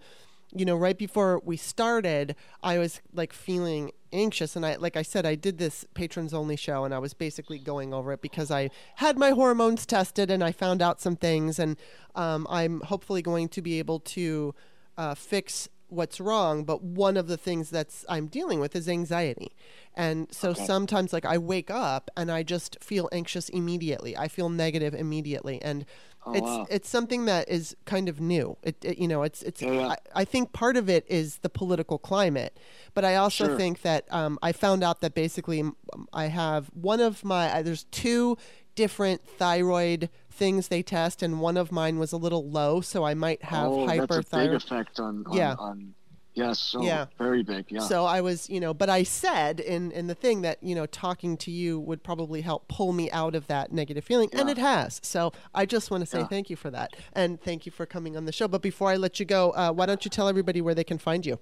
you 0.52 0.66
know, 0.66 0.76
right 0.76 0.98
before 0.98 1.40
we 1.44 1.58
started, 1.58 2.36
I 2.64 2.80
was 2.80 3.02
like 3.14 3.34
feeling 3.34 3.92
anxious. 4.12 4.56
And 4.56 4.66
I, 4.66 4.78
like 4.78 4.98
I 4.98 5.04
said, 5.04 5.26
I 5.28 5.36
did 5.36 5.60
this 5.60 5.86
patrons 5.94 6.34
only 6.34 6.56
show 6.56 6.86
and 6.86 6.94
I 6.94 7.00
was 7.00 7.14
basically 7.14 7.60
going 7.60 7.94
over 7.94 8.12
it 8.14 8.22
because 8.22 8.50
I 8.50 8.72
had 8.96 9.18
my 9.20 9.32
hormones 9.32 9.86
tested 9.86 10.32
and 10.32 10.44
I 10.44 10.54
found 10.54 10.82
out 10.82 11.00
some 11.00 11.16
things. 11.18 11.60
And 11.60 11.78
um, 12.16 12.48
I'm 12.50 12.82
hopefully 12.82 13.22
going 13.22 13.50
to 13.50 13.62
be 13.62 13.78
able 13.78 14.00
to 14.00 14.56
uh, 14.98 15.14
fix 15.14 15.70
what's 15.90 16.20
wrong 16.20 16.64
but 16.64 16.84
one 16.84 17.18
of 17.18 17.28
the 17.28 17.38
things 17.38 17.70
that's 17.70 18.06
i'm 18.10 18.28
dealing 18.28 18.60
with 18.60 18.76
is 18.76 18.88
anxiety 18.90 19.52
and 19.96 20.28
so 20.34 20.54
sometimes 20.54 21.14
like 21.14 21.26
i 21.26 21.38
wake 21.38 21.70
up 21.72 22.10
and 22.18 22.32
i 22.32 22.44
just 22.44 22.78
feel 22.84 23.08
anxious 23.12 23.50
immediately 23.50 24.16
i 24.18 24.28
feel 24.28 24.50
negative 24.50 24.94
immediately 24.94 25.62
and 25.62 25.86
Oh, 26.26 26.34
it's 26.34 26.58
wow. 26.58 26.68
it's 26.70 26.90
something 26.90 27.24
that 27.26 27.48
is 27.48 27.74
kind 27.86 28.10
of 28.10 28.20
new 28.20 28.58
it, 28.62 28.76
it 28.84 28.98
you 28.98 29.08
know 29.08 29.24
it's 29.24 29.42
it's 29.44 29.62
Yeah, 29.62 29.72
yeah. 29.72 29.88
I, 29.88 29.98
I 30.14 30.26
think 30.26 30.52
part 30.52 30.76
of 30.76 30.90
it 30.90 31.06
is 31.08 31.38
the 31.38 31.50
political 31.50 31.98
climate 31.98 32.58
but 32.94 33.06
i 33.06 33.16
also 33.16 33.48
Sure. 33.48 33.58
think 33.58 33.82
that 33.84 34.06
um, 34.12 34.38
i 34.42 34.52
found 34.52 34.84
out 34.84 35.00
that 35.00 35.14
basically 35.14 35.64
i 36.12 36.26
have 36.26 36.68
one 36.74 37.00
of 37.00 37.24
my 37.24 37.62
there's 37.62 37.86
two 37.86 38.38
different 38.78 39.22
thyroid 39.28 40.08
things 40.30 40.68
they 40.68 40.84
test 40.84 41.24
and 41.24 41.42
one 41.42 41.58
of 41.58 41.72
mine 41.72 41.98
was 41.98 42.12
a 42.12 42.18
little 42.18 42.48
low 42.48 42.80
so 42.80 43.04
i 43.04 43.14
might 43.16 43.44
have 43.44 43.68
oh, 43.70 43.88
that's 43.88 44.18
a 44.18 44.38
big 44.38 44.54
effect 44.54 45.00
on, 45.00 45.26
on, 45.26 45.36
Yeah. 45.36 45.56
on 45.58 45.96
yes, 46.36 46.60
so 46.60 46.84
Yeah. 46.84 47.08
very 47.18 47.42
big, 47.42 47.66
yeah. 47.70 47.80
So 47.80 48.06
I 48.06 48.22
was, 48.22 48.48
you 48.48 48.60
know, 48.60 48.72
but 48.72 48.88
I 48.92 49.02
said 49.02 49.60
in 49.60 49.92
in 49.92 50.06
the 50.06 50.14
thing 50.14 50.44
that 50.44 50.62
you 50.62 50.76
know 50.76 50.86
talking 50.86 51.36
to 51.38 51.50
you 51.50 51.80
would 51.80 52.04
probably 52.04 52.42
help 52.42 52.68
pull 52.68 52.94
me 52.94 53.10
out 53.10 53.34
of 53.34 53.48
that 53.48 53.72
negative 53.72 54.04
feeling, 54.04 54.30
and 54.34 54.48
it 54.48 54.60
has. 54.60 55.00
So 55.04 55.34
I 55.56 55.66
just 55.66 55.90
want 55.90 56.02
to 56.02 56.06
say 56.06 56.20
Yeah. 56.20 56.28
thank 56.28 56.52
you 56.52 56.56
for 56.56 56.70
that, 56.70 56.96
and 57.14 57.42
thank 57.42 57.66
you 57.66 57.72
for 57.72 57.88
coming 57.88 58.16
on 58.16 58.26
the 58.26 58.32
show. 58.32 58.48
But 58.48 58.62
before 58.62 58.92
I 58.92 58.98
let 58.98 59.20
you 59.20 59.26
go, 59.26 59.50
uh, 59.54 59.72
why 59.72 59.88
don't 59.88 60.06
you 60.06 60.12
tell 60.12 60.28
everybody 60.28 60.62
where 60.62 60.76
they 60.76 60.84
can 60.84 61.00
find 61.00 61.26
you? 61.26 61.40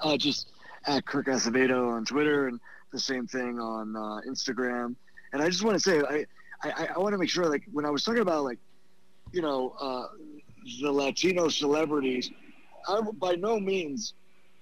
uh, 0.00 0.16
just 0.16 0.50
at 0.86 1.06
Kirk 1.06 1.26
Acevedo 1.26 1.92
on 1.92 2.04
Twitter 2.04 2.48
and 2.48 2.58
the 2.92 2.98
same 2.98 3.28
thing 3.28 3.60
on 3.60 3.94
uh, 3.94 4.20
Instagram. 4.28 4.96
And 5.32 5.42
I 5.42 5.48
just 5.48 5.62
want 5.64 5.76
to 5.76 5.80
say, 5.80 6.00
I, 6.00 6.26
I, 6.62 6.88
I 6.94 6.98
want 6.98 7.12
to 7.12 7.18
make 7.18 7.28
sure, 7.30 7.46
like, 7.48 7.62
when 7.72 7.84
I 7.84 7.90
was 7.90 8.04
talking 8.04 8.20
about, 8.22 8.44
like, 8.44 8.58
you 9.32 9.42
know, 9.42 9.70
uh, 9.80 10.06
the 10.82 10.90
Latino 10.90 11.48
celebrities, 11.48 12.30
I 12.88 13.00
by 13.14 13.34
no 13.36 13.60
means 13.60 14.14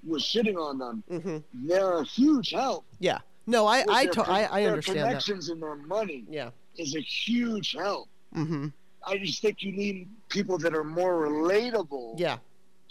was 0.07 0.23
shitting 0.23 0.57
on 0.57 0.79
them. 0.79 1.03
hmm 1.09 1.39
They're 1.67 1.99
a 1.99 2.05
huge 2.05 2.51
help. 2.51 2.85
Yeah. 3.01 3.19
No, 3.47 3.67
I 3.67 3.85
I, 3.89 4.05
their 4.05 4.13
to- 4.15 4.31
I 4.31 4.49
I 4.57 4.61
their 4.63 4.71
understand 4.73 4.99
that. 4.99 5.07
connections 5.09 5.49
and 5.49 5.63
their 5.63 5.75
money 5.77 6.25
Yeah. 6.29 6.51
is 6.77 6.95
a 6.95 7.01
huge 7.01 7.73
help. 7.73 8.09
Mm-hmm. 8.37 8.67
I 9.07 9.17
just 9.19 9.41
think 9.41 9.63
you 9.63 9.73
need 9.73 10.09
people 10.29 10.59
that 10.59 10.75
are 10.75 10.85
more 10.85 11.27
relatable 11.27 12.19
Yeah. 12.21 12.39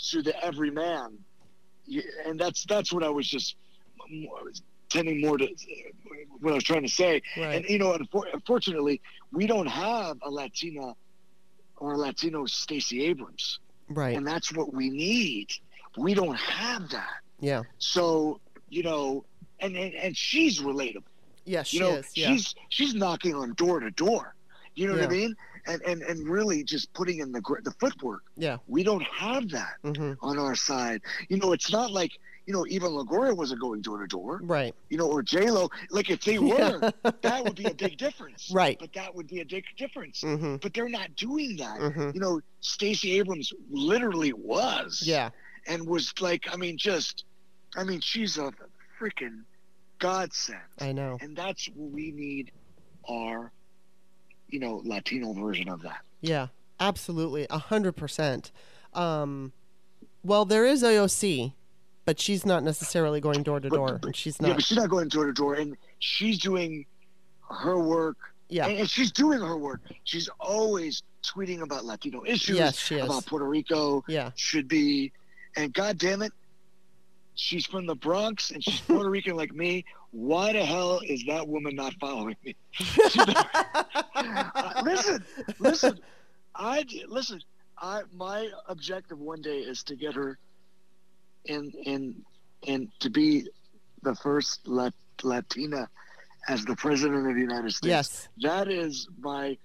to 0.09 0.21
the 0.23 0.34
everyman, 0.43 1.17
and 2.25 2.39
that's 2.39 2.65
that's 2.65 2.91
what 2.91 3.03
I 3.03 3.09
was 3.09 3.28
just 3.28 3.55
tending 4.89 5.21
more 5.21 5.38
to 5.38 5.47
what 6.39 6.51
I 6.51 6.55
was 6.55 6.63
trying 6.63 6.83
to 6.83 6.89
say. 6.89 7.21
Right. 7.38 7.55
And 7.55 7.65
you 7.65 7.79
know, 7.79 7.97
unfortunately, 8.33 9.01
we 9.31 9.47
don't 9.47 9.67
have 9.67 10.17
a 10.23 10.29
Latina 10.29 10.93
or 11.77 11.93
a 11.93 11.97
Latino 11.97 12.45
Stacey 12.45 13.03
Abrams, 13.05 13.59
Right. 13.89 14.15
and 14.17 14.25
that's 14.25 14.51
what 14.53 14.73
we 14.73 14.89
need. 14.89 15.47
We 15.97 16.13
don't 16.13 16.38
have 16.38 16.89
that. 16.89 17.17
Yeah. 17.39 17.63
So 17.77 18.39
you 18.69 18.83
know, 18.83 19.25
and 19.59 19.75
and, 19.75 19.93
and 19.93 20.17
she's 20.17 20.59
relatable. 20.59 21.03
Yes, 21.45 21.67
she 21.67 21.77
You 21.77 21.83
know, 21.83 21.91
is. 21.97 22.05
Yeah. 22.15 22.27
she's 22.31 22.55
she's 22.69 22.93
knocking 22.93 23.35
on 23.35 23.53
door 23.53 23.79
to 23.79 23.91
door. 23.91 24.35
You 24.75 24.88
know 24.88 24.93
what 24.93 25.03
I 25.03 25.07
mean? 25.07 25.35
And 25.65 25.81
and 25.83 26.01
and 26.03 26.27
really 26.29 26.63
just 26.63 26.91
putting 26.93 27.19
in 27.19 27.31
the 27.31 27.41
the 27.63 27.71
footwork. 27.79 28.23
yeah. 28.35 28.57
We 28.67 28.83
don't 28.83 29.03
have 29.03 29.49
that 29.49 29.75
hmm 29.83 30.13
on 30.21 30.38
our 30.39 30.55
side. 30.55 31.01
You 31.29 31.38
know, 31.38 31.51
it's 31.53 31.71
not 31.71 31.91
like 31.91 32.11
you 32.48 32.54
know 32.54 32.66
even 32.70 32.91
Longoria 32.91 33.36
wasn't 33.36 33.62
going 33.62 33.82
door 33.82 34.00
to 34.00 34.08
door. 34.08 34.39
Right. 34.41 34.74
You 34.89 34.98
know, 34.98 35.08
or 35.08 35.22
J 35.22 35.52
Lo. 35.52 35.70
Like 35.91 36.10
if 36.10 36.24
they 36.24 36.39
were, 36.52 36.91
that 37.22 37.43
would 37.43 37.56
be 37.56 37.66
a 37.66 37.74
big 37.74 37.98
difference. 37.98 38.50
Right. 38.54 38.78
But 38.80 38.93
that 38.93 39.14
would 39.14 39.28
be 39.28 39.41
a 39.41 39.45
big 39.45 39.66
difference. 39.78 40.22
hmm 40.22 40.56
But 40.56 40.74
they're 40.74 40.89
not 40.89 41.16
doing 41.16 41.58
that. 41.58 41.80
hmm 41.80 42.12
You 42.14 42.20
know, 42.20 42.41
Stacey 42.62 43.20
Abrams 43.20 43.52
literally 43.70 44.34
was. 44.34 45.04
Yeah. 45.06 45.30
And 45.68 45.86
was 45.86 46.14
like, 46.22 46.45
I 46.52 46.56
mean, 46.56 46.78
just, 46.78 47.26
I 47.76 47.84
mean, 47.84 48.00
she's 48.00 48.38
a 48.38 48.54
freaking 49.00 49.43
godsend. 50.00 50.60
I 50.80 50.93
know. 50.93 51.18
And 51.20 51.36
that's 51.36 51.68
what 51.76 51.91
we 51.91 52.12
need 52.12 52.52
our, 53.10 53.52
you 54.48 54.60
know, 54.60 54.82
Latino 54.86 55.34
version 55.34 55.68
of 55.68 55.82
that. 55.82 56.00
Yeah. 56.22 56.48
Absolutely. 56.80 57.48
A 57.50 57.58
hundred 57.58 57.93
percent. 57.93 58.52
Um, 58.93 59.52
well, 60.24 60.45
there 60.45 60.66
is 60.66 60.84
AOC, 60.84 61.54
but 62.08 62.18
she's 62.22 62.45
not 62.45 62.64
necessarily 62.64 63.20
going 63.20 63.43
door 63.43 63.60
to 63.60 63.68
door, 63.70 63.99
she's 64.14 64.38
Yeah, 64.39 64.47
not. 64.47 64.55
but 64.55 64.64
she's 64.66 64.78
not 64.78 64.89
going 64.89 65.10
door 65.10 65.26
to 65.26 65.34
door, 65.34 65.55
and 65.55 65.76
she's 65.99 66.39
doing 66.39 66.86
her 67.51 67.78
work. 67.78 68.16
Yeah. 68.47 68.66
And, 68.68 68.80
and 68.80 68.89
she's 68.89 69.12
doing 69.12 69.41
her 69.41 69.58
work. 69.58 69.82
She's 70.05 70.30
always 70.39 71.03
tweeting 71.22 71.62
about 71.64 71.84
Latino 71.84 72.24
issues, 72.26 72.58
Yes, 72.58 72.78
she 72.80 72.95
is. 72.95 73.03
about 73.05 73.26
Puerto 73.26 73.43
Rico 73.45 74.05
Yeah. 74.08 74.32
should 74.36 74.70
be, 74.70 75.12
and 75.58 75.74
God 75.74 75.97
damn 75.97 76.22
it, 76.22 76.32
she's 77.36 77.66
from 77.66 77.86
the 77.86 77.95
Bronx 77.95 78.51
and 78.51 78.64
she's 78.64 78.80
Puerto 78.88 79.10
Rican 79.10 79.36
like 79.36 79.53
me. 79.53 79.84
Why 80.12 80.53
the 80.53 80.64
hell 80.64 81.01
is 81.05 81.26
that 81.28 81.45
woman 81.45 81.76
not 81.76 81.93
following 81.99 82.38
me? 82.45 82.55
Uh, 84.16 84.82
listen, 84.84 85.24
listen, 85.60 85.99
I 86.55 86.84
listen. 87.08 87.39
I 87.78 88.01
my 88.16 88.49
objective 88.68 89.20
one 89.20 89.41
day 89.41 89.60
is 89.60 89.84
to 89.84 89.95
get 89.95 90.16
her 90.16 90.39
in 91.45 91.71
in 91.83 92.15
in 92.63 92.91
to 92.99 93.09
be 93.09 93.47
the 94.03 94.15
first 94.15 94.67
Lat- 94.67 94.93
Latina 95.23 95.89
as 96.47 96.63
the 96.65 96.75
president 96.75 97.27
of 97.27 97.35
the 97.35 97.41
United 97.41 97.71
States. 97.71 97.88
Yes. 97.89 98.27
that 98.41 98.67
is 98.69 99.07
my 99.19 99.57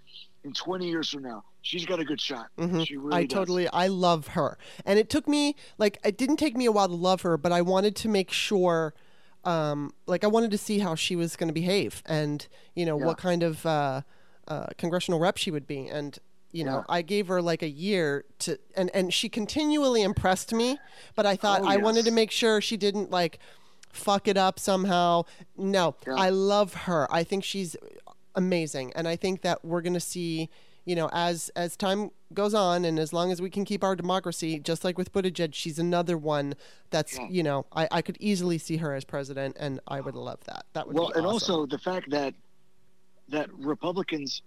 in 0.45 0.53
20 0.53 0.89
years 0.89 1.11
from 1.11 1.23
now. 1.23 1.45
She's 1.63 1.87
got 1.87 2.01
a 2.01 2.05
good 2.05 2.21
shot. 2.21 2.49
Mhm. 2.59 2.85
She 2.87 2.97
really 2.97 3.17
I 3.17 3.25
does. 3.27 3.33
totally 3.35 3.69
I 3.69 3.87
love 3.87 4.29
her. 4.29 4.59
And 4.85 4.99
it 4.99 5.09
took 5.09 5.29
me 5.29 5.55
like 5.79 5.99
it 6.05 6.17
didn't 6.19 6.39
take 6.39 6.57
me 6.57 6.67
a 6.67 6.73
while 6.73 6.89
to 6.89 6.95
love 6.95 7.23
her, 7.23 7.37
but 7.37 7.53
I 7.53 7.63
wanted 7.63 7.95
to 7.97 8.09
make 8.09 8.31
sure 8.33 8.95
um 9.45 9.93
like 10.07 10.25
I 10.25 10.27
wanted 10.29 10.51
to 10.53 10.59
see 10.59 10.81
how 10.81 10.95
she 10.95 11.15
was 11.17 11.37
going 11.37 11.49
to 11.49 11.55
behave 11.55 12.03
and 12.07 12.47
you 12.75 12.85
know 12.87 12.99
Yeah. 12.99 13.07
what 13.07 13.19
kind 13.19 13.43
of 13.43 13.65
uh 13.67 14.03
uh 14.49 14.67
congressional 14.79 15.21
rep 15.21 15.37
she 15.37 15.51
would 15.53 15.67
be 15.67 15.87
and 15.89 16.19
you 16.53 16.65
know, 16.65 16.79
Yeah. 16.89 16.95
I 16.97 17.03
gave 17.03 17.29
her 17.29 17.43
like 17.43 17.63
a 17.63 17.69
year 17.69 18.25
to 18.41 18.59
and 18.77 18.91
and 18.95 19.13
she 19.13 19.29
continually 19.29 20.03
impressed 20.03 20.53
me, 20.53 20.79
but 21.17 21.27
I 21.27 21.37
thought 21.37 21.63
Oh, 21.63 21.67
I 21.69 21.77
wanted 21.79 22.05
to 22.05 22.11
make 22.11 22.31
sure 22.31 22.61
she 22.61 22.77
didn't 22.77 23.11
like 23.11 23.39
fuck 23.93 24.27
it 24.29 24.37
up 24.37 24.59
somehow. 24.59 25.25
No, 25.57 25.97
Yeah. 26.07 26.15
I 26.15 26.31
love 26.31 26.75
her. 26.75 27.07
I 27.13 27.25
think 27.25 27.45
she's 27.45 27.77
amazing 28.35 28.91
and 28.97 29.07
i 29.07 29.15
think 29.15 29.43
that 29.43 29.63
we're 29.63 29.83
going 29.83 29.93
to 29.93 30.01
see 30.01 30.49
you 30.87 30.97
know 30.97 31.11
as 31.13 31.51
as 31.55 31.77
time 31.77 32.11
goes 32.33 32.55
on 32.55 32.83
and 32.83 32.99
as 32.99 33.13
long 33.13 33.31
as 33.31 33.43
we 33.43 33.51
can 33.51 33.63
keep 33.63 33.85
our 33.85 33.95
democracy 33.95 34.59
just 34.59 34.85
like 34.85 34.97
with 34.97 35.13
Buttigieg 35.13 35.53
she's 35.53 35.79
another 35.79 36.17
one 36.17 36.55
that's 36.89 37.19
Yeah. 37.19 37.29
you 37.29 37.43
know 37.43 37.67
I, 37.77 37.89
I 37.93 38.01
could 38.01 38.17
easily 38.21 38.57
see 38.57 38.79
her 38.79 38.95
as 38.95 39.05
president 39.05 39.59
and 39.61 39.81
i 39.87 40.01
would 40.01 40.15
love 40.15 40.43
that 40.45 40.65
that 40.73 40.87
would 40.87 40.97
well, 40.97 41.09
be 41.09 41.19
and 41.19 41.27
awesome. 41.27 41.57
also 41.57 41.67
the 41.67 41.77
fact 41.77 42.09
that 42.09 42.33
that 43.29 43.53
Republicans 43.53 44.41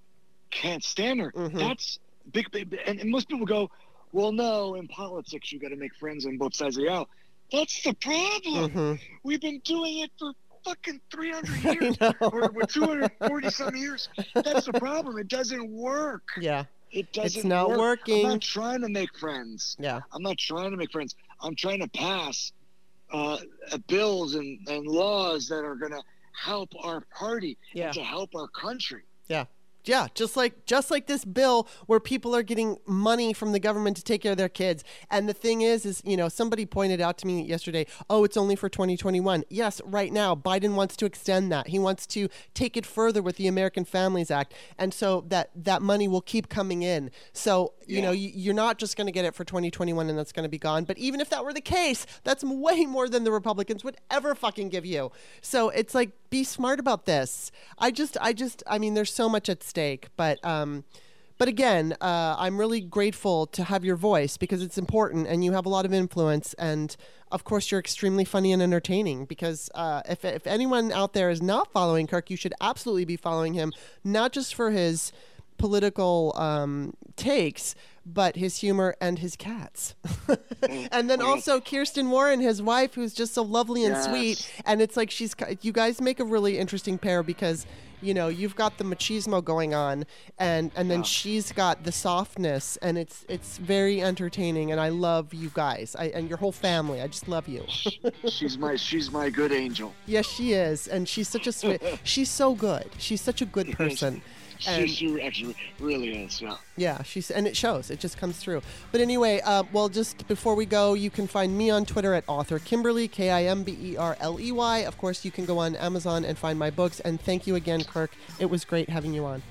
can't 0.51 0.83
stand 0.83 1.19
her. 1.21 1.31
Mhm. 1.31 1.53
That's 1.57 1.99
big, 2.31 2.49
big. 2.51 2.77
And, 2.85 2.99
and 2.99 3.09
most 3.09 3.27
people 3.27 3.45
go, 3.45 3.69
"Well, 4.11 4.31
no, 4.31 4.75
in 4.75 4.87
politics 4.87 5.51
you 5.51 5.59
got 5.59 5.69
to 5.69 5.75
make 5.75 5.95
friends 5.95 6.25
on 6.25 6.37
both 6.37 6.55
sides 6.55 6.77
of 6.77 6.83
the 6.83 6.89
aisle." 6.89 7.09
That's 7.51 7.83
the 7.83 7.93
problem. 7.93 8.71
Mhm. 8.71 8.99
We've 9.23 9.41
been 9.41 9.59
doing 9.59 9.99
it 9.99 10.11
for 10.17 10.31
fucking 10.63 10.99
300 11.11 11.63
years 11.81 11.97
or, 12.21 12.49
or 12.49 12.63
240 12.65 13.49
some 13.51 13.75
years. 13.75 14.09
That's 14.33 14.65
the 14.65 14.73
problem. 14.73 15.17
It 15.19 15.27
doesn't 15.27 15.69
work. 15.71 16.23
yeah 16.39 16.63
It 16.91 17.11
doesn't. 17.13 17.39
It's 17.39 17.45
not 17.45 17.69
work. 17.69 17.77
working. 17.77 18.25
I'm 18.25 18.31
not 18.33 18.41
trying 18.41 18.81
to 18.81 18.89
make 18.89 19.15
friends. 19.17 19.75
yeah 19.79 20.01
I'm 20.11 20.23
not 20.23 20.37
trying 20.39 20.71
to 20.71 20.77
make 20.77 20.91
friends. 20.91 21.15
I'm 21.41 21.55
trying 21.55 21.81
to 21.81 21.87
pass 21.89 22.51
uh, 23.13 23.37
uh, 23.71 23.77
bills 23.87 24.33
and, 24.35 24.57
and 24.67 24.87
laws 24.87 25.47
that 25.49 25.63
are 25.63 25.75
going 25.75 25.91
to 25.91 26.01
help 26.33 26.69
our 26.83 27.01
party 27.15 27.57
Yeah. 27.73 27.85
and 27.85 27.93
to 27.93 28.03
help 28.03 28.31
our 28.35 28.47
country. 28.47 29.03
yeah 29.27 29.45
yeah 29.87 30.07
just 30.15 30.35
like 30.35 30.65
just 30.65 30.91
like 30.91 31.07
this 31.07 31.25
bill 31.25 31.67
where 31.87 31.99
people 31.99 32.35
are 32.35 32.43
getting 32.43 32.77
money 32.85 33.33
from 33.33 33.51
the 33.51 33.59
government 33.59 33.97
to 33.97 34.03
take 34.03 34.21
care 34.21 34.31
of 34.31 34.37
their 34.37 34.49
kids. 34.49 34.83
And 35.09 35.27
the 35.29 35.33
thing 35.33 35.61
is 35.61 35.85
is 35.85 36.01
you 36.05 36.17
know 36.17 36.29
somebody 36.29 36.65
pointed 36.65 37.01
out 37.01 37.17
to 37.19 37.27
me 37.27 37.41
yesterday 37.43 37.85
oh 38.09 38.23
it's 38.23 38.37
only 38.37 38.55
for 38.55 38.69
2021 38.69 39.43
yes 39.49 39.81
right 39.85 40.11
now 40.11 40.35
biden 40.35 40.75
wants 40.75 40.95
to 40.97 41.05
extend 41.05 41.51
that. 41.51 41.67
He 41.67 41.79
wants 41.79 42.05
to 42.07 42.29
take 42.53 42.75
it 42.77 42.85
further 42.85 43.21
with 43.21 43.35
the 43.37 43.47
american 43.47 43.85
families 43.85 44.31
act. 44.31 44.53
And 44.77 44.93
so 44.93 45.23
that 45.27 45.51
that 45.55 45.81
money 45.81 46.07
will 46.07 46.21
keep 46.21 46.49
coming 46.49 46.81
in. 46.81 47.11
So 47.33 47.73
you 47.87 48.01
know 48.01 48.11
Yeah. 48.11 48.27
you, 48.27 48.31
you're 48.35 48.53
not 48.53 48.77
just 48.77 48.97
going 48.97 49.07
to 49.07 49.11
get 49.11 49.25
it 49.25 49.35
for 49.35 49.43
2021 49.43 50.09
and 50.09 50.17
that's 50.17 50.31
going 50.31 50.43
to 50.43 50.49
be 50.49 50.57
gone. 50.57 50.83
But 50.85 50.97
even 50.97 51.19
if 51.21 51.29
that 51.29 51.43
were 51.43 51.53
the 51.53 51.61
case 51.61 52.05
that's 52.23 52.43
way 52.43 52.85
more 52.85 53.07
than 53.09 53.23
the 53.23 53.31
republicans 53.31 53.83
would 53.83 53.97
ever 54.09 54.33
fucking 54.35 54.69
give 54.69 54.85
you. 54.85 55.11
So 55.41 55.69
it's 55.69 55.93
like 55.93 56.11
be 56.29 56.43
smart 56.43 56.79
about 56.79 57.05
this. 57.05 57.51
I 57.77 57.91
just 57.91 58.17
i 58.19 58.33
just 58.33 58.63
i 58.67 58.77
mean 58.79 58.93
there's 58.93 59.13
so 59.13 59.29
much 59.29 59.47
at 59.49 59.63
stake 59.63 59.74
but 60.17 60.43
um 60.45 60.83
but 61.37 61.47
again 61.47 61.95
uh, 62.01 62.35
i'm 62.37 62.57
really 62.57 62.81
grateful 62.81 63.45
to 63.45 63.63
have 63.63 63.83
your 63.83 63.95
voice 63.95 64.37
because 64.37 64.61
it's 64.61 64.77
important 64.77 65.27
and 65.27 65.43
you 65.43 65.51
have 65.51 65.65
a 65.65 65.69
lot 65.69 65.85
of 65.85 65.93
influence 65.93 66.53
and 66.55 66.95
of 67.31 67.43
course 67.43 67.71
you're 67.71 67.79
extremely 67.79 68.23
funny 68.25 68.51
and 68.53 68.61
entertaining 68.61 69.25
because 69.25 69.69
uh, 69.75 70.01
if, 70.07 70.23
if 70.23 70.47
anyone 70.47 70.91
out 70.91 71.13
there 71.13 71.29
is 71.29 71.41
not 71.41 71.71
following 71.71 72.07
kirk 72.07 72.29
you 72.29 72.37
should 72.37 72.53
absolutely 72.61 73.05
be 73.05 73.17
following 73.17 73.53
him 73.53 73.73
not 74.03 74.31
just 74.31 74.55
for 74.55 74.71
his 74.71 75.11
political 75.57 76.33
um, 76.35 76.93
takes, 77.15 77.75
but 78.05 78.35
his 78.35 78.57
humor 78.57 78.95
and 79.01 79.19
his 79.19 79.35
cats. 79.35 79.95
and 80.91 81.09
then 81.09 81.21
also 81.21 81.59
Kirsten 81.59 82.09
Warren, 82.09 82.39
his 82.39 82.61
wife, 82.61 82.93
who's 82.95 83.13
just 83.13 83.33
so 83.33 83.41
lovely 83.41 83.85
and 83.85 83.95
Yes. 83.95 84.05
sweet. 84.05 84.45
And 84.65 84.81
it's 84.81 84.97
like 84.97 85.09
she's, 85.11 85.35
you 85.61 85.71
guys 85.71 86.01
make 86.01 86.19
a 86.19 86.25
really 86.25 86.57
interesting 86.57 86.97
pair 86.97 87.23
because. 87.23 87.65
You 88.05 88.13
know, 88.13 88.27
you've 88.27 88.55
got 88.55 88.77
the 88.77 88.83
machismo 88.83 89.43
going 89.43 89.73
on, 89.73 90.05
and 90.37 90.71
and 90.75 90.91
then 90.91 91.01
she's 91.01 91.51
got 91.51 91.83
the 91.83 91.91
softness, 91.91 92.77
and 92.83 92.99
it's 92.99 93.25
it's 93.27 93.57
very 93.57 94.03
entertaining, 94.03 94.71
and 94.71 94.79
I 94.79 94.89
love 94.89 95.33
you 95.33 95.49
guys, 95.55 95.95
I, 95.97 96.05
and 96.09 96.29
your 96.29 96.37
whole 96.37 96.51
family. 96.51 97.01
I 97.01 97.07
just 97.07 97.27
love 97.27 97.47
you. 97.47 97.63
she's 98.29 98.59
my 98.59 98.75
she's 98.87 99.09
my 99.09 99.31
good 99.31 99.51
angel. 99.51 99.91
yes, 100.05 100.27
she 100.27 100.53
is, 100.53 100.87
and 100.87 101.09
she's 101.09 101.27
such 101.27 101.47
a 101.47 101.51
sweet. 101.51 101.81
she's 102.03 102.29
so 102.29 102.53
good. 102.53 102.87
She's 102.99 103.21
such 103.21 103.41
a 103.41 103.45
good 103.45 103.71
person. 103.71 104.21
She, 104.65 104.87
she 104.87 105.21
actually 105.21 105.55
really 105.79 106.23
is. 106.23 106.41
Yeah. 106.41 106.57
Yeah, 106.77 107.03
she's 107.03 107.31
and 107.31 107.47
it 107.47 107.55
shows. 107.55 107.89
It 107.89 107.99
just 107.99 108.17
comes 108.17 108.37
through. 108.37 108.61
But 108.91 109.01
anyway, 109.01 109.41
uh, 109.41 109.63
well, 109.71 109.89
just 109.89 110.27
before 110.27 110.55
we 110.55 110.65
go, 110.65 110.93
you 110.93 111.09
can 111.09 111.27
find 111.27 111.57
me 111.57 111.69
on 111.69 111.85
Twitter 111.85 112.13
at 112.13 112.23
author 112.27 112.59
Kimberly 112.59 113.07
K 113.07 113.29
I 113.29 113.43
M 113.43 113.63
B 113.63 113.77
E 113.81 113.97
R 113.97 114.17
L 114.19 114.39
E 114.39 114.51
Y. 114.51 114.79
Of 114.79 114.97
course, 114.97 115.23
you 115.23 115.31
can 115.31 115.45
go 115.45 115.59
on 115.59 115.75
Amazon 115.75 116.25
and 116.25 116.37
find 116.37 116.57
my 116.57 116.69
books. 116.69 116.99
And 117.01 117.19
thank 117.19 117.47
you 117.47 117.55
again, 117.55 117.83
Kirk. 117.83 118.11
It 118.39 118.49
was 118.49 118.65
great 118.65 118.89
having 118.89 119.13
you 119.13 119.25
on. 119.25 119.41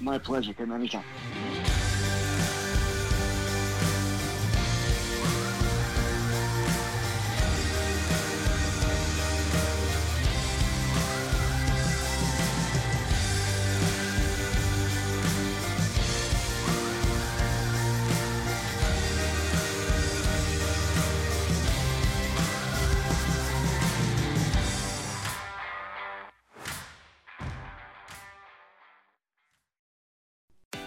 My 0.00 0.18
pleasure. 0.18 0.52
Come 0.52 0.72
anytime. 0.72 1.04